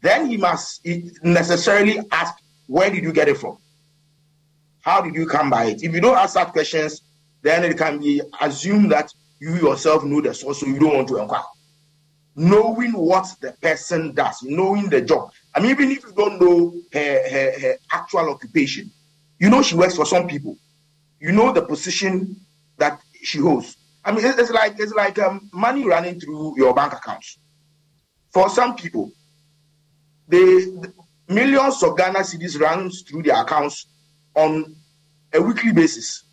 then 0.00 0.26
he 0.26 0.36
must 0.36 0.86
necessarily 1.22 2.00
ask, 2.10 2.34
where 2.66 2.90
did 2.90 3.02
you 3.02 3.12
get 3.12 3.28
it 3.28 3.38
from? 3.38 3.58
How 4.80 5.00
did 5.00 5.14
you 5.14 5.26
come 5.26 5.50
by 5.50 5.64
it? 5.66 5.82
If 5.82 5.94
you 5.94 6.00
don't 6.00 6.16
ask 6.16 6.34
that 6.34 6.52
questions, 6.52 7.02
then 7.42 7.64
it 7.64 7.78
can 7.78 7.98
be 8.00 8.20
assumed 8.40 8.90
that 8.92 9.12
you 9.40 9.54
yourself 9.56 10.04
know 10.04 10.20
the 10.20 10.34
source, 10.34 10.60
so 10.60 10.66
you 10.66 10.78
don't 10.78 10.94
want 10.96 11.08
to 11.08 11.18
inquire. 11.18 11.42
knowing 12.36 12.92
what 12.92 13.26
the 13.40 13.52
person 13.62 14.14
does, 14.14 14.42
knowing 14.42 14.90
the 14.90 15.00
job. 15.00 15.30
I 15.54 15.60
mean, 15.60 15.70
even 15.70 15.90
if 15.90 16.04
you 16.04 16.12
don't 16.14 16.38
know 16.40 16.74
her, 16.92 17.30
her, 17.30 17.60
her 17.60 17.74
actual 17.90 18.28
occupation, 18.30 18.90
you 19.38 19.48
know 19.48 19.62
she 19.62 19.74
works 19.74 19.96
for 19.96 20.04
some 20.06 20.28
people. 20.28 20.56
You 21.18 21.32
know 21.32 21.52
the 21.52 21.62
position 21.62 22.36
that 22.76 23.00
she 23.22 23.38
holds. 23.38 23.76
I 24.04 24.12
mean, 24.12 24.24
it's 24.24 24.50
like 24.50 24.78
it's 24.78 24.92
like 24.92 25.18
um, 25.18 25.48
money 25.52 25.84
running 25.86 26.20
through 26.20 26.54
your 26.58 26.74
bank 26.74 26.92
accounts. 26.92 27.38
For 28.32 28.50
some 28.50 28.76
people, 28.76 29.10
the 30.28 30.92
millions 31.28 31.82
of 31.82 31.96
Ghana 31.96 32.20
cedis 32.20 32.60
runs 32.60 33.02
through 33.02 33.22
their 33.22 33.40
accounts 33.40 33.86
on 34.34 34.76
a 35.32 35.40
weekly 35.40 35.72
basis. 35.72 36.24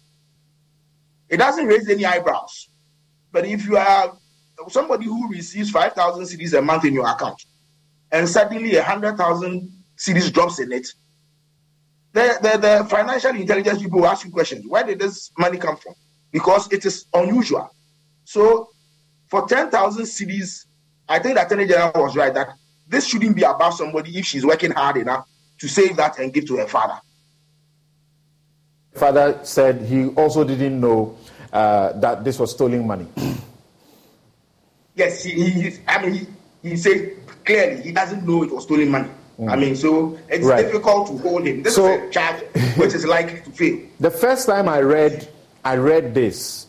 It 1.34 1.38
doesn't 1.38 1.65
raise 1.65 1.89
any 1.89 2.05
eyebrows. 2.05 2.69
But 3.31 3.47
if 3.47 3.65
you 3.65 3.75
are 3.75 4.15
somebody 4.69 5.05
who 5.05 5.27
receives 5.31 5.71
5,000 5.71 6.25
cedis 6.25 6.55
a 6.55 6.61
month 6.61 6.86
in 6.86 6.93
your 6.93 7.09
account, 7.09 7.41
and 8.11 8.29
suddenly 8.29 8.75
100,000 8.75 9.71
cedis 9.97 10.31
drops 10.31 10.59
in 10.59 10.71
it, 10.71 10.88
the, 12.11 12.38
the, 12.39 12.57
the 12.59 12.86
financial 12.88 13.31
intelligence 13.31 13.81
people 13.81 14.01
will 14.01 14.07
ask 14.07 14.23
you 14.23 14.31
questions. 14.31 14.63
Where 14.67 14.84
did 14.84 14.99
this 14.99 15.31
money 15.36 15.57
come 15.57 15.75
from? 15.75 15.95
Because 16.31 16.71
it 16.71 16.86
is 16.86 17.07
unusual. 17.15 17.67
So 18.25 18.69
for 19.27 19.47
10,000 19.47 20.03
cedis, 20.03 20.67
I 21.09 21.17
think 21.17 21.34
the 21.34 21.47
Attorney 21.47 21.65
General 21.65 22.03
was 22.03 22.15
right 22.15 22.34
that 22.36 22.49
this 22.88 23.07
shouldn't 23.07 23.36
be 23.36 23.41
about 23.41 23.73
somebody 23.73 24.19
if 24.19 24.27
she's 24.27 24.45
working 24.45 24.69
hard 24.69 24.97
enough 24.97 25.27
to 25.57 25.67
save 25.67 25.95
that 25.95 26.19
and 26.19 26.31
give 26.31 26.45
to 26.45 26.57
her 26.57 26.67
father. 26.67 27.01
Father 28.93 29.39
said 29.43 29.81
he 29.81 30.09
also 30.09 30.43
didn't 30.43 30.79
know 30.79 31.17
uh, 31.53 31.93
that 31.99 32.23
this 32.23 32.39
was 32.39 32.51
stolen 32.51 32.85
money. 32.85 33.07
yes, 34.95 35.23
he, 35.23 35.49
he, 35.49 35.77
I 35.87 36.01
mean, 36.01 36.27
he, 36.61 36.69
he 36.69 36.77
said 36.77 37.15
clearly 37.45 37.81
he 37.81 37.91
doesn't 37.91 38.25
know 38.25 38.43
it 38.43 38.51
was 38.51 38.63
stolen 38.63 38.89
money. 38.89 39.09
Mm. 39.39 39.51
I 39.51 39.55
mean, 39.55 39.75
so 39.75 40.17
it's 40.29 40.45
right. 40.45 40.65
difficult 40.65 41.07
to 41.07 41.17
hold 41.17 41.45
him. 41.45 41.63
This 41.63 41.75
so, 41.75 41.87
is 41.87 42.09
a 42.09 42.11
charge 42.11 42.41
which 42.77 42.93
is 42.93 43.05
likely 43.05 43.41
to 43.41 43.51
fail. 43.51 43.79
The 43.99 44.11
first 44.11 44.47
time 44.47 44.67
I 44.67 44.81
read, 44.81 45.29
I 45.63 45.75
read 45.75 46.13
this. 46.13 46.67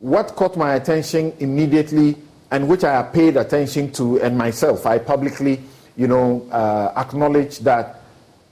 What 0.00 0.34
caught 0.34 0.56
my 0.56 0.74
attention 0.74 1.32
immediately, 1.38 2.16
and 2.50 2.68
which 2.68 2.84
I 2.84 3.00
paid 3.02 3.36
attention 3.36 3.92
to, 3.92 4.20
and 4.20 4.36
myself, 4.36 4.86
I 4.86 4.98
publicly, 4.98 5.60
you 5.96 6.08
know, 6.08 6.48
uh, 6.50 6.92
acknowledged 6.96 7.62
that 7.64 8.02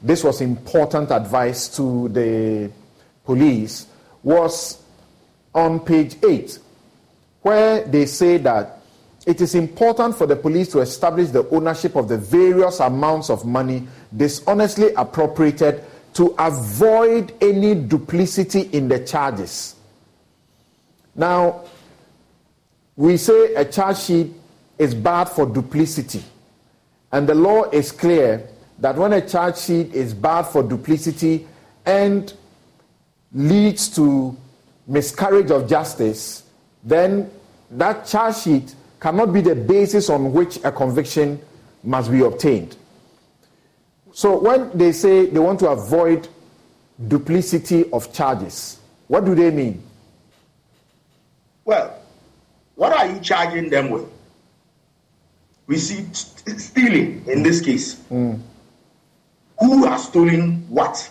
this 0.03 0.23
was 0.23 0.41
important 0.41 1.11
advice 1.11 1.69
to 1.77 2.09
the 2.11 2.71
police, 3.25 3.88
was 4.23 4.83
on 5.55 5.81
page 5.81 6.17
eight, 6.25 6.59
where 7.43 7.85
they 7.85 8.07
say 8.07 8.39
that 8.39 8.81
it 9.27 9.41
is 9.41 9.55
important 9.55 10.17
for 10.17 10.27
the 10.27 10.37
police 10.37 10.69
to 10.69 10.81
establish 10.81 11.29
the 11.29 11.47
ownership 11.51 11.97
of 11.97 12.09
the 12.09 12.17
various 12.17 12.81
amounts 12.81 13.29
of 13.29 13.45
money 13.45 13.87
dishonestly 14.17 14.93
appropriated 14.95 15.85
to 16.15 16.35
avoid 16.39 17.33
any 17.41 17.75
duplicity 17.75 18.63
in 18.73 18.89
the 18.89 18.99
charges. 19.05 19.75
Now, 21.15 21.65
we 22.97 23.17
say 23.17 23.55
a 23.55 23.65
charge 23.65 23.99
sheet 23.99 24.33
is 24.79 24.95
bad 24.95 25.29
for 25.29 25.47
duplicity, 25.47 26.23
and 27.13 27.29
the 27.29 27.35
law 27.35 27.65
is 27.71 27.93
clear 27.93 28.49
that 28.79 28.97
when 28.97 29.13
a 29.13 29.27
charge 29.27 29.59
sheet 29.59 29.93
is 29.93 30.15
bad 30.15 30.43
for 30.43 30.63
duplicity 30.63 31.47
and 31.85 32.33
leads 33.33 33.89
to 33.97 34.37
miscarriage 34.87 35.51
of 35.51 35.69
justice, 35.69 36.45
then 36.83 37.31
that 37.71 38.07
charge 38.07 38.37
sheet 38.37 38.75
cannot 39.01 39.33
be 39.33 39.41
the 39.41 39.55
basis 39.55 40.09
on 40.11 40.33
which 40.33 40.59
a 40.65 40.73
conviction 40.73 41.41
must 41.85 42.11
be 42.11 42.23
obtained. 42.23 42.77
So 44.13 44.39
when 44.39 44.77
they 44.77 44.93
say 44.93 45.27
they 45.27 45.39
want 45.39 45.61
to 45.61 45.69
avoid 45.69 46.29
duplicity 47.07 47.91
of 47.93 48.13
charges, 48.13 48.81
what 49.07 49.25
do 49.25 49.35
they 49.35 49.51
mean? 49.51 49.83
Well, 51.65 51.99
what 52.75 52.93
are 52.93 53.07
you 53.07 53.21
charging 53.21 53.71
them 53.71 53.91
with? 53.91 54.09
We 55.67 55.77
see 55.77 56.07
stealing 56.13 57.25
in 57.27 57.43
this 57.43 57.61
case. 57.61 57.97
Mm. 58.11 58.41
Who 59.61 59.85
has 59.87 60.05
stolen 60.05 60.65
what? 60.69 61.11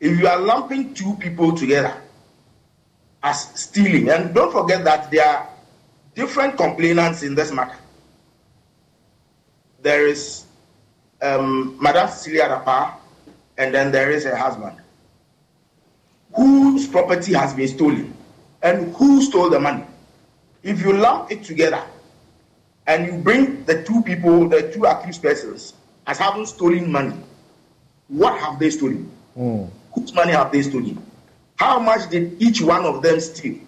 If 0.00 0.18
you 0.18 0.28
are 0.28 0.38
lumping 0.38 0.94
two 0.94 1.14
people 1.14 1.56
together 1.56 1.94
as 3.22 3.42
stealing, 3.60 4.08
and 4.10 4.34
don't 4.34 4.52
forget 4.52 4.84
that 4.84 5.10
there 5.10 5.26
are 5.26 5.48
different 6.14 6.56
complainants 6.56 7.22
in 7.22 7.34
this 7.34 7.50
matter. 7.52 7.76
There 9.82 10.06
is 10.06 10.44
um, 11.20 11.76
Madame 11.80 12.08
Cecilia 12.08 12.48
Dapaah, 12.48 12.94
and 13.56 13.74
then 13.74 13.90
there 13.90 14.10
is 14.10 14.24
her 14.24 14.36
husband, 14.36 14.76
whose 16.34 16.86
property 16.86 17.32
has 17.34 17.54
been 17.54 17.68
stolen, 17.68 18.14
and 18.62 18.94
who 18.94 19.22
stole 19.22 19.50
the 19.50 19.58
money. 19.58 19.84
If 20.62 20.80
you 20.82 20.92
lump 20.92 21.32
it 21.32 21.42
together 21.44 21.82
and 22.86 23.06
you 23.06 23.18
bring 23.18 23.64
the 23.64 23.82
two 23.82 24.02
people, 24.02 24.48
the 24.48 24.72
two 24.72 24.84
accused 24.84 25.22
persons, 25.22 25.74
as 26.06 26.18
having 26.18 26.46
stolen 26.46 26.90
money, 26.90 27.16
what 28.08 28.38
have 28.40 28.58
they 28.58 28.70
stolen? 28.70 29.10
Mm. 29.36 29.70
Whose 29.92 30.12
money 30.14 30.32
have 30.32 30.52
they 30.52 30.62
stolen? 30.62 31.02
How 31.56 31.78
much 31.78 32.08
did 32.10 32.40
each 32.40 32.60
one 32.60 32.84
of 32.84 33.02
them 33.02 33.20
steal? 33.20 33.58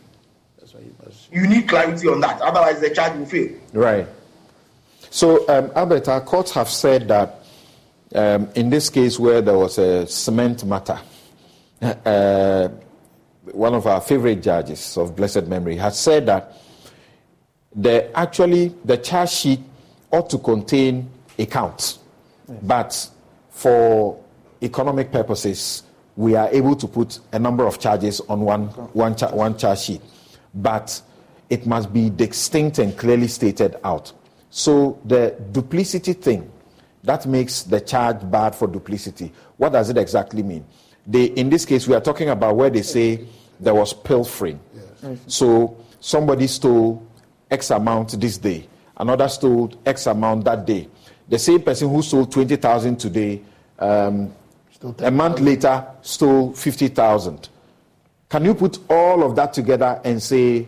you 1.32 1.46
need 1.46 1.68
clarity 1.68 2.08
on 2.08 2.20
that. 2.20 2.40
Otherwise, 2.40 2.80
the 2.80 2.90
charge 2.90 3.16
will 3.16 3.26
fail. 3.26 3.50
Right. 3.72 4.06
So, 5.10 5.48
um, 5.48 5.70
Albert, 5.74 6.08
our 6.08 6.20
courts 6.20 6.52
have 6.52 6.68
said 6.68 7.08
that 7.08 7.44
um, 8.14 8.48
in 8.54 8.70
this 8.70 8.90
case 8.90 9.18
where 9.18 9.40
there 9.40 9.56
was 9.56 9.78
a 9.78 10.06
cement 10.06 10.64
matter, 10.64 11.00
uh, 11.82 12.68
one 13.52 13.74
of 13.74 13.86
our 13.86 14.00
favorite 14.00 14.42
judges 14.42 14.96
of 14.96 15.16
blessed 15.16 15.46
memory 15.46 15.76
has 15.76 15.98
said 15.98 16.26
that 16.26 16.56
the 17.74 18.16
actually 18.18 18.74
the 18.84 18.96
charge 18.96 19.30
sheet 19.30 19.60
ought 20.10 20.28
to 20.30 20.38
contain 20.38 21.08
accounts, 21.38 22.00
yes. 22.48 22.58
but 22.62 23.08
for 23.50 24.20
economic 24.60 25.10
purposes, 25.12 25.84
we 26.20 26.36
are 26.36 26.50
able 26.50 26.76
to 26.76 26.86
put 26.86 27.18
a 27.32 27.38
number 27.38 27.66
of 27.66 27.78
charges 27.78 28.20
on 28.28 28.42
one 28.42 28.66
one, 28.92 29.16
cha- 29.16 29.30
one 29.34 29.56
charge 29.56 29.80
sheet, 29.80 30.02
but 30.54 31.00
it 31.48 31.66
must 31.66 31.90
be 31.94 32.10
distinct 32.10 32.78
and 32.78 32.96
clearly 32.98 33.26
stated 33.26 33.76
out. 33.84 34.12
So 34.50 35.00
the 35.06 35.34
duplicity 35.50 36.12
thing, 36.12 36.52
that 37.04 37.24
makes 37.24 37.62
the 37.62 37.80
charge 37.80 38.18
bad 38.30 38.54
for 38.54 38.68
duplicity. 38.68 39.32
What 39.56 39.72
does 39.72 39.88
it 39.88 39.96
exactly 39.96 40.42
mean? 40.42 40.66
They, 41.06 41.24
in 41.24 41.48
this 41.48 41.64
case, 41.64 41.88
we 41.88 41.94
are 41.94 42.00
talking 42.02 42.28
about 42.28 42.54
where 42.54 42.68
they 42.68 42.82
say 42.82 43.24
there 43.58 43.74
was 43.74 43.94
pilfering. 43.94 44.60
Yes. 44.74 45.20
So 45.26 45.78
somebody 46.00 46.48
stole 46.48 47.02
X 47.50 47.70
amount 47.70 48.20
this 48.20 48.36
day, 48.36 48.68
another 48.98 49.28
stole 49.28 49.72
X 49.86 50.06
amount 50.06 50.44
that 50.44 50.66
day. 50.66 50.86
The 51.30 51.38
same 51.38 51.62
person 51.62 51.88
who 51.88 52.02
stole 52.02 52.26
20,000 52.26 52.98
today, 52.98 53.40
um, 53.78 54.34
a 55.00 55.10
month 55.10 55.40
later, 55.40 55.86
stole 56.02 56.52
50,000. 56.52 57.48
Can 58.28 58.44
you 58.44 58.54
put 58.54 58.78
all 58.88 59.22
of 59.22 59.36
that 59.36 59.52
together 59.52 60.00
and 60.04 60.22
say 60.22 60.66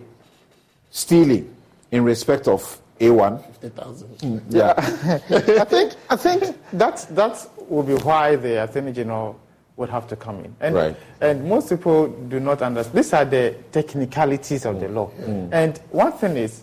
stealing 0.91 1.55
in 1.91 2.05
respect 2.05 2.49
of 2.49 2.81
A1. 3.03 3.43
50,000. 3.61 4.09
Mm, 4.19 4.43
yeah. 4.51 4.75
I 5.61 5.65
think, 5.65 5.93
I 6.09 6.17
think 6.17 6.57
that, 6.73 7.07
that 7.11 7.49
will 7.69 7.83
be 7.83 7.95
why 7.95 8.37
the 8.37 8.63
Attorney 8.63 8.93
General 8.93 9.39
would 9.77 9.89
have 9.89 10.07
to 10.09 10.17
come 10.17 10.45
in. 10.45 10.55
And, 10.61 10.75
right. 10.75 10.97
and 11.21 11.49
most 11.49 11.69
people 11.71 12.09
do 12.09 12.39
not 12.39 12.63
understand. 12.63 12.97
These 12.97 13.13
are 13.13 13.25
the 13.25 13.57
technicalities 13.73 14.65
of 14.67 14.79
the 14.79 14.89
law. 14.89 15.11
Mm. 15.19 15.49
And 15.53 15.79
one 15.91 16.13
thing 16.13 16.37
is, 16.37 16.63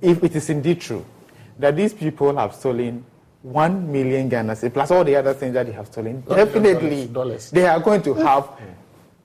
if 0.00 0.24
it 0.24 0.34
is 0.34 0.50
indeed 0.50 0.80
true 0.80 1.04
that 1.58 1.76
these 1.76 1.94
people 1.94 2.36
have 2.36 2.54
stolen 2.54 3.04
one 3.46 3.90
million 3.92 4.28
Ghana 4.28 4.56
plus 4.56 4.90
all 4.90 5.04
the 5.04 5.14
other 5.14 5.32
things 5.32 5.54
that 5.54 5.66
they 5.66 5.72
have 5.72 5.86
stolen, 5.86 6.20
definitely 6.22 7.06
dollars. 7.06 7.50
they 7.50 7.64
are 7.66 7.78
going 7.78 8.02
to 8.02 8.14
have 8.14 8.44
mm 8.44 8.74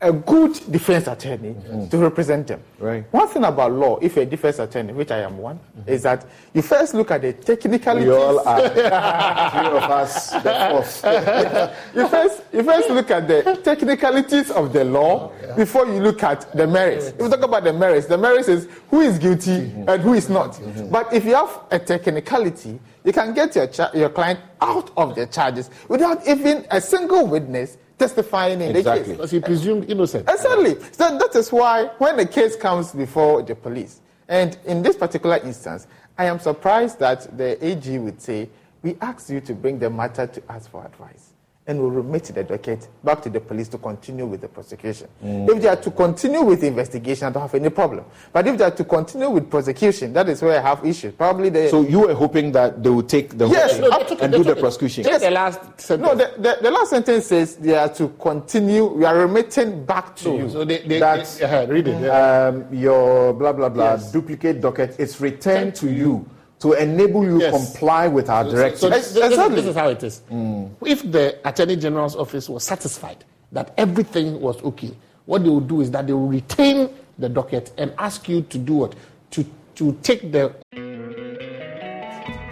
a 0.02 0.12
good 0.12 0.54
defense 0.72 1.06
attorney 1.06 1.54
mm-hmm. 1.54 1.88
to 1.88 1.98
represent 2.00 2.48
them. 2.48 2.60
Right. 2.80 3.06
One 3.14 3.28
thing 3.28 3.44
about 3.44 3.72
law, 3.72 4.00
if 4.02 4.16
you're 4.16 4.24
a 4.24 4.28
defense 4.28 4.58
attorney, 4.58 4.94
which 4.94 5.12
I 5.12 5.20
am 5.20 5.38
one, 5.38 5.58
mm-hmm. 5.58 5.90
is 5.90 6.02
that 6.04 6.26
you 6.54 6.64
first 6.64 6.96
look 6.96 7.12
at 7.12 7.22
the 7.22 7.34
technicalities. 7.34 8.08
We 8.08 8.14
all 8.16 8.40
are. 8.40 8.70
Three 8.70 9.78
of 9.78 9.84
us, 9.84 10.34
you 11.96 12.08
first, 12.08 12.44
you 12.52 12.64
first 12.64 12.90
look 12.90 13.12
at 13.12 13.28
the 13.28 13.62
technicalities 13.64 14.50
of 14.50 14.74
the 14.74 14.84
law 14.84 15.32
oh, 15.32 15.46
yeah. 15.46 15.56
before 15.56 15.86
you 15.86 16.02
look 16.02 16.24
at 16.24 16.52
the 16.56 16.66
merits. 16.66 17.10
If 17.10 17.18
we 17.18 17.30
talk 17.30 17.44
about 17.44 17.64
the 17.64 17.74
merits, 17.74 18.08
the 18.08 18.18
merits 18.18 18.48
is 18.48 18.68
who 18.90 19.02
is 19.02 19.20
guilty 19.20 19.52
mm-hmm. 19.52 19.88
and 19.88 20.02
who 20.02 20.14
is 20.14 20.30
not. 20.30 20.54
Mm-hmm. 20.54 20.90
But 20.90 21.14
if 21.14 21.26
you 21.26 21.36
have 21.36 21.62
a 21.70 21.78
technicality, 21.78 22.80
you 23.04 23.14
can 23.14 23.36
get 23.36 23.56
your, 23.56 23.68
cha- 23.68 23.92
your 23.94 24.10
client 24.10 24.40
out 24.62 24.90
of 24.98 25.14
the 25.14 25.28
charges 25.28 25.70
without 25.88 26.28
even 26.28 26.66
a 26.72 26.82
single 26.82 27.28
witness 27.28 27.78
testifying 28.02 28.62
in 28.62 28.76
exactly. 28.76 29.02
the 29.02 29.08
case. 29.08 29.18
Because 29.18 29.32
he 29.32 29.40
presumed 29.40 29.90
innocent. 29.90 30.30
Exactly. 30.30 30.76
So 30.92 31.18
that 31.18 31.36
is 31.36 31.52
why 31.52 31.86
when 31.98 32.18
the 32.18 32.26
case 32.26 32.56
comes 32.56 32.92
before 32.92 33.44
the 33.44 33.56
police 33.56 34.02
And 34.32 34.58
in 34.66 34.82
this 34.82 34.96
particular 34.96 35.38
instance, 35.38 35.88
I 36.18 36.26
am 36.26 36.40
surprised 36.40 37.00
that 37.00 37.38
the 37.38 37.64
AG 37.64 38.00
would 38.00 38.22
say, 38.22 38.50
we 38.82 38.96
asked 39.02 39.30
you 39.30 39.42
to 39.42 39.54
bring 39.54 39.78
the 39.78 39.90
matter 39.90 40.26
to 40.26 40.42
us 40.50 40.68
for 40.68 40.86
advice 40.86 41.31
and 41.68 41.80
will 41.80 41.92
remit 41.92 42.24
the 42.24 42.44
docket 42.44 42.88
back 43.04 43.22
to 43.22 43.30
the 43.30 43.40
police 43.40 43.68
to 43.68 43.78
continue 43.78 44.26
with 44.26 44.42
the 44.42 44.48
prosecution. 44.48 45.08
Mm. 45.24 45.48
If 45.50 45.62
they 45.62 45.68
are 45.68 45.76
to 45.76 45.92
continue 45.92 46.42
with 46.42 46.62
the 46.62 46.68
investigation, 46.68 47.28
I 47.28 47.30
don't 47.30 47.44
have 47.44 47.54
any 47.54 47.70
problem. 47.70 48.06
But 48.34 48.48
if 48.48 48.58
they 48.58 48.64
are 48.64 48.72
to 48.72 48.84
continue 48.84 49.30
with 49.30 49.50
prosecution, 49.50 50.12
that 50.14 50.28
is 50.28 50.42
where 50.42 50.60
I 50.60 50.62
have 50.62 50.84
issues. 50.84 51.14
Probably 51.14 51.50
they. 51.50 51.70
So 51.70 51.82
you 51.82 52.00
were 52.02 52.16
hoping 52.16 52.52
that 52.54 52.82
they 52.82 52.90
would 52.90 53.08
take 53.08 53.38
the 53.38 53.48
yes, 53.48 53.78
no, 53.80 53.92
and 54.20 54.34
do 54.34 54.44
the 54.44 54.56
prosecution. 54.56 55.04
Yes, 55.04 55.22
the 55.22 55.30
last 55.30 55.80
sentence. 55.80 56.08
No, 56.08 56.16
the, 56.16 56.34
the, 56.42 56.58
the, 56.64 56.72
last 56.72 56.90
sentence 56.90 57.28
says 57.28 57.56
they 57.58 57.78
are 57.78 57.90
to 57.90 58.10
continue. 58.20 58.86
We 58.86 59.06
are 59.06 59.20
remitting 59.20 59.86
back 59.86 60.16
to 60.18 60.36
you. 60.36 60.50
So 60.50 60.66
they, 60.66 60.80
they, 60.80 61.00
That's, 61.00 61.38
they, 61.38 61.46
uh, 61.46 61.68
read 61.68 61.88
it. 61.88 62.02
Yeah. 62.02 62.48
Um, 62.48 62.74
your 62.74 63.34
blah 63.34 63.54
blah 63.54 63.70
blah 63.70 63.92
yes. 63.94 64.12
duplicate 64.12 64.62
docket. 64.62 65.00
It's 65.00 65.22
returned 65.22 65.76
to 65.76 65.92
you 65.92 66.26
to 66.62 66.74
enable 66.74 67.24
you 67.26 67.40
yes. 67.40 67.52
comply 67.52 68.08
with 68.08 68.30
our 68.30 68.44
directives. 68.44 68.82
So, 68.82 68.90
this, 68.90 69.14
this, 69.14 69.36
this, 69.36 69.66
is 69.66 69.76
how 69.76 69.90
it 69.90 70.02
is. 70.04 70.22
Mm. 70.32 70.70
If 70.86 71.12
the 71.12 71.38
Attorney 71.48 71.76
General's 71.76 72.16
office 72.16 72.48
was 72.48 72.64
satisfied 72.64 73.26
that 73.52 73.74
everything 73.78 74.40
was 74.40 74.62
okay, 74.64 74.92
what 75.26 75.44
they 75.44 75.50
will 75.50 75.60
do 75.60 75.82
is 75.82 75.92
that 75.92 76.08
they 76.08 76.14
will 76.14 76.28
retain 76.28 76.90
the 77.18 77.30
docket 77.30 77.72
and 77.78 77.94
ask 77.98 78.30
you 78.30 78.44
to 78.44 78.58
do 78.58 78.76
what? 78.76 78.96
To, 79.32 79.46
to 79.76 79.98
take 80.04 80.32
the. 80.32 80.54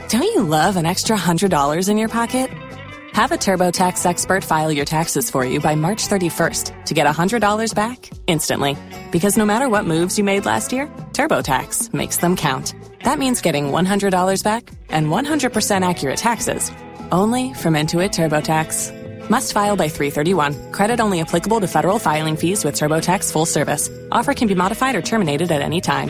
Don't 0.09 0.23
you 0.23 0.41
love 0.41 0.75
an 0.75 0.87
extra 0.87 1.15
$100 1.15 1.89
in 1.89 1.97
your 1.99 2.09
pocket? 2.09 2.49
Have 3.13 3.31
a 3.31 3.37
TurboTax 3.37 4.05
expert 4.05 4.43
file 4.43 4.71
your 4.71 4.85
taxes 4.85 5.29
for 5.29 5.45
you 5.45 5.59
by 5.59 5.75
March 5.75 6.07
31st 6.07 6.85
to 6.85 6.93
get 6.95 7.05
$100 7.05 7.75
back 7.75 8.09
instantly. 8.25 8.75
Because 9.11 9.37
no 9.37 9.45
matter 9.45 9.69
what 9.69 9.85
moves 9.85 10.17
you 10.17 10.23
made 10.23 10.45
last 10.45 10.71
year, 10.71 10.87
TurboTax 11.13 11.93
makes 11.93 12.17
them 12.17 12.35
count. 12.35 12.73
That 13.03 13.17
means 13.17 13.41
getting 13.41 13.65
$100 13.65 14.43
back 14.43 14.69
and 14.89 15.07
100% 15.07 15.89
accurate 15.89 16.17
taxes 16.17 16.71
only 17.11 17.53
from 17.53 17.73
Intuit 17.73 18.11
TurboTax. 18.11 19.29
Must 19.29 19.53
file 19.53 19.75
by 19.75 19.87
331. 19.89 20.71
Credit 20.71 20.99
only 20.99 21.21
applicable 21.21 21.59
to 21.61 21.67
federal 21.67 21.99
filing 21.99 22.35
fees 22.35 22.65
with 22.65 22.75
TurboTax 22.75 23.31
full 23.31 23.45
service. 23.45 23.89
Offer 24.11 24.33
can 24.33 24.47
be 24.47 24.55
modified 24.55 24.95
or 24.95 25.01
terminated 25.01 25.51
at 25.51 25.61
any 25.61 25.81
time. 25.81 26.09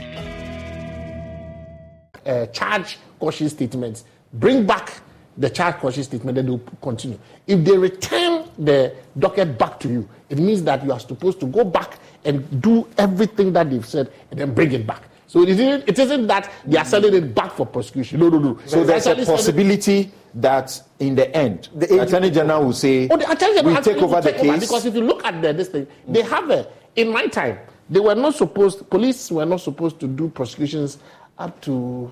Uh, 2.26 2.46
charge 2.48 2.98
caution 3.20 3.50
statements. 3.50 4.04
Bring 4.34 4.66
back 4.66 5.02
the 5.38 5.50
charge 5.50 5.76
caution 5.76 6.04
statement, 6.04 6.36
then 6.36 6.46
they'll 6.46 6.62
continue. 6.82 7.18
If 7.48 7.64
they 7.64 7.78
return 7.78 8.50
the 8.58 8.94
docket 9.18 9.58
back 9.58 9.80
to 9.82 9.88
you, 9.88 10.10
it 10.30 10.38
means 10.38 10.64
that 10.64 10.84
you 10.84 10.92
are 10.92 11.00
supposed 11.00 11.40
to 11.40 11.46
go 11.46 11.64
back 11.64 11.98
and 12.26 12.62
do 12.62 12.88
everything 12.98 13.54
that 13.54 13.70
they've 13.70 13.86
said 13.86 14.12
and 14.32 14.40
then 14.40 14.54
bring 14.54 14.72
it 14.74 14.86
back. 14.86 15.04
So 15.30 15.44
it 15.44 15.50
isn't, 15.50 15.88
it 15.88 16.00
isn't 16.00 16.26
that 16.26 16.52
they 16.66 16.76
are 16.80 16.84
sending 16.86 17.14
it 17.14 17.36
back 17.36 17.52
for 17.52 17.64
prosecution. 17.64 18.20
No, 18.20 18.30
no, 18.30 18.40
no. 18.40 18.60
So 18.66 18.84
there's 18.84 19.06
a 19.06 19.16
possibility 19.16 20.12
that 20.34 20.82
in 20.98 21.14
the 21.14 21.30
end, 21.38 21.70
the 21.76 22.02
Attorney 22.02 22.32
General 22.32 22.66
will 22.66 22.74
say, 22.74 23.08
oh, 23.12 23.16
the 23.16 23.30
Attorney 23.32 23.58
General 23.58 23.76
we 23.76 23.82
take 23.82 23.98
over 23.98 24.22
take 24.24 24.38
the 24.38 24.42
case. 24.42 24.60
because 24.62 24.88
if 24.88 24.96
you 24.96 25.02
look 25.02 25.24
at 25.24 25.40
the, 25.40 25.54
this 25.54 25.68
thing, 25.68 25.86
they 26.08 26.24
have 26.24 26.50
a, 26.50 26.68
in 26.96 27.14
my 27.14 27.28
time, 27.28 27.60
they 27.92 28.00
were 28.00 28.16
not 28.16 28.34
supposed, 28.34 28.90
police 28.90 29.30
were 29.30 29.46
not 29.46 29.62
supposed 29.62 30.00
to 30.00 30.08
do 30.08 30.30
prosecutions 30.30 30.98
up 31.38 31.62
to, 31.62 32.12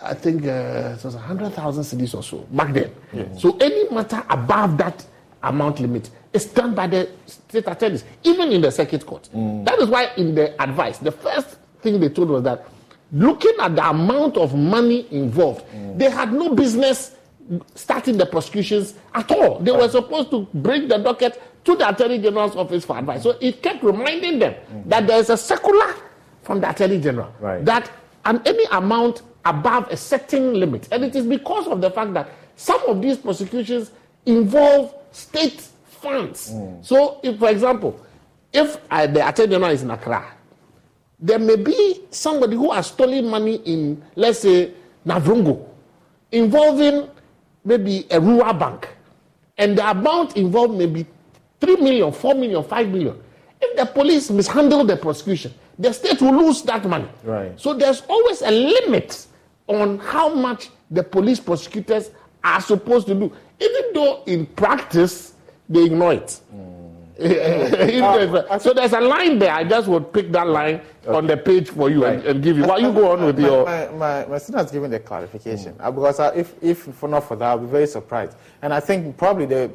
I 0.00 0.14
think 0.14 0.46
uh, 0.46 0.96
it 0.96 1.04
was 1.04 1.16
100,000 1.16 1.82
cedis 1.82 2.14
or 2.14 2.22
so 2.22 2.38
back 2.50 2.72
then. 2.72 2.94
Yes. 3.12 3.42
So 3.42 3.58
any 3.60 3.90
matter 3.90 4.24
above 4.30 4.78
that 4.78 5.04
amount 5.42 5.80
limit 5.80 6.08
is 6.32 6.46
done 6.46 6.74
by 6.74 6.86
the 6.86 7.10
state 7.26 7.64
attorneys, 7.66 8.04
even 8.24 8.52
in 8.52 8.62
the 8.62 8.70
circuit 8.70 9.04
court. 9.04 9.28
Mm. 9.34 9.66
That 9.66 9.78
is 9.80 9.88
why 9.90 10.12
in 10.16 10.34
the 10.34 10.60
advice, 10.62 10.96
the 10.96 11.12
first 11.12 11.58
thing 11.80 12.00
they 12.00 12.08
told 12.08 12.30
was 12.30 12.42
that 12.44 12.66
looking 13.12 13.54
at 13.60 13.74
the 13.74 13.88
amount 13.88 14.36
of 14.36 14.54
money 14.54 15.06
involved, 15.10 15.64
mm. 15.68 15.98
they 15.98 16.10
had 16.10 16.32
no 16.32 16.54
business 16.54 17.16
starting 17.74 18.18
the 18.18 18.26
prosecutions 18.26 18.94
at 19.14 19.30
all. 19.30 19.58
They 19.60 19.72
were 19.72 19.88
supposed 19.88 20.30
to 20.30 20.46
bring 20.54 20.88
the 20.88 20.98
docket 20.98 21.40
to 21.64 21.76
the 21.76 21.88
Attorney 21.88 22.18
General's 22.18 22.56
office 22.56 22.84
for 22.84 22.98
advice. 22.98 23.22
So 23.22 23.36
it 23.40 23.62
kept 23.62 23.82
reminding 23.82 24.38
them 24.38 24.54
mm. 24.54 24.88
that 24.88 25.06
there 25.06 25.18
is 25.18 25.30
a 25.30 25.36
circular 25.36 25.94
from 26.42 26.60
the 26.60 26.70
Attorney 26.70 27.00
General 27.00 27.32
right. 27.40 27.64
that 27.64 27.90
and 28.24 28.46
any 28.46 28.64
amount 28.72 29.22
above 29.44 29.90
a 29.90 29.96
certain 29.96 30.54
limit. 30.60 30.88
And 30.92 31.04
it 31.04 31.16
is 31.16 31.26
because 31.26 31.66
of 31.66 31.80
the 31.80 31.90
fact 31.90 32.12
that 32.14 32.30
some 32.56 32.82
of 32.86 33.00
these 33.00 33.16
prosecutions 33.16 33.92
involve 34.26 34.94
state 35.12 35.60
funds. 35.86 36.50
Mm. 36.52 36.84
So, 36.84 37.20
if, 37.22 37.38
for 37.38 37.48
example, 37.48 38.04
if 38.52 38.78
uh, 38.90 39.06
the 39.06 39.26
Attorney 39.26 39.52
General 39.52 39.70
is 39.72 39.82
in 39.82 39.90
Accra 39.90 40.26
there 41.20 41.38
may 41.38 41.56
be 41.56 42.02
somebody 42.10 42.56
who 42.56 42.70
has 42.72 42.88
stolen 42.88 43.26
money 43.28 43.56
in, 43.64 44.02
let's 44.14 44.40
say, 44.40 44.72
Navrongo, 45.06 45.66
involving 46.30 47.08
maybe 47.64 48.06
a 48.10 48.20
rural 48.20 48.52
bank, 48.54 48.88
and 49.56 49.76
the 49.76 49.90
amount 49.90 50.36
involved 50.36 50.74
may 50.74 50.86
be 50.86 51.06
3 51.60 51.76
million, 51.76 52.12
4 52.12 52.34
million, 52.34 52.62
5 52.62 52.88
million. 52.88 53.20
If 53.60 53.76
the 53.76 53.86
police 53.86 54.30
mishandle 54.30 54.84
the 54.84 54.96
prosecution, 54.96 55.52
the 55.78 55.92
state 55.92 56.20
will 56.20 56.34
lose 56.36 56.62
that 56.62 56.84
money. 56.84 57.08
Right. 57.24 57.58
So 57.58 57.74
there's 57.74 58.02
always 58.08 58.42
a 58.42 58.50
limit 58.50 59.26
on 59.66 59.98
how 59.98 60.32
much 60.32 60.70
the 60.90 61.02
police 61.02 61.40
prosecutors 61.40 62.10
are 62.44 62.60
supposed 62.60 63.08
to 63.08 63.14
do, 63.14 63.32
even 63.60 63.82
though 63.92 64.22
in 64.26 64.46
practice 64.46 65.34
they 65.68 65.84
ignore 65.84 66.14
it. 66.14 66.40
Mm. 66.54 66.67
uh, 67.20 68.58
so 68.60 68.72
there's 68.72 68.92
a 68.92 69.00
line 69.00 69.40
there. 69.40 69.52
I 69.52 69.64
just 69.64 69.88
would 69.88 70.12
pick 70.12 70.30
that 70.30 70.46
line 70.46 70.80
okay. 71.04 71.16
on 71.16 71.26
the 71.26 71.36
page 71.36 71.70
for 71.70 71.90
you 71.90 72.04
right. 72.04 72.14
and, 72.14 72.24
and, 72.26 72.42
give 72.44 72.56
you. 72.56 72.64
While 72.64 72.80
you 72.80 72.92
go 72.92 73.10
on 73.10 73.24
with 73.24 73.40
my, 73.40 73.48
your. 73.48 73.64
My, 73.64 73.88
my, 73.88 74.26
my 74.26 74.38
student 74.38 74.62
has 74.62 74.70
given 74.70 74.88
the 74.88 75.00
clarification 75.00 75.74
mm. 75.74 75.84
uh, 75.84 75.90
because 75.90 76.20
uh, 76.20 76.30
if, 76.36 76.54
if 76.62 76.78
for 76.94 77.08
not 77.08 77.24
for 77.24 77.34
that, 77.34 77.44
I'll 77.44 77.58
be 77.58 77.66
very 77.66 77.88
surprised. 77.88 78.36
And 78.62 78.72
I 78.72 78.78
think 78.78 79.16
probably 79.16 79.46
the 79.46 79.68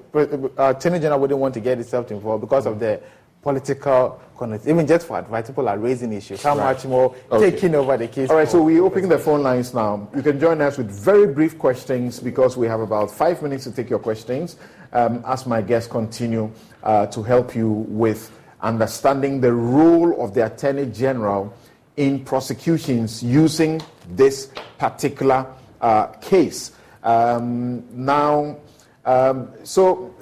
uh, 0.58 0.74
Attorney 0.76 1.00
General 1.00 1.20
wouldn't 1.20 1.40
want 1.40 1.54
to 1.56 1.60
get 1.60 1.80
itself 1.80 2.12
involved 2.12 2.40
because 2.40 2.64
mm. 2.64 2.72
of 2.72 2.80
the 2.80 3.02
political 3.42 4.22
connect. 4.38 4.66
Even 4.66 4.88
just 4.88 5.06
for 5.06 5.20
advice, 5.20 5.48
people 5.48 5.68
are 5.68 5.78
raising 5.78 6.14
issues. 6.14 6.42
How 6.42 6.58
right. 6.58 6.74
much 6.74 6.86
more 6.86 7.14
okay. 7.30 7.52
taking 7.52 7.76
over 7.76 7.98
the 7.98 8.08
case? 8.08 8.30
All 8.30 8.38
right, 8.38 8.48
so 8.48 8.64
we're 8.64 8.82
opening 8.82 9.10
the 9.10 9.20
phone 9.20 9.44
lines 9.44 9.74
now. 9.74 10.08
You 10.16 10.24
can 10.24 10.40
join 10.40 10.62
us 10.62 10.78
with 10.78 10.90
very 10.90 11.28
brief 11.28 11.60
questions 11.60 12.22
because 12.22 12.56
we 12.56 12.68
have 12.68 12.80
about 12.80 13.12
five 13.12 13.42
minutes 13.42 13.66
to 13.66 13.72
take 13.74 13.90
your 13.90 14.00
questions 14.00 14.56
um, 14.94 15.24
as 15.28 15.46
my 15.46 15.62
guests 15.62 15.92
continue 15.92 16.50
uh, 16.84 17.06
to 17.08 17.22
help 17.22 17.56
you 17.56 17.70
with 17.90 18.32
understanding 18.62 19.42
the 19.42 19.52
role 19.52 20.24
of 20.24 20.34
the 20.34 20.46
Attorney 20.46 20.86
General 20.86 21.54
in 21.98 22.24
prosecutions 22.24 23.22
using 23.22 23.82
this 24.10 24.52
particular 24.78 25.46
uh, 25.82 26.08
case. 26.22 26.72
Um, 27.04 27.84
now, 27.92 28.58
um, 29.06 29.52
so 29.64 30.16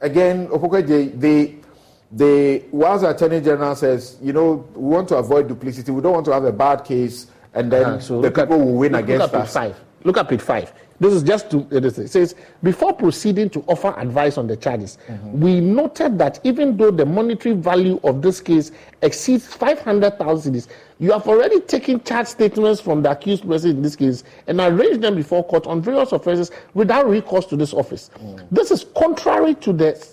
again, 0.00 0.48
Opoku 0.48 0.86
the 1.18 1.54
the 2.12 2.62
whilst 2.70 3.02
the 3.02 3.10
Attorney 3.10 3.40
General 3.40 3.74
says, 3.74 4.18
you 4.20 4.34
know, 4.34 4.68
we 4.74 4.82
want 4.82 5.08
to 5.08 5.16
avoid 5.16 5.48
duplicity, 5.48 5.90
we 5.90 6.02
don't 6.02 6.12
want 6.12 6.26
to 6.26 6.32
have 6.32 6.44
a 6.44 6.52
bad 6.52 6.84
case, 6.84 7.28
and 7.54 7.72
then 7.72 7.84
uh, 7.84 7.98
so 8.00 8.20
the 8.20 8.30
people 8.30 8.54
at, 8.54 8.60
will 8.60 8.74
win 8.74 8.94
against 8.94 9.32
us. 9.34 9.54
Five. 9.54 9.80
Look 10.04 10.18
at 10.18 10.28
page 10.28 10.42
five. 10.42 10.72
This 11.02 11.14
is 11.14 11.24
just 11.24 11.50
to 11.50 11.66
it 11.72 12.08
says 12.10 12.36
before 12.62 12.92
proceeding 12.92 13.50
to 13.50 13.64
offer 13.66 13.92
advice 13.98 14.38
on 14.38 14.46
the 14.46 14.56
charges, 14.56 14.98
mm-hmm. 15.08 15.40
we 15.40 15.58
noted 15.60 16.16
that 16.18 16.38
even 16.44 16.76
though 16.76 16.92
the 16.92 17.04
monetary 17.04 17.56
value 17.56 17.98
of 18.04 18.22
this 18.22 18.40
case 18.40 18.70
exceeds 19.02 19.44
500,000 19.44 20.54
cedis, 20.54 20.68
you 21.00 21.10
have 21.10 21.26
already 21.26 21.60
taken 21.60 22.00
charge 22.04 22.28
statements 22.28 22.80
from 22.80 23.02
the 23.02 23.10
accused 23.10 23.44
person 23.44 23.70
in 23.70 23.82
this 23.82 23.96
case 23.96 24.22
and 24.46 24.60
arranged 24.60 25.00
them 25.00 25.16
before 25.16 25.42
court 25.42 25.66
on 25.66 25.82
various 25.82 26.12
offences 26.12 26.52
without 26.74 27.08
recourse 27.08 27.46
to 27.46 27.56
this 27.56 27.74
office. 27.74 28.10
Mm. 28.20 28.46
This 28.52 28.70
is 28.70 28.86
contrary 28.96 29.56
to 29.56 29.72
the 29.72 30.06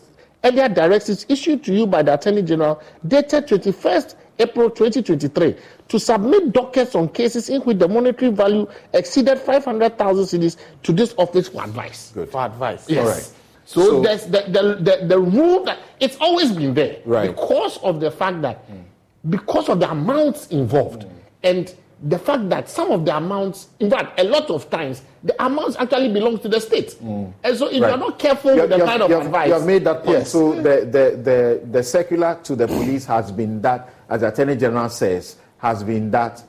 earlier 0.43 0.69
directives 0.69 1.23
issued 1.29 1.63
to 1.65 1.71
you 1.71 1.85
by 1.85 2.01
the 2.01 2.15
Attorney 2.15 2.41
General 2.41 2.81
dated 3.07 3.45
21st 3.45 4.15
April 4.39 4.69
2023 4.69 5.55
to 5.89 5.99
submit 5.99 6.53
dockets 6.53 6.95
on 6.95 7.09
cases 7.09 7.49
in 7.49 7.61
which 7.61 7.77
the 7.77 7.87
monetary 7.87 8.31
value 8.31 8.67
exceeded 8.93 9.37
500,000 9.37 10.25
cedis 10.25 10.57
to 10.83 10.93
this 10.93 11.13
office 11.17 11.49
for 11.49 11.63
advice. 11.63 12.11
Good. 12.13 12.29
For 12.29 12.41
advice. 12.41 12.89
Yes. 12.89 13.05
All 13.05 13.11
right. 13.11 13.31
So, 13.65 13.85
so 13.85 14.01
there's 14.01 14.25
the, 14.25 14.45
the, 14.47 14.77
the, 14.81 15.05
the, 15.05 15.19
rule 15.19 15.63
that 15.65 15.77
it's 15.99 16.17
always 16.19 16.51
been 16.51 16.73
there 16.73 16.97
right. 17.05 17.29
because 17.29 17.77
of 17.83 17.99
the 17.99 18.09
fact 18.09 18.41
that, 18.41 18.67
mm. 18.71 18.81
because 19.29 19.69
of 19.69 19.79
the 19.79 19.91
amounts 19.91 20.47
involved 20.47 21.03
mm. 21.03 21.11
and 21.43 21.75
the 22.03 22.17
fact 22.17 22.49
that 22.49 22.69
some 22.69 22.91
of 22.91 23.05
the 23.05 23.15
amounts, 23.15 23.67
in 23.79 23.89
fact, 23.89 24.19
a 24.19 24.23
lot 24.23 24.49
of 24.49 24.69
times, 24.69 25.01
the 25.23 25.43
amounts 25.43 25.75
actually 25.77 26.11
belong 26.11 26.39
to 26.39 26.47
the 26.47 26.59
state. 26.59 26.95
Mm. 27.03 27.33
And 27.43 27.57
so 27.57 27.67
if 27.67 27.81
right. 27.81 27.89
you're 27.89 27.97
not 27.97 28.17
careful 28.17 28.55
you 28.55 28.61
with 28.61 28.69
the 28.69 28.85
kind 28.85 29.01
of 29.01 29.09
you 29.09 29.19
advice. 29.19 29.47
You 29.47 29.53
have 29.53 29.65
made 29.65 29.83
that 29.83 30.03
point. 30.03 30.19
Yes. 30.19 30.31
So 30.31 30.55
the, 30.55 30.85
the, 30.85 31.19
the, 31.21 31.61
the 31.71 31.83
circular 31.83 32.39
to 32.43 32.55
the 32.55 32.67
police 32.67 33.05
has 33.05 33.31
been 33.31 33.61
that, 33.63 33.93
as 34.09 34.21
the 34.21 34.29
Attorney 34.29 34.55
General 34.55 34.87
says, 34.89 35.35
has 35.57 35.83
been 35.83 36.09
that 36.11 36.41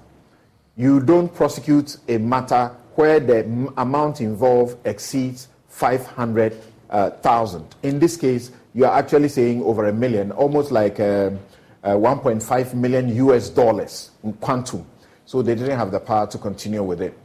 you 0.76 1.00
don't 1.00 1.34
prosecute 1.34 1.96
a 2.08 2.18
matter 2.18 2.68
where 2.94 3.18
the 3.18 3.38
m- 3.38 3.72
amount 3.76 4.20
involved 4.20 4.78
exceeds 4.86 5.48
500,000. 5.68 7.62
Uh, 7.62 7.64
in 7.82 7.98
this 7.98 8.16
case, 8.16 8.52
you 8.72 8.84
are 8.84 8.96
actually 8.96 9.28
saying 9.28 9.62
over 9.64 9.88
a 9.88 9.92
million, 9.92 10.30
almost 10.32 10.70
like 10.70 11.00
uh, 11.00 11.30
uh, 11.82 11.90
1.5 11.90 12.74
million 12.74 13.08
US 13.16 13.48
dollars 13.48 14.12
in 14.22 14.32
quantum. 14.34 14.86
So 15.30 15.42
they 15.42 15.54
didn't 15.54 15.78
have 15.78 15.92
the 15.92 16.00
power 16.00 16.26
to 16.26 16.38
continue 16.38 16.82
with 16.82 17.00
it. 17.00 17.16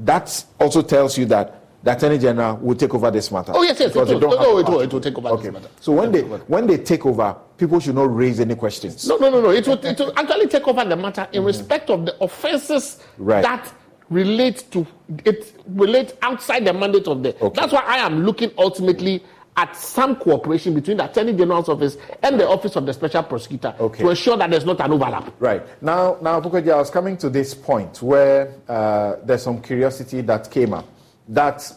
That 0.00 0.44
also 0.58 0.82
tells 0.82 1.16
you 1.16 1.26
that 1.26 1.60
the 1.80 1.92
Attorney 1.96 2.18
General 2.18 2.56
will 2.56 2.74
take 2.74 2.92
over 2.92 3.08
this 3.08 3.30
matter. 3.30 3.52
Oh, 3.54 3.62
yes, 3.62 3.78
yes, 3.78 3.94
it 3.94 3.96
will. 3.96 4.04
have 4.04 4.20
No, 4.20 4.58
it 4.58 4.68
will, 4.68 4.80
it 4.80 4.92
will 4.92 5.00
take 5.00 5.16
over 5.16 5.28
this 5.28 5.38
Okay. 5.46 5.50
matter. 5.50 5.68
So 5.80 5.92
when 5.92 6.10
they 6.10 6.22
when 6.22 6.66
they 6.66 6.76
take 6.78 7.06
over, 7.06 7.36
people 7.56 7.78
should 7.78 7.94
not 7.94 8.12
raise 8.12 8.40
any 8.40 8.56
questions. 8.56 9.06
No, 9.06 9.16
no, 9.18 9.30
no, 9.30 9.40
no. 9.40 9.50
It 9.50 9.64
will, 9.68 9.78
it 9.86 9.96
will 9.96 10.12
actually 10.18 10.48
take 10.48 10.66
over 10.66 10.84
the 10.84 10.96
matter 10.96 11.28
in 11.30 11.44
respect 11.44 11.88
of 11.88 12.04
the 12.04 12.20
offences 12.20 12.98
Mm-hmm. 13.12 13.24
Right. 13.24 13.42
that 13.44 13.72
relate 14.10 14.64
to 14.72 14.84
it 15.24 15.52
relate 15.68 16.14
outside 16.22 16.64
the 16.64 16.72
mandate 16.72 17.06
of 17.06 17.22
the. 17.22 17.30
That's 17.54 17.72
why 17.72 17.84
I 17.86 17.98
am 17.98 18.24
looking 18.24 18.50
ultimately 18.58 19.22
at 19.56 19.74
some 19.74 20.16
cooperation 20.16 20.74
between 20.74 20.98
the 20.98 21.04
Attorney 21.10 21.32
General's 21.32 21.68
office 21.68 21.96
and 22.22 22.38
the 22.38 22.46
Office 22.46 22.76
of 22.76 22.84
the 22.84 22.92
Special 22.92 23.22
Prosecutor 23.22 23.74
Okay. 23.80 24.02
to 24.02 24.10
ensure 24.10 24.36
that 24.36 24.50
there's 24.50 24.66
not 24.66 24.80
an 24.80 24.92
overlap. 24.92 25.32
Right. 25.38 25.62
Now, 25.82 26.18
now, 26.20 26.40
Pukoji, 26.40 26.70
I 26.72 26.76
was 26.76 26.90
coming 26.90 27.16
to 27.18 27.30
this 27.30 27.54
point 27.54 28.02
where 28.02 28.52
uh, 28.68 29.16
there's 29.24 29.42
some 29.42 29.62
curiosity 29.62 30.20
that 30.22 30.50
came 30.50 30.74
up. 30.74 30.86
That 31.28 31.72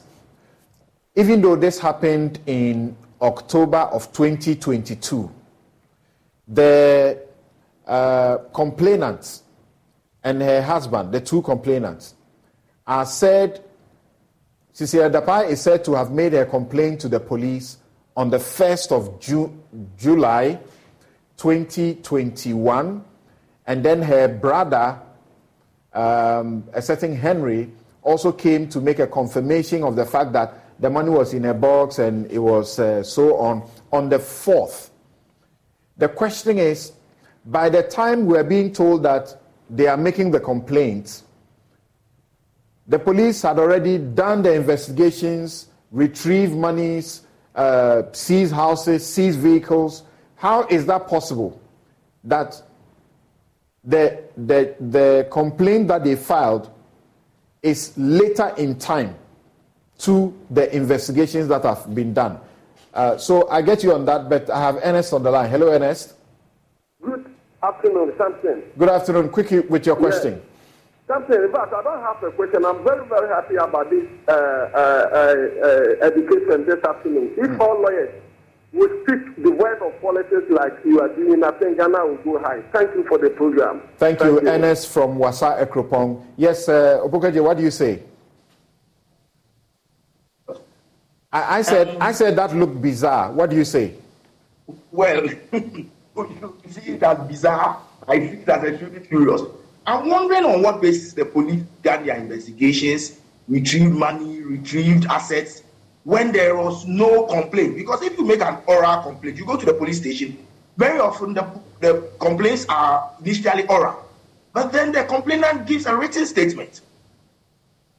even 1.15 1.41
though 1.41 1.55
this 1.55 1.79
happened 1.79 2.39
in 2.45 2.95
October 3.21 3.77
of 3.77 4.11
2022, 4.11 5.31
the 6.49 7.21
uh, 7.87 8.37
complainant 8.53 9.41
and 10.23 10.41
her 10.41 10.61
husband, 10.61 11.13
the 11.13 11.21
two 11.21 11.41
complainants, 11.41 12.15
are 12.85 13.05
said, 13.05 13.63
Cecilia 14.79 15.09
Dapaah 15.09 15.49
is 15.49 15.59
said 15.59 15.83
to 15.83 15.93
have 15.93 16.09
made 16.09 16.33
a 16.33 16.45
complaint 16.45 17.01
to 17.01 17.09
the 17.09 17.19
police 17.19 17.79
on 18.15 18.29
the 18.29 18.37
1st 18.37 18.93
of 18.93 19.19
Ju- 19.19 19.51
July 19.97 20.57
2021, 21.35 23.03
and 23.67 23.83
then 23.83 24.01
her 24.01 24.29
brother, 24.29 24.97
um, 25.91 26.63
a 26.71 26.81
certain 26.81 27.13
Henry, 27.13 27.69
also 28.03 28.31
came 28.31 28.69
to 28.69 28.79
make 28.79 28.99
a 28.99 29.07
confirmation 29.07 29.83
of 29.83 29.97
the 29.97 30.05
fact 30.05 30.31
that 30.31 30.79
the 30.79 30.89
money 30.89 31.09
was 31.09 31.33
in 31.33 31.43
a 31.43 31.53
box 31.53 31.99
and 31.99 32.31
it 32.31 32.39
was 32.39 32.79
uh, 32.79 33.03
so 33.03 33.35
on 33.35 33.69
on 33.91 34.07
the 34.07 34.17
4th. 34.17 34.91
The 35.97 36.07
question 36.07 36.57
is 36.57 36.93
by 37.45 37.67
the 37.67 37.83
time 37.83 38.27
we're 38.27 38.45
being 38.45 38.71
told 38.71 39.03
that 39.03 39.41
they 39.69 39.87
are 39.87 39.97
making 39.97 40.31
the 40.31 40.39
complaints, 40.39 41.25
the 42.89 42.97
police 42.97 43.43
had 43.43 43.59
already 43.59 43.99
done 43.99 44.41
the 44.41 44.51
investigations, 44.51 45.67
retrieved 45.91 46.55
monies, 46.55 47.21
uh, 47.53 48.03
seized 48.11 48.51
houses, 48.51 49.05
seized 49.05 49.39
vehicles. 49.39 50.03
How 50.35 50.65
is 50.67 50.87
that 50.87 51.07
possible? 51.07 51.61
That 52.23 52.61
the, 53.83 54.23
the, 54.35 54.75
the 54.79 55.27
complaint 55.31 55.87
that 55.89 56.03
they 56.03 56.15
filed 56.15 56.71
is 57.61 57.95
later 57.95 58.53
in 58.57 58.79
time 58.79 59.15
to 59.99 60.33
the 60.49 60.75
investigations 60.75 61.47
that 61.49 61.63
have 61.63 61.93
been 61.93 62.11
done. 62.13 62.39
Uh, 62.91 63.17
so 63.17 63.47
I 63.49 63.61
get 63.61 63.83
you 63.83 63.93
on 63.93 64.05
that, 64.05 64.29
but 64.29 64.49
I 64.49 64.59
have 64.59 64.79
Ernest 64.81 65.13
on 65.13 65.21
the 65.21 65.29
line. 65.29 65.49
Hello, 65.51 65.71
Ernest. 65.71 66.15
Good 67.03 67.29
afternoon, 67.61 68.13
Samson. 68.17 68.63
Good 68.77 68.89
afternoon. 68.89 69.29
Quickly 69.29 69.59
with 69.59 69.85
your 69.85 69.95
question. 69.95 70.41
Samson, 71.09 71.43
in 71.43 71.51
fact, 71.51 71.73
I 71.73 71.81
don't 71.81 72.01
have 72.01 72.21
a 72.21 72.29
question. 72.31 72.63
I'm 72.63 72.83
very, 72.83 73.03
very 73.07 73.29
happy 73.29 73.55
about 73.55 73.89
this 73.89 74.05
uh, 74.27 74.31
uh, 74.31 75.09
uh, 75.11 75.35
uh, 75.65 76.05
education 76.05 76.67
this 76.67 76.83
afternoon. 76.85 77.33
If 77.35 77.59
all 77.59 77.81
lawyers 77.81 78.13
would 78.73 78.91
speak 79.01 79.43
the 79.43 79.49
word 79.49 79.81
of 79.81 79.99
politics 80.01 80.45
like 80.51 80.73
you 80.85 81.01
are 81.01 81.09
doing, 81.09 81.43
I 81.43 81.49
think 81.57 81.79
Ghana 81.79 82.05
will 82.05 82.17
go 82.17 82.37
high. 82.37 82.61
Thank 82.71 82.93
you 82.93 83.03
for 83.07 83.17
the 83.17 83.31
program. 83.31 83.81
Thank, 83.97 84.19
you, 84.21 84.39
Ernest 84.47 84.89
from 84.89 85.17
Wassa 85.17 85.59
Akropong. 85.65 86.23
Yes, 86.37 86.69
uh, 86.69 86.99
Opokaji, 87.03 87.43
what 87.43 87.57
do 87.57 87.63
you 87.63 87.71
say? 87.71 88.03
I, 91.33 91.57
I 91.57 91.61
said, 91.63 91.97
I 91.99 92.11
said 92.11 92.35
that 92.35 92.55
looked 92.55 92.79
bizarre. 92.79 93.31
What 93.31 93.49
do 93.49 93.55
you 93.55 93.65
say? 93.65 93.95
Well, 94.91 95.25
you 95.53 95.89
see 96.69 96.91
it 96.91 97.01
as 97.01 97.27
bizarre. 97.27 97.81
I 98.07 98.19
see 98.19 98.25
it 98.25 98.49
as 98.49 98.63
extremely 98.63 98.99
curious. 98.99 99.41
I'm 99.85 100.09
wondering 100.09 100.45
on 100.45 100.61
what 100.61 100.81
basis 100.81 101.13
the 101.13 101.25
police 101.25 101.61
began 101.61 102.05
their 102.05 102.17
investigations, 102.17 103.19
retrieved 103.47 103.93
money, 103.93 104.41
retrieved 104.41 105.05
assets, 105.07 105.63
when 106.03 106.31
there 106.31 106.55
was 106.55 106.85
no 106.85 107.25
complaint. 107.25 107.75
Because 107.75 108.01
if 108.03 108.17
you 108.17 108.25
make 108.25 108.41
an 108.41 108.57
oral 108.67 109.01
complaint, 109.01 109.37
you 109.37 109.45
go 109.45 109.57
to 109.57 109.65
the 109.65 109.73
police 109.73 109.97
station, 109.97 110.37
very 110.77 110.99
often 110.99 111.33
the, 111.33 111.47
the 111.81 112.09
complaints 112.19 112.65
are 112.69 113.11
initially 113.23 113.65
oral. 113.67 114.05
But 114.53 114.71
then 114.71 114.91
the 114.91 115.03
complainant 115.03 115.67
gives 115.67 115.85
a 115.85 115.95
written 115.95 116.25
statement. 116.25 116.81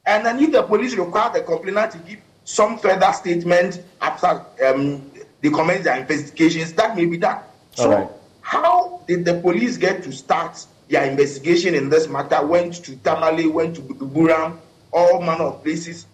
And 0.07 0.25
then 0.25 0.39
if 0.41 0.53
the 0.53 0.63
police 0.63 0.95
require 0.95 1.33
the 1.33 1.43
complainant 1.43 1.93
to 1.93 1.99
give 1.99 2.21
some 2.45 2.79
further 2.79 3.13
statement 3.13 3.83
after 4.01 4.45
um, 4.67 5.11
they 5.41 5.51
commence 5.51 5.85
their 5.85 5.99
investigations, 5.99 6.73
that 6.73 6.97
may 6.97 7.07
be 7.07 7.17
done. 7.17 7.43
So, 7.73 7.91
right. 7.91 8.09
how 8.41 9.03
did 9.07 9.25
the 9.25 9.41
police 9.41 9.77
get 9.77 10.03
to 10.03 10.13
start 10.13 10.67
their 10.91 11.05
investigation 11.11 11.75
in 11.75 11.89
this 11.89 12.09
matter? 12.09 12.45
Went 12.45 12.75
to 12.85 12.97
Tamale, 12.97 13.47
went 13.47 13.77
to 13.77 13.81
Buram, 13.83 14.59
all 14.93 15.23
manner 15.23 15.45
of 15.45 15.63
places. 15.63 16.07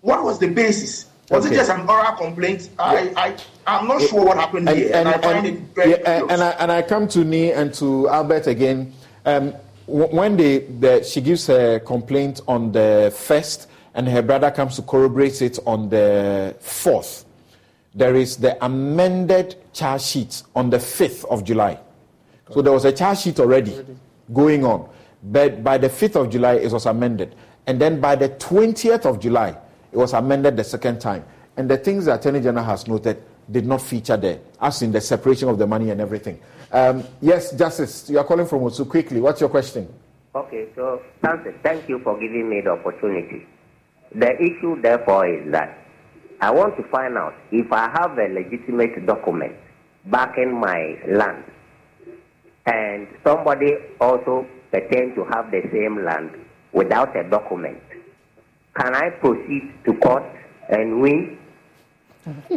What 0.00 0.22
was 0.24 0.38
the 0.38 0.48
basis? 0.48 1.06
Was 1.30 1.44
Okay. 1.44 1.54
it 1.54 1.58
just 1.58 1.70
an 1.70 1.88
oral 1.88 2.12
complaint? 2.12 2.70
I, 2.78 3.12
I, 3.16 3.36
I'm 3.66 3.86
not 3.86 4.00
sure 4.02 4.24
what 4.24 4.36
happened 4.36 4.68
And, 4.68 4.78
here, 4.78 4.86
and, 4.94 5.06
and, 5.06 5.08
I 5.08 5.18
find 5.18 5.46
and- 5.46 5.56
it 5.58 5.62
very 5.74 5.90
yeah, 5.90 6.26
and, 6.28 6.42
I, 6.42 6.50
and 6.52 6.72
I 6.72 6.82
come 6.82 7.06
to 7.08 7.24
Nee 7.24 7.52
and 7.52 7.72
to 7.74 8.08
Albert 8.08 8.46
again. 8.46 8.92
Um, 9.26 9.54
when 9.86 10.36
they, 10.36 10.60
the, 10.60 11.02
she 11.04 11.20
gives 11.20 11.48
a 11.48 11.80
complaint 11.80 12.40
on 12.48 12.72
the 12.72 13.12
first, 13.16 13.68
and 13.94 14.08
her 14.08 14.22
brother 14.22 14.50
comes 14.50 14.76
to 14.76 14.82
corroborate 14.82 15.42
it 15.42 15.58
on 15.66 15.88
the 15.88 16.54
fourth, 16.60 17.24
there 17.94 18.14
is 18.14 18.36
the 18.36 18.64
amended 18.64 19.56
charge 19.72 20.02
sheet 20.02 20.42
on 20.54 20.70
the 20.70 20.78
5th 20.78 21.24
of 21.26 21.42
July. 21.44 21.78
So 22.52 22.62
there 22.62 22.72
was 22.72 22.84
a 22.84 22.92
charge 22.92 23.18
sheet 23.18 23.40
already 23.40 23.84
going 24.32 24.64
on. 24.64 24.88
But 25.22 25.62
by 25.62 25.78
the 25.78 25.88
5th 25.88 26.16
of 26.16 26.30
July, 26.30 26.54
it 26.54 26.72
was 26.72 26.86
amended. 26.86 27.34
And 27.66 27.80
then 27.80 28.00
by 28.00 28.16
the 28.16 28.30
20th 28.30 29.04
of 29.04 29.20
July, 29.20 29.56
it 29.92 29.96
was 29.96 30.12
amended 30.12 30.56
the 30.56 30.64
second 30.64 31.00
time. 31.00 31.24
And 31.56 31.70
the 31.70 31.76
things 31.76 32.06
the 32.06 32.14
Attorney 32.14 32.40
General 32.40 32.64
has 32.64 32.86
noted 32.86 33.22
did 33.50 33.66
not 33.66 33.82
feature 33.82 34.16
there, 34.16 34.40
as 34.60 34.80
in 34.82 34.92
the 34.92 35.00
separation 35.00 35.48
of 35.48 35.58
the 35.58 35.66
money 35.66 35.90
and 35.90 36.00
everything. 36.00 36.40
Um, 36.72 37.04
yes, 37.20 37.52
Justice, 37.52 38.08
you 38.08 38.18
are 38.18 38.24
calling 38.24 38.46
from 38.46 38.60
Otsu 38.60 38.88
quickly. 38.88 39.20
What's 39.20 39.40
your 39.40 39.50
question? 39.50 39.92
Okay, 40.34 40.68
so 40.76 41.02
Samson, 41.20 41.58
thank 41.62 41.88
you 41.88 41.98
for 42.04 42.18
giving 42.18 42.48
me 42.48 42.60
the 42.60 42.70
opportunity. 42.70 43.46
The 44.14 44.40
issue, 44.40 44.80
therefore, 44.80 45.26
is 45.28 45.50
that 45.50 45.76
I 46.40 46.50
want 46.52 46.76
to 46.76 46.84
find 46.84 47.18
out 47.18 47.34
if 47.50 47.72
I 47.72 47.90
have 47.90 48.16
a 48.16 48.28
legitimate 48.32 49.04
document 49.04 49.56
backing 50.06 50.58
my 50.58 50.96
land, 51.08 51.44
and 52.70 53.08
somebody 53.24 53.74
also 54.00 54.46
pretend 54.70 55.14
to 55.16 55.24
have 55.24 55.50
the 55.50 55.62
same 55.72 56.04
land 56.04 56.30
without 56.72 57.16
a 57.16 57.24
document. 57.28 57.82
Can 58.76 58.94
I 58.94 59.10
proceed 59.10 59.72
to 59.84 59.94
court 59.94 60.24
and 60.68 61.00
win? 61.00 61.38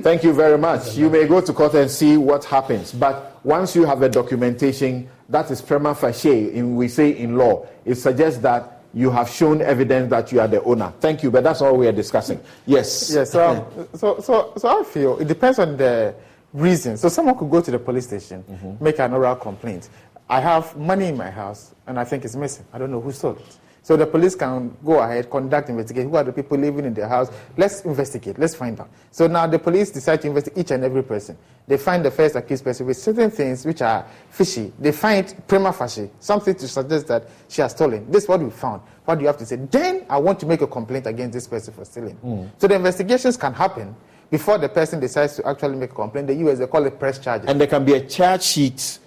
Thank 0.01 0.23
you 0.23 0.33
very 0.33 0.57
much. 0.57 0.95
You 0.95 1.09
may 1.09 1.25
go 1.25 1.41
to 1.41 1.53
court 1.53 1.73
and 1.73 1.89
see 1.89 2.17
what 2.17 2.43
happens. 2.45 2.91
But 2.91 3.39
once 3.43 3.75
you 3.75 3.85
have 3.85 4.01
a 4.01 4.09
documentation, 4.09 5.09
that 5.29 5.49
is 5.49 5.61
prima 5.61 5.95
facie, 5.95 6.53
in, 6.53 6.75
we 6.75 6.87
say 6.87 7.17
in 7.17 7.37
law. 7.37 7.65
It 7.85 7.95
suggests 7.95 8.39
that 8.41 8.81
you 8.93 9.09
have 9.09 9.29
shown 9.29 9.61
evidence 9.61 10.09
that 10.11 10.31
you 10.31 10.39
are 10.39 10.47
the 10.47 10.61
owner. 10.63 10.93
Thank 10.99 11.23
you, 11.23 11.31
but 11.31 11.43
that's 11.43 11.61
all 11.61 11.75
we 11.75 11.87
are 11.87 11.93
discussing. 11.93 12.39
Yes. 12.67 13.11
Yes, 13.15 13.31
so, 13.31 13.87
so, 13.95 14.19
so, 14.19 14.53
so 14.57 14.81
I 14.81 14.83
feel 14.83 15.17
it 15.17 15.27
depends 15.27 15.57
on 15.57 15.77
the 15.77 16.13
reason. 16.53 16.97
So 16.97 17.09
someone 17.09 17.37
could 17.37 17.49
go 17.49 17.61
to 17.61 17.71
the 17.71 17.79
police 17.79 18.05
station, 18.05 18.43
mm-hmm. 18.43 18.83
make 18.83 18.99
an 18.99 19.13
oral 19.13 19.35
complaint. 19.35 19.89
I 20.33 20.39
have 20.39 20.75
money 20.75 21.09
in 21.09 21.15
my 21.15 21.29
house 21.29 21.75
and 21.85 21.99
I 21.99 22.03
think 22.05 22.25
it's 22.25 22.35
missing. 22.35 22.65
I 22.73 22.79
don't 22.79 22.89
know 22.89 22.99
who 22.99 23.11
stole 23.11 23.33
it. 23.33 23.59
So 23.83 23.95
the 23.95 24.07
police 24.07 24.33
can 24.33 24.75
go 24.83 24.99
ahead, 24.99 25.29
conduct 25.29 25.69
investigation. 25.69 26.09
Who 26.09 26.15
are 26.15 26.23
the 26.23 26.33
people 26.33 26.57
living 26.57 26.85
in 26.85 26.93
the 26.95 27.07
house? 27.07 27.29
Let's 27.55 27.81
investigate. 27.81 28.39
Let's 28.39 28.55
find 28.55 28.79
out. 28.79 28.89
So 29.11 29.27
now 29.27 29.45
the 29.45 29.59
police 29.59 29.91
decide 29.91 30.23
to 30.23 30.29
investigate 30.29 30.57
each 30.57 30.71
and 30.71 30.83
every 30.83 31.03
person. 31.03 31.37
They 31.67 31.77
find 31.77 32.03
the 32.03 32.09
first 32.09 32.35
accused 32.35 32.63
person 32.63 32.87
with 32.87 32.97
certain 32.97 33.29
things 33.29 33.63
which 33.63 33.83
are 33.83 34.07
fishy. 34.31 34.73
They 34.79 34.91
find 34.91 35.35
prima 35.47 35.71
facie 35.71 36.09
something 36.19 36.55
to 36.55 36.67
suggest 36.67 37.05
that 37.09 37.29
she 37.47 37.61
has 37.61 37.73
stolen. 37.73 38.09
This 38.09 38.23
is 38.23 38.29
what 38.29 38.41
we 38.41 38.49
found. 38.49 38.81
What 39.05 39.15
do 39.15 39.21
you 39.21 39.27
have 39.27 39.37
to 39.37 39.45
say? 39.45 39.57
Then 39.57 40.07
I 40.09 40.17
want 40.17 40.39
to 40.39 40.47
make 40.47 40.61
a 40.61 40.67
complaint 40.67 41.05
against 41.05 41.33
this 41.33 41.47
person 41.47 41.75
for 41.75 41.85
stealing. 41.85 42.15
Hmm. 42.15 42.45
So 42.57 42.67
the 42.67 42.73
investigations 42.73 43.37
can 43.37 43.53
happen 43.53 43.95
before 44.31 44.57
the 44.57 44.69
person 44.69 44.99
decides 44.99 45.35
to 45.35 45.47
actually 45.47 45.75
make 45.75 45.91
a 45.91 45.95
complaint. 45.95 46.25
The 46.25 46.35
US 46.47 46.57
they 46.57 46.65
call 46.65 46.83
it 46.87 46.97
press 46.97 47.19
charges. 47.19 47.47
And 47.47 47.61
there 47.61 47.67
can 47.67 47.85
be 47.85 47.93
a 47.93 48.01
charge 48.01 48.41
sheet 48.41 48.97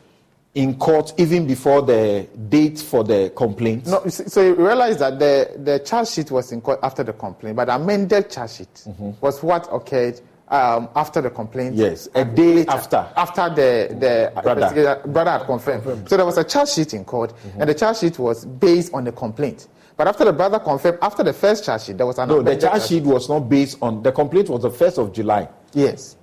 in 0.56 0.74
court 0.78 1.12
even 1.18 1.46
before 1.46 1.82
the 1.82 2.26
date 2.48 2.78
for 2.80 3.04
the 3.04 3.30
complaint. 3.36 3.86
No, 3.86 4.02
so 4.08 4.40
you 4.42 4.54
realize 4.54 4.96
that 4.98 5.18
the, 5.18 5.52
the 5.62 5.78
charge 5.80 6.08
sheet 6.08 6.30
was 6.30 6.50
in 6.50 6.62
court 6.62 6.80
after 6.82 7.04
the 7.04 7.12
complaint, 7.12 7.56
but 7.56 7.66
the 7.66 7.74
amended 7.74 8.30
charge 8.30 8.52
sheet 8.52 8.84
was 9.20 9.42
what 9.42 9.68
occurred 9.70 10.18
um, 10.48 10.88
after 10.96 11.20
the 11.20 11.28
complaint. 11.28 11.74
Yes, 11.74 12.08
a 12.14 12.24
day 12.24 12.64
after. 12.66 13.06
After 13.16 13.50
the, 13.50 13.94
the 14.00 14.40
Brother. 14.42 15.02
brother 15.06 15.30
had 15.32 15.44
confirmed. 15.44 16.08
So 16.08 16.16
there 16.16 16.24
was 16.24 16.38
a 16.38 16.44
charge 16.44 16.70
sheet 16.70 16.94
in 16.94 17.04
court, 17.04 17.34
Mm-hmm. 17.36 17.60
and 17.60 17.68
the 17.70 17.74
charge 17.74 17.98
sheet 17.98 18.18
was 18.18 18.46
based 18.46 18.94
on 18.94 19.04
the 19.04 19.12
complaint. 19.12 19.68
But 19.94 20.08
after 20.08 20.24
the 20.24 20.32
brother 20.32 20.58
confirmed, 20.58 20.98
after 21.02 21.22
the 21.22 21.32
first 21.34 21.64
charge 21.66 21.82
sheet, 21.82 21.98
there 21.98 22.06
was 22.06 22.18
an 22.18 22.28
No, 22.30 22.40
the 22.42 22.56
charge 22.56 22.82
sheet 22.86 23.02
was 23.04 23.28
not 23.28 23.40
based 23.40 23.76
on 23.82 24.02
the 24.02 24.12
complaint 24.12 24.48
was 24.48 24.62
the 24.62 24.70
first 24.70 24.96
of 24.98 25.12
July. 25.12 25.48
Yes. 25.74 26.16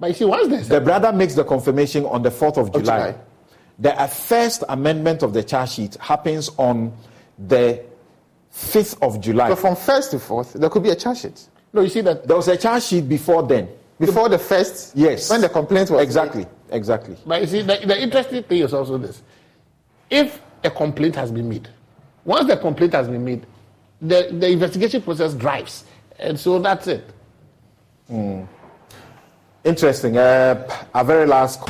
But 0.00 0.08
you 0.08 0.14
see, 0.14 0.24
once 0.26 0.48
there's 0.48 0.68
The 0.68 0.80
brother 0.80 1.10
makes 1.12 1.34
the 1.34 1.44
confirmation 1.44 2.04
on 2.04 2.22
the 2.22 2.30
fourth 2.30 2.58
of 2.58 2.70
July. 2.72 2.82
July. 3.12 3.14
The 3.78 3.98
uh, 3.98 4.06
first 4.08 4.64
amendment 4.68 5.22
of 5.22 5.32
the 5.32 5.42
charge 5.42 5.70
sheet 5.70 5.94
happens 5.96 6.50
on 6.58 6.92
the 7.38 7.84
fifth 8.50 9.00
of 9.02 9.20
July. 9.20 9.48
So 9.50 9.56
from 9.56 9.76
first 9.76 10.10
to 10.10 10.18
fourth, 10.18 10.54
there 10.54 10.68
could 10.68 10.82
be 10.82 10.90
a 10.90 10.96
charge 10.96 11.18
sheet. 11.18 11.48
No, 11.72 11.82
you 11.82 11.88
see 11.88 12.00
that 12.00 12.26
there 12.26 12.36
was 12.36 12.48
a 12.48 12.56
charge 12.56 12.82
sheet 12.82 13.08
before 13.08 13.42
then. 13.42 13.68
Before 14.00 14.28
the 14.28 14.38
first, 14.38 14.96
Yes. 14.96 15.28
when 15.30 15.40
the 15.40 15.48
complaint 15.48 15.90
was 15.90 16.00
exactly, 16.02 16.46
exactly. 16.70 17.16
But 17.26 17.40
you 17.42 17.46
see, 17.48 17.62
the, 17.62 17.80
the 17.84 18.00
interesting 18.00 18.42
thing 18.44 18.62
is 18.62 18.72
also 18.72 18.96
this: 18.96 19.22
if 20.08 20.40
a 20.64 20.70
complaint 20.70 21.16
has 21.16 21.30
been 21.32 21.48
made, 21.48 21.68
once 22.24 22.46
the 22.46 22.56
complaint 22.56 22.92
has 22.94 23.08
been 23.08 23.24
made, 23.24 23.46
the, 24.00 24.28
the 24.32 24.50
investigation 24.50 25.02
process 25.02 25.34
drives, 25.34 25.84
and 26.18 26.38
so 26.38 26.58
that's 26.60 26.86
it. 26.86 27.10
Hmm. 28.06 28.42
Interesting. 29.64 30.16
Uh, 30.16 30.68
our 30.94 31.04
very 31.04 31.26
last. 31.26 31.60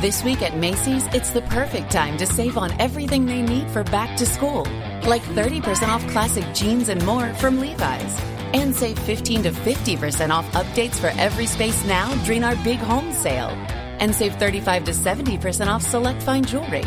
This 0.00 0.22
week 0.22 0.42
at 0.42 0.54
Macy's, 0.54 1.06
it's 1.14 1.30
the 1.30 1.40
perfect 1.40 1.90
time 1.90 2.18
to 2.18 2.26
save 2.26 2.58
on 2.58 2.70
everything 2.78 3.24
they 3.24 3.40
need 3.40 3.66
for 3.70 3.82
back 3.82 4.14
to 4.18 4.26
school. 4.26 4.64
Like 5.06 5.22
30% 5.22 5.88
off 5.88 6.06
classic 6.08 6.44
jeans 6.52 6.90
and 6.90 7.02
more 7.06 7.32
from 7.34 7.58
Levi's. 7.58 8.20
And 8.52 8.76
save 8.76 8.98
15 8.98 9.44
to 9.44 9.52
50% 9.52 10.28
off 10.28 10.44
updates 10.52 10.96
for 10.96 11.06
every 11.18 11.46
space 11.46 11.82
now 11.86 12.14
during 12.24 12.44
our 12.44 12.56
big 12.56 12.78
home 12.78 13.10
sale. 13.10 13.48
And 13.98 14.14
save 14.14 14.34
35 14.34 14.84
to 14.84 14.92
70% 14.92 15.68
off 15.68 15.82
select 15.82 16.22
fine 16.22 16.44
jewelry. 16.44 16.84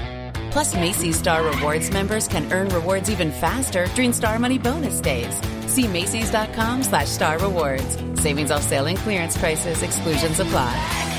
Plus, 0.51 0.75
Macy's 0.75 1.17
Star 1.17 1.43
Rewards 1.43 1.89
members 1.89 2.27
can 2.27 2.53
earn 2.53 2.69
rewards 2.69 3.09
even 3.09 3.31
faster 3.31 3.87
during 3.95 4.13
Star 4.13 4.37
Money 4.37 4.59
bonus 4.59 5.01
days. 5.01 5.41
See 5.65 5.87
Macy's.com 5.87 6.83
slash 6.83 7.07
Star 7.07 7.39
Rewards. 7.39 7.97
Savings 8.21 8.51
off 8.51 8.61
sale 8.61 8.85
and 8.85 8.99
clearance 8.99 9.35
prices. 9.35 9.81
Exclusions 9.81 10.39
apply. 10.39 11.18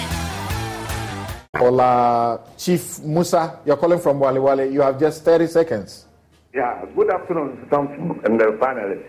Hola, 1.60 2.40
Chief 2.56 3.00
Musa. 3.00 3.58
You're 3.66 3.76
calling 3.76 3.98
from 3.98 4.20
Walewale. 4.20 4.72
You 4.72 4.82
have 4.82 5.00
just 5.00 5.24
30 5.24 5.48
seconds. 5.48 6.06
Yeah, 6.54 6.84
good 6.94 7.10
afternoon, 7.12 7.66
Thompson 7.68 8.20
and 8.24 8.38
the 8.38 8.56
panelists. 8.60 9.08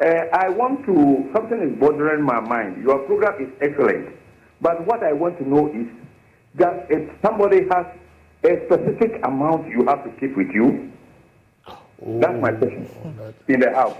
Uh, 0.00 0.26
I 0.36 0.48
want 0.48 0.84
to, 0.86 1.30
something 1.32 1.62
is 1.62 1.78
bothering 1.78 2.22
my 2.22 2.40
mind. 2.40 2.82
Your 2.82 2.98
program 3.06 3.40
is 3.40 3.48
excellent. 3.60 4.16
But 4.60 4.84
what 4.84 5.04
I 5.04 5.12
want 5.12 5.38
to 5.38 5.48
know 5.48 5.68
is 5.68 5.86
that 6.56 6.86
if 6.90 7.08
somebody 7.22 7.68
has 7.70 7.86
a 8.42 8.66
specific 8.66 9.20
amount 9.24 9.68
you 9.68 9.86
have 9.86 10.02
to 10.04 10.10
keep 10.18 10.36
with 10.36 10.50
you, 10.50 10.90
that's 12.02 12.40
my 12.42 12.50
question, 12.50 12.90
in 13.46 13.60
the 13.60 13.70
house. 13.72 13.96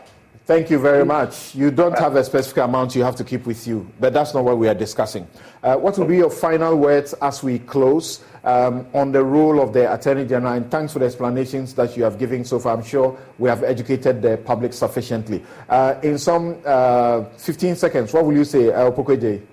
Thank 0.47 0.71
you 0.71 0.79
very 0.79 1.05
much. 1.05 1.57
You 1.57 1.73
don't 1.73 1.99
have 1.99 2.15
a 2.15 2.23
specific 2.23 2.59
amount 2.59 2.95
you 2.95 3.03
have 3.03 3.17
to 3.17 3.25
keep 3.25 3.47
with 3.47 3.67
you, 3.67 3.91
but 3.99 4.13
that's 4.13 4.33
not 4.33 4.45
what 4.45 4.59
we 4.59 4.69
are 4.69 4.75
discussing. 4.75 5.27
Uh, 5.61 5.75
what 5.75 5.99
will 5.99 6.07
be 6.07 6.19
your 6.19 6.31
final 6.31 6.77
words 6.77 7.15
as 7.15 7.43
we 7.43 7.59
close 7.59 8.23
um, 8.45 8.87
on 8.95 9.11
the 9.11 9.25
role 9.25 9.61
of 9.61 9.73
the 9.73 9.93
Attorney 9.93 10.25
General? 10.25 10.53
And 10.53 10.71
thanks 10.71 10.93
for 10.93 11.01
the 11.01 11.07
explanations 11.07 11.75
that 11.75 11.97
you 11.97 12.05
have 12.05 12.17
given 12.17 12.45
so 12.45 12.61
far. 12.61 12.77
I'm 12.77 12.85
sure 12.85 13.19
we 13.39 13.49
have 13.49 13.65
educated 13.65 14.23
the 14.23 14.37
public 14.37 14.73
sufficiently. 14.73 15.45
Uh, 15.69 15.97
in 16.05 16.17
some 16.17 16.63
uh, 16.65 17.25
15 17.39 17.75
seconds, 17.75 18.13
what 18.13 18.25
will 18.25 18.37
you 18.37 18.45
say, 18.45 18.73
uh, 18.73 18.89
Opokweje? 18.93 19.45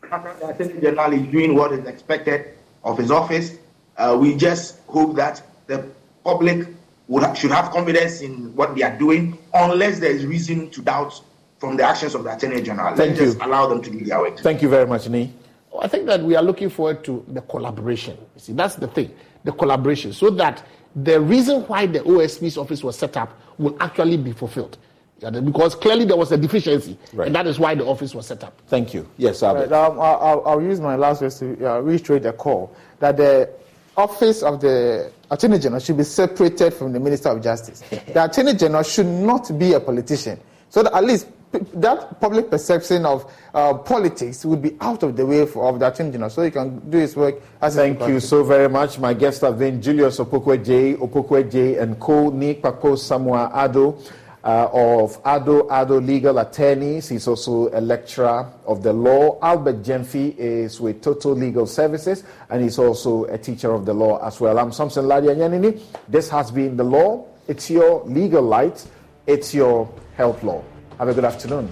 The 0.00 0.48
Attorney 0.48 0.80
General 0.80 1.12
is 1.12 1.26
doing 1.30 1.54
what 1.54 1.70
is 1.72 1.84
expected 1.84 2.54
of 2.82 2.96
his 2.96 3.10
office. 3.10 3.58
Uh, 3.98 4.16
we 4.18 4.34
just 4.34 4.78
hope 4.86 5.16
that 5.16 5.42
the 5.66 5.86
public 6.24 6.66
would 7.08 7.36
should 7.36 7.50
have 7.50 7.70
confidence 7.70 8.20
in 8.20 8.54
what 8.56 8.74
they 8.74 8.82
are 8.82 8.96
doing, 8.98 9.38
unless 9.52 9.98
there 9.98 10.10
is 10.10 10.24
reason 10.26 10.70
to 10.70 10.82
doubt 10.82 11.20
from 11.58 11.76
the 11.76 11.82
actions 11.82 12.14
of 12.14 12.24
the 12.24 12.34
Attorney 12.34 12.62
General. 12.62 12.96
Thank 12.96 13.10
Let's 13.10 13.20
just 13.20 13.38
you. 13.38 13.46
allow 13.46 13.66
them 13.66 13.82
to 13.82 13.90
do 13.90 14.04
their 14.04 14.20
work. 14.20 14.38
Thank 14.38 14.62
you 14.62 14.68
very 14.68 14.86
much, 14.86 15.08
Nee. 15.08 15.32
I 15.80 15.88
think 15.88 16.06
that 16.06 16.22
we 16.22 16.36
are 16.36 16.42
looking 16.42 16.70
forward 16.70 17.02
to 17.04 17.24
the 17.28 17.40
collaboration. 17.42 18.16
You 18.34 18.40
see, 18.40 18.52
that's 18.52 18.76
the 18.76 18.86
thing, 18.86 19.12
the 19.42 19.52
collaboration, 19.52 20.12
so 20.12 20.30
that 20.30 20.64
the 20.94 21.20
reason 21.20 21.62
why 21.62 21.86
the 21.86 21.98
OSP's 22.00 22.56
office 22.56 22.84
was 22.84 22.96
set 22.96 23.16
up 23.16 23.38
will 23.58 23.76
actually 23.80 24.16
be 24.16 24.32
fulfilled. 24.32 24.78
Yeah, 25.20 25.30
because 25.30 25.74
clearly 25.74 26.04
there 26.04 26.16
was 26.16 26.32
a 26.32 26.36
deficiency, 26.36 26.98
and 27.18 27.34
that 27.34 27.46
is 27.46 27.58
why 27.58 27.74
the 27.74 27.84
office 27.84 28.14
was 28.14 28.26
set 28.26 28.44
up. 28.44 28.60
Thank 28.66 28.92
you. 28.94 29.08
Yes, 29.16 29.42
Right, 29.42 29.70
um, 29.72 29.98
I'll, 29.98 30.20
I'll, 30.20 30.42
I'll 30.46 30.62
use 30.62 30.80
my 30.80 30.96
last 30.96 31.22
words 31.22 31.38
to 31.38 31.66
uh, 31.68 31.80
reiterate 31.80 32.24
the 32.24 32.32
call 32.32 32.74
that 32.98 33.16
the 33.16 33.48
office 33.96 34.42
of 34.42 34.60
the 34.60 35.12
Attorney 35.30 35.58
General 35.58 35.80
should 35.80 35.96
be 35.96 36.04
separated 36.04 36.74
from 36.74 36.92
the 36.92 37.00
Minister 37.00 37.30
of 37.30 37.42
Justice. 37.42 37.80
the 37.90 38.24
Attorney 38.24 38.54
General 38.54 38.82
should 38.82 39.06
not 39.06 39.56
be 39.58 39.72
a 39.72 39.80
politician, 39.80 40.38
so 40.68 40.82
that 40.82 40.92
at 40.94 41.04
least 41.04 41.28
p- 41.52 41.60
that 41.74 42.20
public 42.20 42.50
perception 42.50 43.06
of 43.06 43.30
uh, 43.54 43.74
politics 43.74 44.44
would 44.44 44.60
be 44.62 44.76
out 44.80 45.02
of 45.02 45.16
the 45.16 45.24
way 45.24 45.46
for, 45.46 45.68
of 45.68 45.78
the 45.78 45.88
Attorney 45.88 46.12
General, 46.12 46.30
so 46.30 46.42
he 46.42 46.50
can 46.50 46.78
do 46.90 46.98
his 46.98 47.16
work 47.16 47.36
as 47.60 47.74
Thank 47.76 48.00
you 48.06 48.20
so 48.20 48.42
very 48.44 48.68
much. 48.68 48.98
My 48.98 49.14
guests 49.14 49.40
have 49.40 49.58
been 49.58 49.80
Julius 49.80 50.18
Opokwe 50.18 50.64
J, 50.64 50.94
Opokwe 50.94 51.50
J, 51.50 51.76
and 51.78 51.98
co 51.98 52.30
Nii 52.30 52.60
Kpakpo 52.60 52.98
Samoa 52.98 53.50
Addo 53.54 53.98
uh, 54.44 54.68
of 54.72 55.18
Ado 55.24 55.66
Ado 55.70 56.00
Legal 56.00 56.38
Attorneys. 56.38 57.08
He's 57.08 57.26
also 57.26 57.70
a 57.72 57.80
lecturer 57.80 58.46
of 58.66 58.82
the 58.82 58.92
law. 58.92 59.38
Albert 59.42 59.82
Jemfi 59.82 60.36
is 60.36 60.80
with 60.80 61.02
Total 61.02 61.32
Legal 61.32 61.66
Services, 61.66 62.24
and 62.50 62.62
he's 62.62 62.78
also 62.78 63.24
a 63.24 63.38
teacher 63.38 63.72
of 63.72 63.86
the 63.86 63.94
law 63.94 64.24
as 64.24 64.40
well. 64.40 64.58
I'm 64.58 64.70
Samson 64.70 65.08
Lardy 65.08 65.28
Anyenini. 65.28 65.80
This 66.08 66.28
has 66.28 66.50
been 66.50 66.76
The 66.76 66.84
Law. 66.84 67.26
It's 67.48 67.70
your 67.70 68.04
legal 68.04 68.42
light, 68.42 68.86
it's 69.26 69.54
your 69.54 69.92
health 70.16 70.42
law. 70.42 70.62
Have 70.98 71.08
a 71.08 71.14
good 71.14 71.24
afternoon. 71.24 71.70